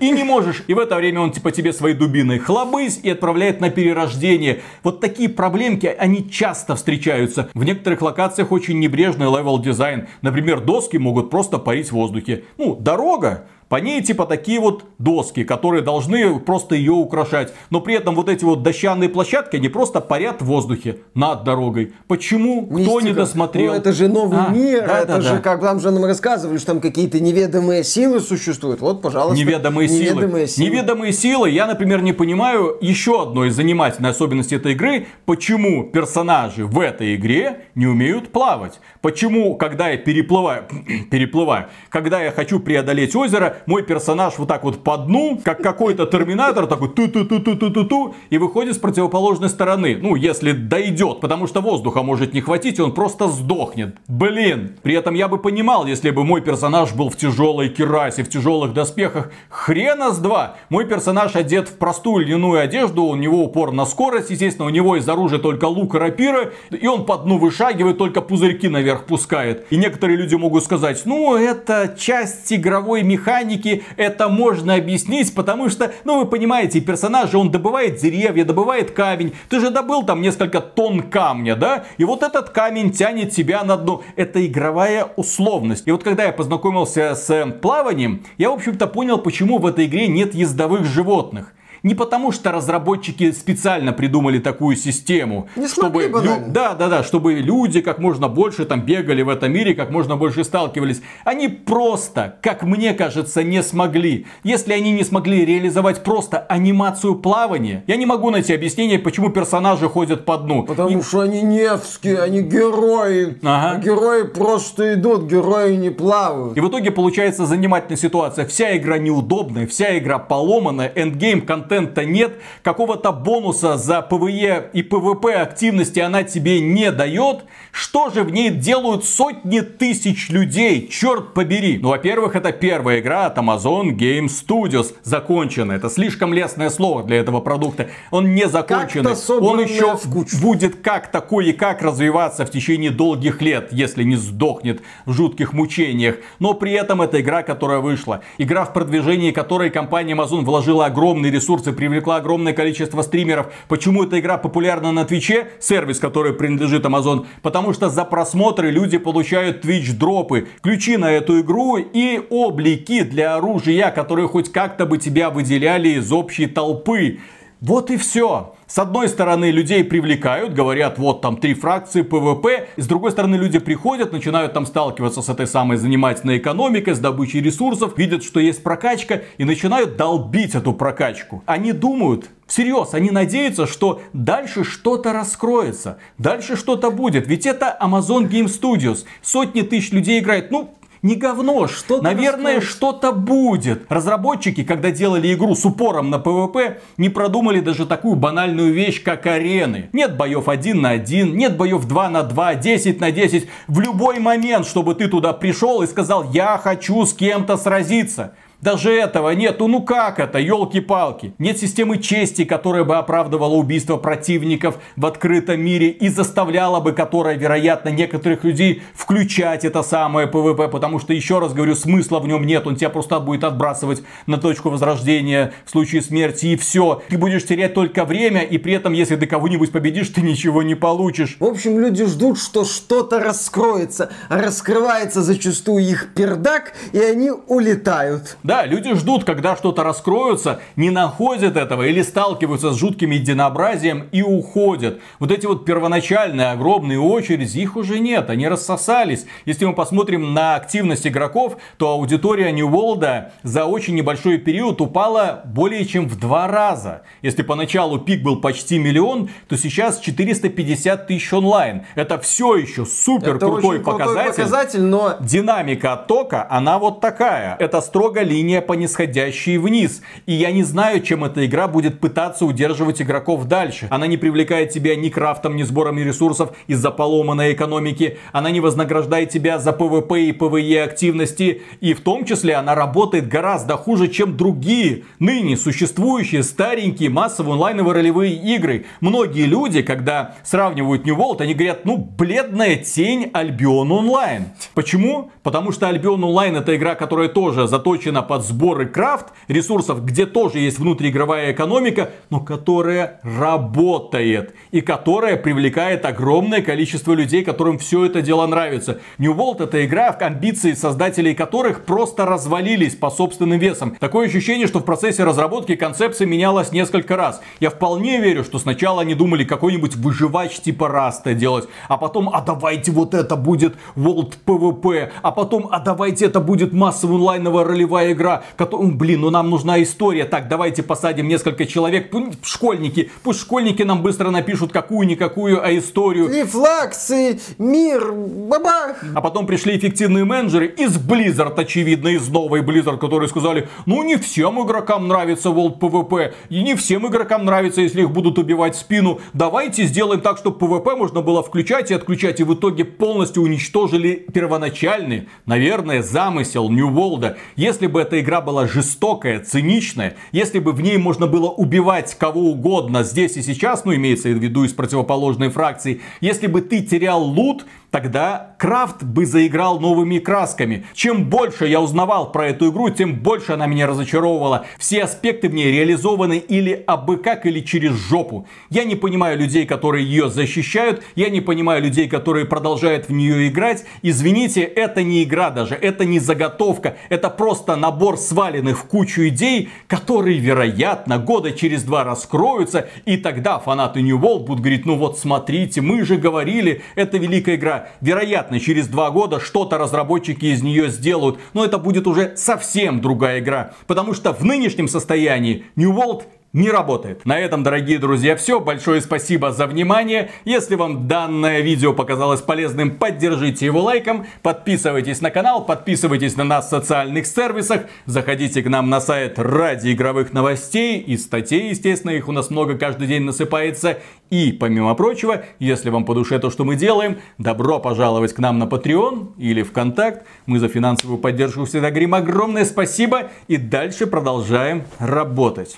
и 0.00 0.10
не 0.10 0.24
можешь. 0.24 0.64
И 0.66 0.72
в 0.72 0.78
это 0.78 0.96
время 0.96 1.20
он 1.20 1.32
типа 1.32 1.50
тебе 1.50 1.74
своей 1.74 1.94
дубиной 1.94 2.38
хлобысь 2.38 2.98
и 3.02 3.10
отправляет 3.10 3.60
на 3.60 3.68
перерождение. 3.68 4.62
Вот 4.82 5.00
такие 5.00 5.28
проблемки, 5.28 5.86
они 5.86 6.30
часто 6.30 6.74
встречаются. 6.74 7.50
В 7.52 7.64
некоторых 7.64 8.00
локациях 8.00 8.50
очень 8.50 8.78
небрежный 8.78 9.26
level 9.26 9.58
design. 9.58 10.08
Например, 10.22 10.60
доски 10.60 10.96
могут 10.96 11.28
просто 11.28 11.58
парить 11.58 11.88
в 11.88 11.92
воздухе. 11.92 12.44
Ну, 12.56 12.74
дорога, 12.74 13.46
по 13.72 13.76
ней 13.76 14.02
типа 14.02 14.26
такие 14.26 14.60
вот 14.60 14.84
доски, 14.98 15.44
которые 15.44 15.82
должны 15.82 16.38
просто 16.40 16.74
ее 16.74 16.92
украшать. 16.92 17.54
Но 17.70 17.80
при 17.80 17.94
этом 17.94 18.14
вот 18.14 18.28
эти 18.28 18.44
вот 18.44 18.62
дощатые 18.62 19.08
площадки, 19.08 19.56
они 19.56 19.70
просто 19.70 20.02
парят 20.02 20.42
в 20.42 20.44
воздухе 20.44 20.98
над 21.14 21.44
дорогой. 21.44 21.94
Почему? 22.06 22.66
Мистика. 22.68 22.90
Кто 22.90 23.00
не 23.00 23.12
досмотрел? 23.14 23.72
Ну, 23.72 23.78
это 23.78 23.92
же 23.94 24.08
новый 24.08 24.40
а, 24.40 24.48
мир. 24.50 24.86
Да, 24.86 24.98
это 24.98 25.06
да, 25.06 25.20
же, 25.22 25.30
да. 25.30 25.38
как 25.38 25.62
там 25.62 25.80
же 25.80 25.90
нам 25.90 26.04
рассказывали, 26.04 26.58
что 26.58 26.66
там 26.66 26.80
какие-то 26.82 27.18
неведомые 27.18 27.82
силы 27.82 28.20
существуют. 28.20 28.82
Вот, 28.82 29.00
пожалуйста. 29.00 29.42
Неведомые, 29.42 29.88
неведомые 29.88 30.46
силы. 30.46 30.66
силы. 30.66 30.68
Неведомые 30.68 31.12
силы. 31.14 31.48
Я, 31.48 31.66
например, 31.66 32.02
не 32.02 32.12
понимаю 32.12 32.76
еще 32.82 33.22
одной 33.22 33.48
занимательной 33.48 34.10
особенности 34.10 34.54
этой 34.54 34.72
игры. 34.72 35.06
Почему 35.24 35.84
персонажи 35.84 36.66
в 36.66 36.78
этой 36.78 37.16
игре 37.16 37.60
не 37.74 37.86
умеют 37.86 38.32
плавать? 38.32 38.80
Почему, 39.00 39.54
когда 39.56 39.88
я 39.88 39.96
переплываю, 39.96 40.64
переплываю, 41.10 41.68
когда 41.88 42.20
я 42.20 42.32
хочу 42.32 42.60
преодолеть 42.60 43.16
озеро, 43.16 43.61
мой 43.66 43.82
персонаж 43.82 44.34
вот 44.38 44.48
так 44.48 44.64
вот 44.64 44.82
по 44.84 44.96
дну, 44.96 45.40
как 45.42 45.62
какой-то 45.62 46.06
терминатор, 46.06 46.66
такой 46.66 46.88
ту-ту-ту-ту-ту-ту, 46.88 48.14
и 48.30 48.38
выходит 48.38 48.74
с 48.74 48.78
противоположной 48.78 49.48
стороны. 49.48 49.98
Ну, 50.00 50.16
если 50.16 50.52
дойдет, 50.52 51.20
потому 51.20 51.46
что 51.46 51.60
воздуха 51.60 52.02
может 52.02 52.34
не 52.34 52.40
хватить, 52.40 52.78
и 52.78 52.82
он 52.82 52.92
просто 52.92 53.28
сдохнет. 53.28 53.96
Блин. 54.08 54.76
При 54.82 54.94
этом 54.94 55.14
я 55.14 55.28
бы 55.28 55.38
понимал, 55.38 55.86
если 55.86 56.10
бы 56.10 56.24
мой 56.24 56.40
персонаж 56.40 56.92
был 56.92 57.10
в 57.10 57.16
тяжелой 57.16 57.68
керасе, 57.68 58.22
в 58.22 58.28
тяжелых 58.28 58.72
доспехах. 58.72 59.30
Хрена 59.48 60.10
с 60.10 60.18
два. 60.18 60.56
Мой 60.68 60.86
персонаж 60.86 61.36
одет 61.36 61.68
в 61.68 61.78
простую 61.78 62.26
льняную 62.26 62.60
одежду, 62.60 63.04
у 63.04 63.14
него 63.14 63.44
упор 63.44 63.72
на 63.72 63.86
скорость, 63.86 64.30
естественно, 64.30 64.66
у 64.66 64.70
него 64.70 64.96
из 64.96 65.08
оружия 65.08 65.38
только 65.38 65.66
лук 65.66 65.94
и 65.94 65.98
рапира, 65.98 66.52
и 66.70 66.86
он 66.86 67.04
по 67.04 67.16
дну 67.18 67.38
вышагивает, 67.38 67.98
только 67.98 68.20
пузырьки 68.20 68.68
наверх 68.68 69.04
пускает. 69.04 69.66
И 69.70 69.76
некоторые 69.76 70.16
люди 70.16 70.34
могут 70.34 70.64
сказать, 70.64 71.02
ну, 71.04 71.36
это 71.36 71.94
часть 71.98 72.52
игровой 72.52 73.02
механики, 73.02 73.51
механики 73.52 73.82
это 73.96 74.28
можно 74.28 74.74
объяснить, 74.74 75.34
потому 75.34 75.68
что, 75.68 75.92
ну 76.04 76.20
вы 76.20 76.26
понимаете, 76.26 76.80
персонаж 76.80 77.34
он 77.34 77.50
добывает 77.50 77.96
деревья, 77.96 78.44
добывает 78.44 78.90
камень. 78.90 79.32
Ты 79.48 79.60
же 79.60 79.70
добыл 79.70 80.04
там 80.04 80.20
несколько 80.20 80.60
тонн 80.60 81.02
камня, 81.02 81.56
да? 81.56 81.84
И 81.98 82.04
вот 82.04 82.22
этот 82.22 82.50
камень 82.50 82.92
тянет 82.92 83.30
тебя 83.30 83.64
на 83.64 83.76
дно. 83.76 84.02
Это 84.16 84.44
игровая 84.44 85.08
условность. 85.16 85.86
И 85.86 85.92
вот 85.92 86.02
когда 86.02 86.24
я 86.24 86.32
познакомился 86.32 87.14
с 87.14 87.46
плаванием, 87.60 88.24
я 88.38 88.50
в 88.50 88.54
общем-то 88.54 88.86
понял, 88.86 89.18
почему 89.18 89.58
в 89.58 89.66
этой 89.66 89.86
игре 89.86 90.08
нет 90.08 90.34
ездовых 90.34 90.84
животных. 90.84 91.52
Не 91.82 91.96
потому, 91.96 92.30
что 92.30 92.52
разработчики 92.52 93.32
специально 93.32 93.92
придумали 93.92 94.38
такую 94.38 94.76
систему, 94.76 95.48
не 95.56 95.66
чтобы 95.66 96.04
лю... 96.04 96.44
да, 96.46 96.74
да, 96.74 96.88
да, 96.88 97.02
чтобы 97.02 97.34
люди 97.34 97.80
как 97.80 97.98
можно 97.98 98.28
больше 98.28 98.64
там 98.66 98.82
бегали 98.82 99.22
в 99.22 99.28
этом 99.28 99.52
мире, 99.52 99.74
как 99.74 99.90
можно 99.90 100.16
больше 100.16 100.44
сталкивались. 100.44 101.02
Они 101.24 101.48
просто, 101.48 102.36
как 102.40 102.62
мне 102.62 102.94
кажется, 102.94 103.42
не 103.42 103.64
смогли. 103.64 104.26
Если 104.44 104.72
они 104.72 104.92
не 104.92 105.02
смогли 105.02 105.44
реализовать 105.44 106.04
просто 106.04 106.38
анимацию 106.38 107.16
плавания, 107.16 107.82
я 107.88 107.96
не 107.96 108.06
могу 108.06 108.30
найти 108.30 108.54
объяснение, 108.54 109.00
почему 109.00 109.30
персонажи 109.30 109.88
ходят 109.88 110.24
по 110.24 110.38
дну. 110.38 110.62
Потому 110.62 111.00
И... 111.00 111.02
что 111.02 111.20
они 111.20 111.42
невские, 111.42 112.20
они 112.20 112.42
герои. 112.42 113.38
Ага. 113.42 113.76
А 113.76 113.78
герои 113.80 114.22
просто 114.22 114.94
идут, 114.94 115.24
герои 115.24 115.74
не 115.74 115.90
плавают. 115.90 116.56
И 116.56 116.60
в 116.60 116.68
итоге 116.68 116.92
получается 116.92 117.44
занимательная 117.44 117.96
ситуация. 117.96 118.46
Вся 118.46 118.76
игра 118.76 118.98
неудобная, 118.98 119.66
вся 119.66 119.98
игра 119.98 120.20
поломанная, 120.20 120.92
endgame 120.94 121.40
контент 121.40 121.71
контента 121.72 122.04
нет, 122.04 122.38
какого-то 122.62 123.12
бонуса 123.12 123.76
за 123.76 124.02
PvE 124.02 124.70
и 124.72 124.82
PvP 124.82 125.34
активности 125.34 126.00
она 126.00 126.22
тебе 126.22 126.60
не 126.60 126.90
дает, 126.90 127.44
что 127.70 128.10
же 128.10 128.22
в 128.22 128.30
ней 128.30 128.50
делают 128.50 129.04
сотни 129.04 129.60
тысяч 129.60 130.28
людей, 130.28 130.88
черт 130.88 131.32
побери. 131.32 131.78
Ну, 131.80 131.88
во-первых, 131.88 132.36
это 132.36 132.52
первая 132.52 133.00
игра 133.00 133.26
от 133.26 133.38
Amazon 133.38 133.96
Game 133.96 134.26
Studios, 134.26 134.94
законченная. 135.02 135.76
Это 135.76 135.88
слишком 135.88 136.34
лестное 136.34 136.68
слово 136.68 137.02
для 137.04 137.16
этого 137.16 137.40
продукта. 137.40 137.88
Он 138.10 138.34
не 138.34 138.46
законченный. 138.48 139.12
Он 139.40 139.60
еще 139.60 139.98
будет 140.40 140.76
как 140.76 141.10
такой 141.10 141.48
и 141.48 141.52
как 141.52 141.80
развиваться 141.80 142.44
в 142.44 142.50
течение 142.50 142.90
долгих 142.90 143.40
лет, 143.40 143.68
если 143.72 144.02
не 144.02 144.16
сдохнет 144.16 144.82
в 145.06 145.12
жутких 145.12 145.54
мучениях. 145.54 146.16
Но 146.38 146.52
при 146.52 146.72
этом 146.72 147.00
это 147.00 147.20
игра, 147.20 147.42
которая 147.42 147.78
вышла. 147.78 148.20
Игра 148.36 148.64
в 148.66 148.72
продвижении 148.74 149.30
которой 149.30 149.70
компания 149.70 150.12
Amazon 150.14 150.42
вложила 150.42 150.86
огромный 150.86 151.30
ресурс 151.30 151.61
ресурсы, 151.62 151.72
привлекла 151.72 152.16
огромное 152.16 152.52
количество 152.52 153.02
стримеров. 153.02 153.46
Почему 153.68 154.04
эта 154.04 154.18
игра 154.18 154.38
популярна 154.38 154.92
на 154.92 155.04
Твиче, 155.04 155.48
сервис, 155.60 155.98
который 155.98 156.32
принадлежит 156.32 156.84
Amazon? 156.84 157.26
Потому 157.42 157.72
что 157.72 157.88
за 157.88 158.04
просмотры 158.04 158.70
люди 158.70 158.98
получают 158.98 159.64
Twitch 159.64 159.96
дропы, 159.96 160.48
ключи 160.62 160.96
на 160.96 161.10
эту 161.10 161.40
игру 161.40 161.76
и 161.76 162.20
облики 162.30 163.02
для 163.02 163.36
оружия, 163.36 163.90
которые 163.90 164.28
хоть 164.28 164.50
как-то 164.52 164.86
бы 164.86 164.98
тебя 164.98 165.30
выделяли 165.30 165.90
из 165.98 166.12
общей 166.12 166.46
толпы. 166.46 167.18
Вот 167.62 167.92
и 167.92 167.96
все. 167.96 168.56
С 168.66 168.76
одной 168.80 169.08
стороны, 169.08 169.52
людей 169.52 169.84
привлекают, 169.84 170.52
говорят, 170.52 170.98
вот 170.98 171.20
там 171.20 171.36
три 171.36 171.54
фракции, 171.54 172.02
PvP. 172.02 172.66
С 172.76 172.88
другой 172.88 173.12
стороны, 173.12 173.36
люди 173.36 173.60
приходят, 173.60 174.10
начинают 174.10 174.52
там 174.52 174.66
сталкиваться 174.66 175.22
с 175.22 175.28
этой 175.28 175.46
самой 175.46 175.76
занимательной 175.76 176.38
экономикой, 176.38 176.96
с 176.96 176.98
добычей 176.98 177.40
ресурсов, 177.40 177.96
видят, 177.96 178.24
что 178.24 178.40
есть 178.40 178.64
прокачка 178.64 179.22
и 179.38 179.44
начинают 179.44 179.96
долбить 179.96 180.56
эту 180.56 180.72
прокачку. 180.72 181.44
Они 181.46 181.70
думают, 181.70 182.30
Всерьез, 182.48 182.94
они 182.94 183.12
надеются, 183.12 183.68
что 183.68 184.02
дальше 184.12 184.64
что-то 184.64 185.12
раскроется, 185.12 185.98
дальше 186.18 186.56
что-то 186.56 186.90
будет. 186.90 187.28
Ведь 187.28 187.46
это 187.46 187.78
Amazon 187.80 188.28
Game 188.28 188.46
Studios. 188.46 189.04
Сотни 189.22 189.60
тысяч 189.60 189.92
людей 189.92 190.18
играют. 190.18 190.50
Ну, 190.50 190.74
не 191.02 191.16
говно, 191.16 191.66
что 191.66 192.00
Наверное, 192.00 192.60
что-то 192.60 193.12
будет. 193.12 193.90
Разработчики, 193.90 194.62
когда 194.62 194.92
делали 194.92 195.34
игру 195.34 195.54
с 195.56 195.64
упором 195.64 196.10
на 196.10 196.16
PvP, 196.16 196.78
не 196.96 197.08
продумали 197.08 197.60
даже 197.60 197.86
такую 197.86 198.14
банальную 198.14 198.72
вещь, 198.72 199.02
как 199.02 199.26
арены. 199.26 199.90
Нет 199.92 200.16
боев 200.16 200.48
1 200.48 200.80
на 200.80 200.90
1, 200.90 201.36
нет 201.36 201.56
боев 201.56 201.86
2 201.86 202.08
на 202.08 202.22
2, 202.22 202.54
10 202.54 203.00
на 203.00 203.10
10. 203.10 203.48
В 203.66 203.80
любой 203.80 204.20
момент, 204.20 204.66
чтобы 204.66 204.94
ты 204.94 205.08
туда 205.08 205.32
пришел 205.32 205.82
и 205.82 205.88
сказал, 205.88 206.30
я 206.32 206.56
хочу 206.56 207.04
с 207.04 207.12
кем-то 207.12 207.56
сразиться. 207.56 208.34
Даже 208.62 208.92
этого 208.92 209.30
нету. 209.30 209.66
Ну 209.66 209.82
как 209.82 210.20
это, 210.20 210.38
елки-палки? 210.38 211.34
Нет 211.40 211.58
системы 211.58 211.98
чести, 211.98 212.44
которая 212.44 212.84
бы 212.84 212.96
оправдывала 212.96 213.56
убийство 213.56 213.96
противников 213.96 214.76
в 214.94 215.04
открытом 215.04 215.60
мире 215.60 215.88
и 215.88 216.08
заставляла 216.08 216.78
бы, 216.78 216.92
которая, 216.92 217.36
вероятно, 217.36 217.88
некоторых 217.88 218.44
людей 218.44 218.82
включать 218.94 219.64
это 219.64 219.82
самое 219.82 220.28
PvP, 220.28 220.68
потому 220.68 221.00
что, 221.00 221.12
еще 221.12 221.40
раз 221.40 221.54
говорю, 221.54 221.74
смысла 221.74 222.20
в 222.20 222.28
нем 222.28 222.46
нет. 222.46 222.64
Он 222.68 222.76
тебя 222.76 222.90
просто 222.90 223.18
будет 223.18 223.42
отбрасывать 223.42 224.04
на 224.26 224.38
точку 224.38 224.70
возрождения 224.70 225.52
в 225.64 225.70
случае 225.70 226.00
смерти 226.00 226.46
и 226.46 226.56
все. 226.56 227.02
Ты 227.08 227.18
будешь 227.18 227.44
терять 227.44 227.74
только 227.74 228.04
время, 228.04 228.42
и 228.42 228.58
при 228.58 228.74
этом, 228.74 228.92
если 228.92 229.16
ты 229.16 229.26
кого-нибудь 229.26 229.72
победишь, 229.72 230.10
ты 230.10 230.22
ничего 230.22 230.62
не 230.62 230.76
получишь. 230.76 231.36
В 231.40 231.44
общем, 231.46 231.80
люди 231.80 232.04
ждут, 232.04 232.38
что 232.38 232.64
что-то 232.64 233.18
раскроется. 233.18 234.12
А 234.28 234.40
раскрывается 234.40 235.20
зачастую 235.20 235.82
их 235.82 236.14
пердак, 236.14 236.74
и 236.92 237.00
они 237.00 237.32
улетают. 237.32 238.36
Да, 238.44 238.51
люди 238.64 238.94
ждут, 238.94 239.24
когда 239.24 239.56
что-то 239.56 239.82
раскроется, 239.82 240.60
не 240.76 240.90
находят 240.90 241.56
этого 241.56 241.82
или 241.82 242.02
сталкиваются 242.02 242.72
с 242.72 242.76
жутким 242.76 243.10
единообразием 243.10 244.08
и 244.12 244.22
уходят. 244.22 245.00
Вот 245.18 245.30
эти 245.30 245.46
вот 245.46 245.64
первоначальные 245.64 246.50
огромные 246.50 247.00
очереди, 247.00 247.58
их 247.58 247.76
уже 247.76 247.98
нет, 247.98 248.30
они 248.30 248.48
рассосались. 248.48 249.26
Если 249.46 249.64
мы 249.64 249.74
посмотрим 249.74 250.34
на 250.34 250.54
активность 250.56 251.06
игроков, 251.06 251.56
то 251.78 251.88
аудитория 251.88 252.52
New 252.52 252.68
World 252.68 253.30
за 253.42 253.64
очень 253.64 253.94
небольшой 253.94 254.38
период 254.38 254.80
упала 254.80 255.42
более 255.44 255.84
чем 255.84 256.06
в 256.08 256.18
два 256.18 256.46
раза. 256.46 257.02
Если 257.22 257.42
поначалу 257.42 257.98
пик 257.98 258.22
был 258.22 258.40
почти 258.40 258.78
миллион, 258.78 259.30
то 259.48 259.56
сейчас 259.56 259.98
450 260.00 261.06
тысяч 261.06 261.32
онлайн. 261.32 261.82
Это 261.94 262.18
все 262.18 262.56
еще 262.56 262.84
супер 262.84 263.36
Это 263.36 263.46
крутой 263.46 263.80
показатель. 263.80 264.42
показатель, 264.42 264.82
но... 264.82 265.16
Динамика 265.20 265.94
оттока, 265.94 266.46
она 266.50 266.78
вот 266.78 267.00
такая. 267.00 267.56
Это 267.58 267.80
строго 267.80 268.22
линия 268.22 268.41
линия 268.42 268.60
по 268.60 268.72
нисходящей 268.72 269.56
вниз. 269.56 270.02
И 270.26 270.32
я 270.32 270.50
не 270.50 270.64
знаю, 270.64 271.00
чем 271.00 271.24
эта 271.24 271.46
игра 271.46 271.68
будет 271.68 272.00
пытаться 272.00 272.44
удерживать 272.44 273.00
игроков 273.00 273.44
дальше. 273.44 273.86
Она 273.88 274.08
не 274.08 274.16
привлекает 274.16 274.70
тебя 274.70 274.96
ни 274.96 275.08
крафтом, 275.08 275.54
ни 275.54 275.62
сборами 275.62 276.00
ресурсов 276.00 276.50
из-за 276.66 276.90
поломанной 276.90 277.52
экономики. 277.52 278.18
Она 278.32 278.50
не 278.50 278.60
вознаграждает 278.60 279.30
тебя 279.30 279.58
за 279.58 279.70
PvP 279.70 280.24
и 280.24 280.32
PvE 280.32 280.82
активности. 280.82 281.62
И 281.80 281.94
в 281.94 282.00
том 282.00 282.24
числе 282.24 282.56
она 282.56 282.74
работает 282.74 283.28
гораздо 283.28 283.76
хуже, 283.76 284.08
чем 284.08 284.36
другие 284.36 285.04
ныне 285.20 285.56
существующие 285.56 286.42
старенькие 286.42 287.10
массовые 287.10 287.54
онлайновые 287.54 287.94
ролевые 287.94 288.34
игры. 288.34 288.86
Многие 289.00 289.46
люди, 289.46 289.82
когда 289.82 290.34
сравнивают 290.42 291.06
New 291.06 291.16
World, 291.16 291.42
они 291.42 291.54
говорят, 291.54 291.84
ну, 291.84 291.96
бледная 291.96 292.76
тень 292.76 293.30
Albion 293.32 293.88
Online. 293.88 294.46
Почему? 294.74 295.30
Потому 295.44 295.70
что 295.70 295.88
Albion 295.88 296.20
Online 296.20 296.58
это 296.58 296.74
игра, 296.74 296.96
которая 296.96 297.28
тоже 297.28 297.68
заточена 297.68 298.22
под 298.32 298.46
сборы 298.46 298.86
крафт 298.86 299.26
ресурсов, 299.46 300.06
где 300.06 300.24
тоже 300.24 300.58
есть 300.60 300.78
внутриигровая 300.78 301.52
экономика, 301.52 302.12
но 302.30 302.40
которая 302.40 303.20
работает 303.22 304.54
и 304.70 304.80
которая 304.80 305.36
привлекает 305.36 306.06
огромное 306.06 306.62
количество 306.62 307.12
людей, 307.12 307.44
которым 307.44 307.76
все 307.78 308.06
это 308.06 308.22
дело 308.22 308.46
нравится. 308.46 309.00
New 309.18 309.34
World 309.34 309.62
это 309.64 309.84
игра, 309.84 310.08
амбиции 310.08 310.72
создателей 310.72 311.34
которых 311.34 311.84
просто 311.84 312.24
развалились 312.24 312.94
по 312.94 313.10
собственным 313.10 313.58
весам. 313.58 313.96
Такое 314.00 314.28
ощущение, 314.28 314.66
что 314.66 314.78
в 314.78 314.84
процессе 314.84 315.24
разработки 315.24 315.76
концепция 315.76 316.26
менялась 316.26 316.72
несколько 316.72 317.18
раз. 317.18 317.42
Я 317.60 317.68
вполне 317.68 318.18
верю, 318.18 318.44
что 318.44 318.58
сначала 318.58 319.02
они 319.02 319.14
думали 319.14 319.44
какой-нибудь 319.44 319.96
выживач 319.96 320.58
типа 320.58 320.88
Раста 320.88 321.34
делать, 321.34 321.68
а 321.88 321.98
потом, 321.98 322.30
а 322.32 322.40
давайте 322.40 322.92
вот 322.92 323.12
это 323.12 323.36
будет 323.36 323.76
World 323.94 324.38
PvP, 324.46 325.10
а 325.20 325.32
потом, 325.32 325.68
а 325.70 325.80
давайте 325.80 326.24
это 326.24 326.40
будет 326.40 326.72
массовая 326.72 327.16
онлайновая 327.16 327.64
ролевая 327.64 328.11
игра, 328.12 328.44
который, 328.56 328.90
блин, 328.90 329.22
ну 329.22 329.30
нам 329.30 329.50
нужна 329.50 329.82
история, 329.82 330.24
так, 330.24 330.48
давайте 330.48 330.82
посадим 330.82 331.28
несколько 331.28 331.66
человек, 331.66 332.10
школьники, 332.42 333.10
пусть 333.22 333.40
школьники 333.40 333.82
нам 333.82 334.02
быстро 334.02 334.30
напишут 334.30 334.72
какую-никакую 334.72 335.64
а 335.64 335.76
историю. 335.76 336.28
Рефлаксы, 336.28 337.40
мир, 337.58 338.12
бабах. 338.12 339.02
А 339.14 339.20
потом 339.20 339.46
пришли 339.46 339.76
эффективные 339.76 340.24
менеджеры 340.24 340.66
из 340.66 340.96
Blizzard, 340.96 341.58
очевидно, 341.58 342.08
из 342.08 342.28
новой 342.28 342.62
Blizzard, 342.62 342.98
которые 342.98 343.28
сказали, 343.28 343.68
ну 343.86 344.02
не 344.02 344.16
всем 344.16 344.62
игрокам 344.64 345.08
нравится 345.08 345.48
World 345.48 345.78
PvP, 345.78 346.34
и 346.48 346.62
не 346.62 346.74
всем 346.74 347.06
игрокам 347.06 347.44
нравится, 347.44 347.80
если 347.80 348.02
их 348.02 348.10
будут 348.10 348.38
убивать 348.38 348.74
в 348.74 348.78
спину. 348.78 349.20
Давайте 349.32 349.84
сделаем 349.84 350.20
так, 350.20 350.38
чтобы 350.38 350.58
PvP 350.58 350.96
можно 350.96 351.22
было 351.22 351.42
включать 351.42 351.90
и 351.90 351.94
отключать, 351.94 352.40
и 352.40 352.44
в 352.44 352.54
итоге 352.54 352.84
полностью 352.84 353.42
уничтожили 353.42 354.26
первоначальный, 354.32 355.28
наверное, 355.46 356.02
замысел 356.02 356.68
New 356.68 356.90
World. 356.90 357.36
Если 357.56 357.86
бы 357.86 358.01
эта 358.02 358.20
игра 358.20 358.40
была 358.40 358.66
жестокая, 358.66 359.40
циничная, 359.40 360.16
если 360.32 360.58
бы 360.58 360.72
в 360.72 360.80
ней 360.80 360.98
можно 360.98 361.26
было 361.26 361.48
убивать 361.48 362.14
кого 362.18 362.50
угодно 362.50 363.02
здесь 363.02 363.36
и 363.36 363.42
сейчас, 363.42 363.84
ну 363.84 363.94
имеется 363.94 364.28
в 364.28 364.38
виду 364.38 364.64
из 364.64 364.72
противоположной 364.72 365.48
фракции, 365.48 366.02
если 366.20 366.46
бы 366.46 366.60
ты 366.60 366.82
терял 366.82 367.22
лут, 367.22 367.64
тогда 367.92 368.56
Крафт 368.58 369.02
бы 369.02 369.26
заиграл 369.26 369.78
новыми 369.78 370.18
красками. 370.18 370.86
Чем 370.94 371.28
больше 371.28 371.66
я 371.66 371.80
узнавал 371.80 372.32
про 372.32 372.48
эту 372.48 372.70
игру, 372.70 372.88
тем 372.90 373.16
больше 373.16 373.52
она 373.52 373.66
меня 373.66 373.86
разочаровывала. 373.86 374.64
Все 374.78 375.02
аспекты 375.02 375.48
в 375.48 375.54
ней 375.54 375.70
реализованы 375.70 376.38
или 376.38 376.82
абы 376.86 377.18
как, 377.18 377.44
или 377.44 377.60
через 377.60 377.92
жопу. 377.92 378.46
Я 378.70 378.84
не 378.84 378.94
понимаю 378.94 379.38
людей, 379.38 379.66
которые 379.66 380.06
ее 380.06 380.30
защищают, 380.30 381.02
я 381.16 381.28
не 381.28 381.40
понимаю 381.40 381.82
людей, 381.82 382.08
которые 382.08 382.46
продолжают 382.46 383.08
в 383.08 383.12
нее 383.12 383.48
играть. 383.48 383.84
Извините, 384.00 384.62
это 384.62 385.02
не 385.02 385.22
игра 385.24 385.50
даже, 385.50 385.74
это 385.74 386.04
не 386.04 386.18
заготовка, 386.18 386.96
это 387.10 387.28
просто 387.28 387.76
набор 387.76 388.16
сваленных 388.16 388.78
в 388.78 388.84
кучу 388.84 389.28
идей, 389.28 389.68
которые, 389.86 390.38
вероятно, 390.38 391.18
года 391.18 391.52
через 391.52 391.82
два 391.82 392.04
раскроются, 392.04 392.88
и 393.04 393.18
тогда 393.18 393.58
фанаты 393.58 394.00
New 394.00 394.18
World 394.18 394.46
будут 394.46 394.60
говорить, 394.60 394.86
ну 394.86 394.96
вот 394.96 395.18
смотрите, 395.18 395.82
мы 395.82 396.04
же 396.04 396.16
говорили, 396.16 396.80
это 396.94 397.18
великая 397.18 397.56
игра, 397.56 397.81
вероятно, 398.00 398.60
через 398.60 398.88
два 398.88 399.10
года 399.10 399.40
что-то 399.40 399.78
разработчики 399.78 400.46
из 400.46 400.62
нее 400.62 400.88
сделают, 400.88 401.38
но 401.52 401.64
это 401.64 401.78
будет 401.78 402.06
уже 402.06 402.36
совсем 402.36 403.00
другая 403.00 403.40
игра, 403.40 403.72
потому 403.86 404.14
что 404.14 404.32
в 404.32 404.44
нынешнем 404.44 404.88
состоянии 404.88 405.64
New 405.76 405.92
World 405.92 406.24
не 406.52 406.70
работает. 406.70 407.24
На 407.24 407.38
этом, 407.38 407.62
дорогие 407.62 407.98
друзья, 407.98 408.36
все. 408.36 408.60
Большое 408.60 409.00
спасибо 409.00 409.52
за 409.52 409.66
внимание. 409.66 410.30
Если 410.44 410.74
вам 410.74 411.08
данное 411.08 411.60
видео 411.60 411.92
показалось 411.92 412.42
полезным, 412.42 412.90
поддержите 412.90 413.66
его 413.66 413.82
лайком. 413.82 414.26
Подписывайтесь 414.42 415.20
на 415.20 415.30
канал, 415.30 415.64
подписывайтесь 415.64 416.36
на 416.36 416.44
нас 416.44 416.66
в 416.66 416.70
социальных 416.70 417.26
сервисах. 417.26 417.82
Заходите 418.06 418.62
к 418.62 418.68
нам 418.68 418.90
на 418.90 419.00
сайт 419.00 419.38
ради 419.38 419.92
игровых 419.92 420.32
новостей 420.32 420.98
и 420.98 421.16
статей, 421.16 421.70
естественно, 421.70 422.10
их 422.10 422.28
у 422.28 422.32
нас 422.32 422.50
много 422.50 422.76
каждый 422.76 423.06
день 423.06 423.22
насыпается. 423.22 423.98
И, 424.30 424.52
помимо 424.52 424.94
прочего, 424.94 425.44
если 425.58 425.90
вам 425.90 426.04
по 426.04 426.14
душе 426.14 426.38
то, 426.38 426.50
что 426.50 426.64
мы 426.64 426.76
делаем, 426.76 427.18
добро 427.38 427.78
пожаловать 427.78 428.32
к 428.32 428.38
нам 428.38 428.58
на 428.58 428.64
Patreon 428.64 429.34
или 429.38 429.62
ВКонтакт. 429.62 430.26
Мы 430.46 430.58
за 430.58 430.68
финансовую 430.68 431.18
поддержку 431.18 431.64
всегда 431.64 431.90
говорим 431.90 432.14
огромное 432.14 432.64
спасибо 432.64 433.30
и 433.48 433.56
дальше 433.56 434.06
продолжаем 434.06 434.84
работать. 434.98 435.76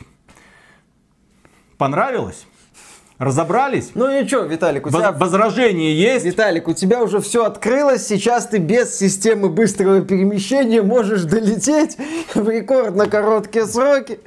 Понравилось? 1.78 2.46
Разобрались? 3.18 3.92
Ну 3.94 4.10
ничего, 4.10 4.42
Виталик, 4.42 4.86
у 4.86 4.90
тебя... 4.90 5.12
Возражение 5.12 5.96
есть? 5.96 6.24
Виталик, 6.24 6.66
у 6.66 6.74
тебя 6.74 7.00
уже 7.00 7.20
все 7.20 7.44
открылось, 7.44 8.06
сейчас 8.06 8.48
ты 8.48 8.58
без 8.58 8.98
системы 8.98 9.48
быстрого 9.48 10.00
перемещения 10.00 10.82
можешь 10.82 11.22
долететь 11.22 11.96
в 12.34 12.48
рекордно 12.48 13.08
короткие 13.08 13.66
сроки. 13.66 14.18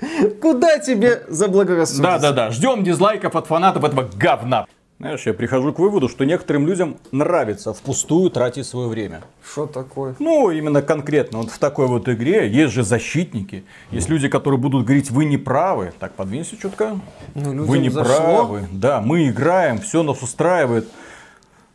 Куда 0.42 0.80
тебе 0.80 1.24
заблагорассудится? 1.28 2.02
Да-да-да, 2.02 2.52
ждем 2.52 2.86
дизлайков 2.86 3.36
от 3.36 3.48
фанатов 3.48 3.84
этого 3.84 4.08
говна. 4.16 4.66
Знаешь, 5.00 5.28
я 5.28 5.34
прихожу 5.36 5.74
к 5.74 5.80
выводу, 5.80 6.10
что 6.10 6.26
некоторым 6.26 6.66
людям 6.66 6.98
нравится 7.12 7.72
впустую 7.72 8.32
тратить 8.32 8.66
свое 8.66 8.88
время. 8.88 9.22
Что 9.46 9.68
такое? 9.68 10.16
Ну, 10.18 10.50
именно 10.50 10.82
конкретно. 10.82 11.38
Вот 11.38 11.52
в 11.52 11.60
такой 11.60 11.86
вот 11.86 12.10
игре 12.10 12.50
есть 12.50 12.74
же 12.74 12.82
защитники. 12.82 13.64
Есть 13.92 14.10
люди, 14.10 14.28
которые 14.28 14.60
будут 14.60 14.86
говорить, 14.86 15.12
вы 15.12 15.26
не 15.26 15.38
правы. 15.38 15.94
Так, 16.00 16.14
подвинься 16.14 16.58
чутка. 16.58 17.00
Ну, 17.36 17.64
вы 17.64 17.78
не 17.78 17.90
зашло. 17.90 18.16
правы. 18.16 18.68
Да, 18.72 19.00
мы 19.00 19.30
играем, 19.30 19.78
все 19.78 20.02
нас 20.02 20.24
устраивает. 20.24 20.88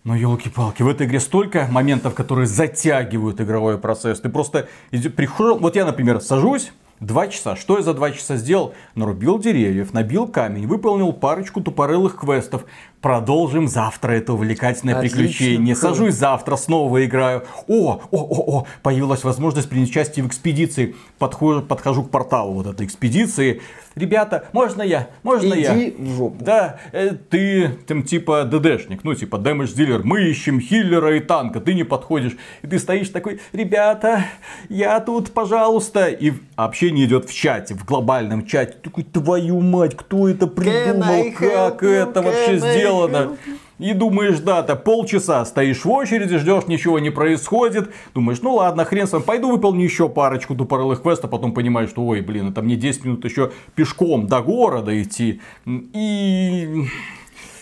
Но 0.03 0.17
елки-палки, 0.17 0.83
в 0.83 0.89
этой 0.89 1.07
игре 1.07 1.21
столько 1.21 1.69
моментов, 1.71 2.15
которые 2.15 2.49
затягивают 2.49 3.41
игровой 3.41 3.79
процесс. 3.79 4.19
Ты 4.19 4.31
просто 4.31 4.67
приходишь, 4.91 5.61
вот 5.61 5.77
я, 5.77 5.85
например, 5.85 6.21
сажусь, 6.21 6.73
Два 7.03 7.27
часа. 7.27 7.57
Что 7.57 7.79
я 7.79 7.83
за 7.83 7.95
два 7.95 8.13
часа 8.13 8.37
сделал? 8.37 8.75
Нарубил 8.95 9.41
деревьев, 9.41 9.93
набил 9.93 10.29
камень, 10.29 10.69
выполнил 10.69 11.13
парочку 11.13 11.61
тупорылых 11.61 12.15
квестов. 12.17 12.65
Продолжим 13.03 13.67
завтра 13.67 14.13
это 14.13 14.33
увлекательное 14.33 14.95
Отлично. 14.95 15.19
приключение. 15.19 15.75
Сажусь 15.75 16.15
завтра, 16.15 16.55
снова 16.55 17.05
играю. 17.05 17.43
О, 17.67 18.01
о, 18.13 18.17
о, 18.17 18.59
о, 18.59 18.67
появилась 18.85 19.25
возможность 19.25 19.69
принять 19.69 19.91
участие 19.91 20.25
в 20.25 20.29
экспедиции. 20.29 20.95
Подхожу, 21.19 21.63
подхожу 21.63 22.05
к 22.05 22.11
порталу 22.11 22.53
вот 22.53 22.69
этой 22.69 22.87
экспедиции. 22.87 23.61
Ребята, 23.95 24.45
можно 24.53 24.83
я? 24.83 25.09
Можно 25.23 25.53
Иди 25.53 25.61
я? 25.61 25.75
Иди 25.77 25.95
в 25.99 26.17
жопу. 26.17 26.43
Да, 26.43 26.79
э, 26.93 27.11
ты 27.29 27.71
там 27.87 28.05
типа 28.05 28.45
ДДшник, 28.45 29.05
ну 29.05 29.15
типа 29.15 29.37
дэмэдж 29.37 29.73
дилер. 29.75 30.03
Мы 30.03 30.23
ищем 30.23 30.61
хиллера 30.61 31.17
и 31.17 31.21
танка, 31.21 31.61
ты 31.61 31.75
не 31.75 31.85
подходишь. 31.85 32.37
И 32.63 32.67
ты 32.67 32.79
стоишь 32.79 33.11
такой, 33.11 33.41
ребята, 33.53 34.25
я 34.69 34.99
тут, 35.01 35.33
пожалуйста. 35.33 36.07
И 36.07 36.33
общение 36.57 37.05
идет 37.07 37.29
в 37.29 37.35
чате, 37.35 37.75
в 37.75 37.85
глобальном 37.85 38.47
чате. 38.47 38.77
Такой, 38.83 39.05
твою 39.05 39.61
мать, 39.61 39.95
кто 39.95 40.29
это 40.29 40.47
придумал? 40.47 41.33
Как 41.37 41.83
это 41.83 42.23
вообще 42.23 42.59
сделано? 42.93 43.37
И 43.79 43.95
думаешь, 43.95 44.39
да, 44.39 44.63
ты 44.63 44.77
полчаса 44.77 45.45
стоишь 45.45 45.85
в 45.85 45.91
очереди, 45.91 46.39
ждешь, 46.39 46.67
ничего 46.69 46.99
не 46.99 47.11
происходит. 47.11 47.93
Думаешь, 48.15 48.41
ну 48.41 48.55
ладно, 48.55 48.85
хрен 48.85 49.07
с 49.07 49.13
вами, 49.13 49.23
пойду 49.23 49.51
выполню 49.51 49.83
еще 49.83 50.09
парочку 50.09 50.55
тупорылых 50.55 51.03
квестов, 51.03 51.31
потом 51.31 51.53
понимаешь, 51.53 51.91
что, 51.91 52.07
ой, 52.07 52.21
блин, 52.21 52.51
это 52.51 52.63
мне 52.63 52.77
10 52.77 53.05
минут 53.05 53.25
еще 53.25 53.51
пешком 53.75 54.27
до 54.27 54.41
города 54.41 55.01
идти. 55.01 55.41
И... 55.67 56.87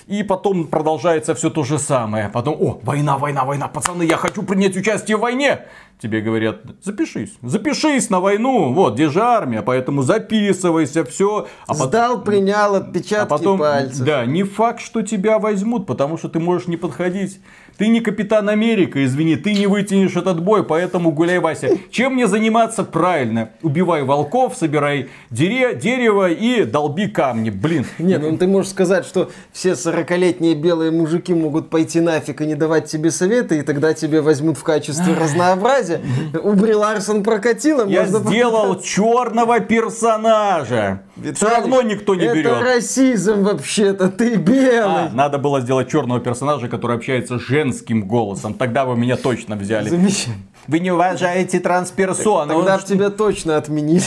И 0.07 0.25
потом 0.25 0.67
продолжается 0.67 1.37
все 1.37 1.51
то 1.51 1.63
же 1.63 1.79
самое. 1.79 2.29
Потом, 2.31 2.57
о, 2.61 2.81
война, 2.83 3.17
война, 3.17 3.45
война, 3.45 3.69
пацаны, 3.69 4.03
я 4.03 4.17
хочу 4.17 4.43
принять 4.43 4.77
участие 4.77 5.17
в 5.17 5.21
войне 5.21 5.61
тебе 6.01 6.21
говорят, 6.21 6.63
запишись, 6.83 7.33
запишись 7.43 8.11
на 8.11 8.21
войну, 8.21 8.73
вот, 8.73 8.95
где 8.95 9.09
же 9.09 9.21
армия, 9.21 9.63
поэтому 9.63 10.03
записывайся, 10.03 11.05
все. 11.05 11.47
А 11.67 11.75
Сдал, 11.75 11.89
потом, 11.89 12.25
принял 12.25 12.75
отпечатки 12.75 13.15
а 13.15 13.27
потом, 13.27 13.59
пальцев. 13.59 14.05
Да, 14.05 14.25
не 14.25 14.43
факт, 14.43 14.81
что 14.81 15.03
тебя 15.03 15.39
возьмут, 15.39 15.87
потому 15.87 16.17
что 16.19 16.29
ты 16.29 16.39
можешь 16.41 16.69
не 16.69 16.77
подходить. 16.77 17.41
Ты 17.81 17.89
не 17.89 18.01
капитан 18.01 18.51
Америка, 18.51 19.03
извини, 19.03 19.37
ты 19.37 19.55
не 19.55 19.67
вытянешь 19.67 20.15
этот 20.15 20.43
бой, 20.43 20.65
поэтому 20.65 21.13
гуляй, 21.13 21.39
Вася. 21.39 21.79
Чем 21.91 22.13
мне 22.13 22.27
заниматься 22.27 22.85
правильно? 22.85 23.53
Убивай 23.63 24.03
волков, 24.03 24.55
собирай 24.55 25.09
дере 25.31 25.75
дерево 25.75 26.29
и 26.29 26.65
долби 26.65 27.09
камни, 27.09 27.49
блин. 27.49 27.87
Нет, 27.99 28.21
ну 28.21 28.37
ты 28.37 28.47
можешь 28.47 28.73
сказать, 28.73 29.07
что 29.07 29.31
все 29.51 29.71
40-летние 29.71 30.55
белые 30.55 30.91
мужики 30.91 31.33
могут 31.33 31.71
пойти 31.71 32.01
нафиг 32.01 32.43
и 32.43 32.47
не 32.47 32.55
давать 32.55 32.85
тебе 32.85 33.11
советы, 33.11 33.61
и 33.61 33.63
тогда 33.63 33.95
тебе 33.95 34.21
возьмут 34.21 34.59
в 34.59 34.63
качестве 34.63 35.15
разнообразия. 35.15 36.03
У 36.43 36.53
Бри 36.53 36.75
Ларсон 36.75 37.23
прокатило. 37.23 37.89
Я 37.89 38.05
сделал 38.05 38.79
черного 38.79 39.61
персонажа. 39.61 41.01
Все 41.35 41.49
равно 41.49 41.83
никто 41.83 42.15
не 42.15 42.27
берет. 42.27 42.47
Это 42.47 42.61
расизм 42.61 43.43
вообще-то, 43.43 44.09
ты 44.09 44.37
белый. 44.37 45.07
А, 45.07 45.11
надо 45.13 45.39
было 45.39 45.61
сделать 45.61 45.91
черного 45.91 46.21
персонажа, 46.21 46.69
который 46.69 46.97
общается 46.97 47.39
женским 47.39 48.07
голосом. 48.07 48.55
Тогда 48.55 48.85
вы 48.85 48.97
меня 48.97 49.17
точно 49.17 49.57
взяли. 49.57 49.89
Замечательно. 49.89 50.37
Вы 50.67 50.79
не 50.81 50.91
уважаете 50.91 51.61
трансперсон. 51.61 52.49
Тогда 52.49 52.77
он... 52.77 52.83
тебя 52.83 53.11
точно 53.11 53.57
отменили. 53.57 54.05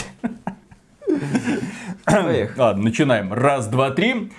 Ладно, 2.56 2.82
начинаем. 2.82 3.32
Раз, 3.32 3.66
два, 3.66 3.90
три. 3.90 4.30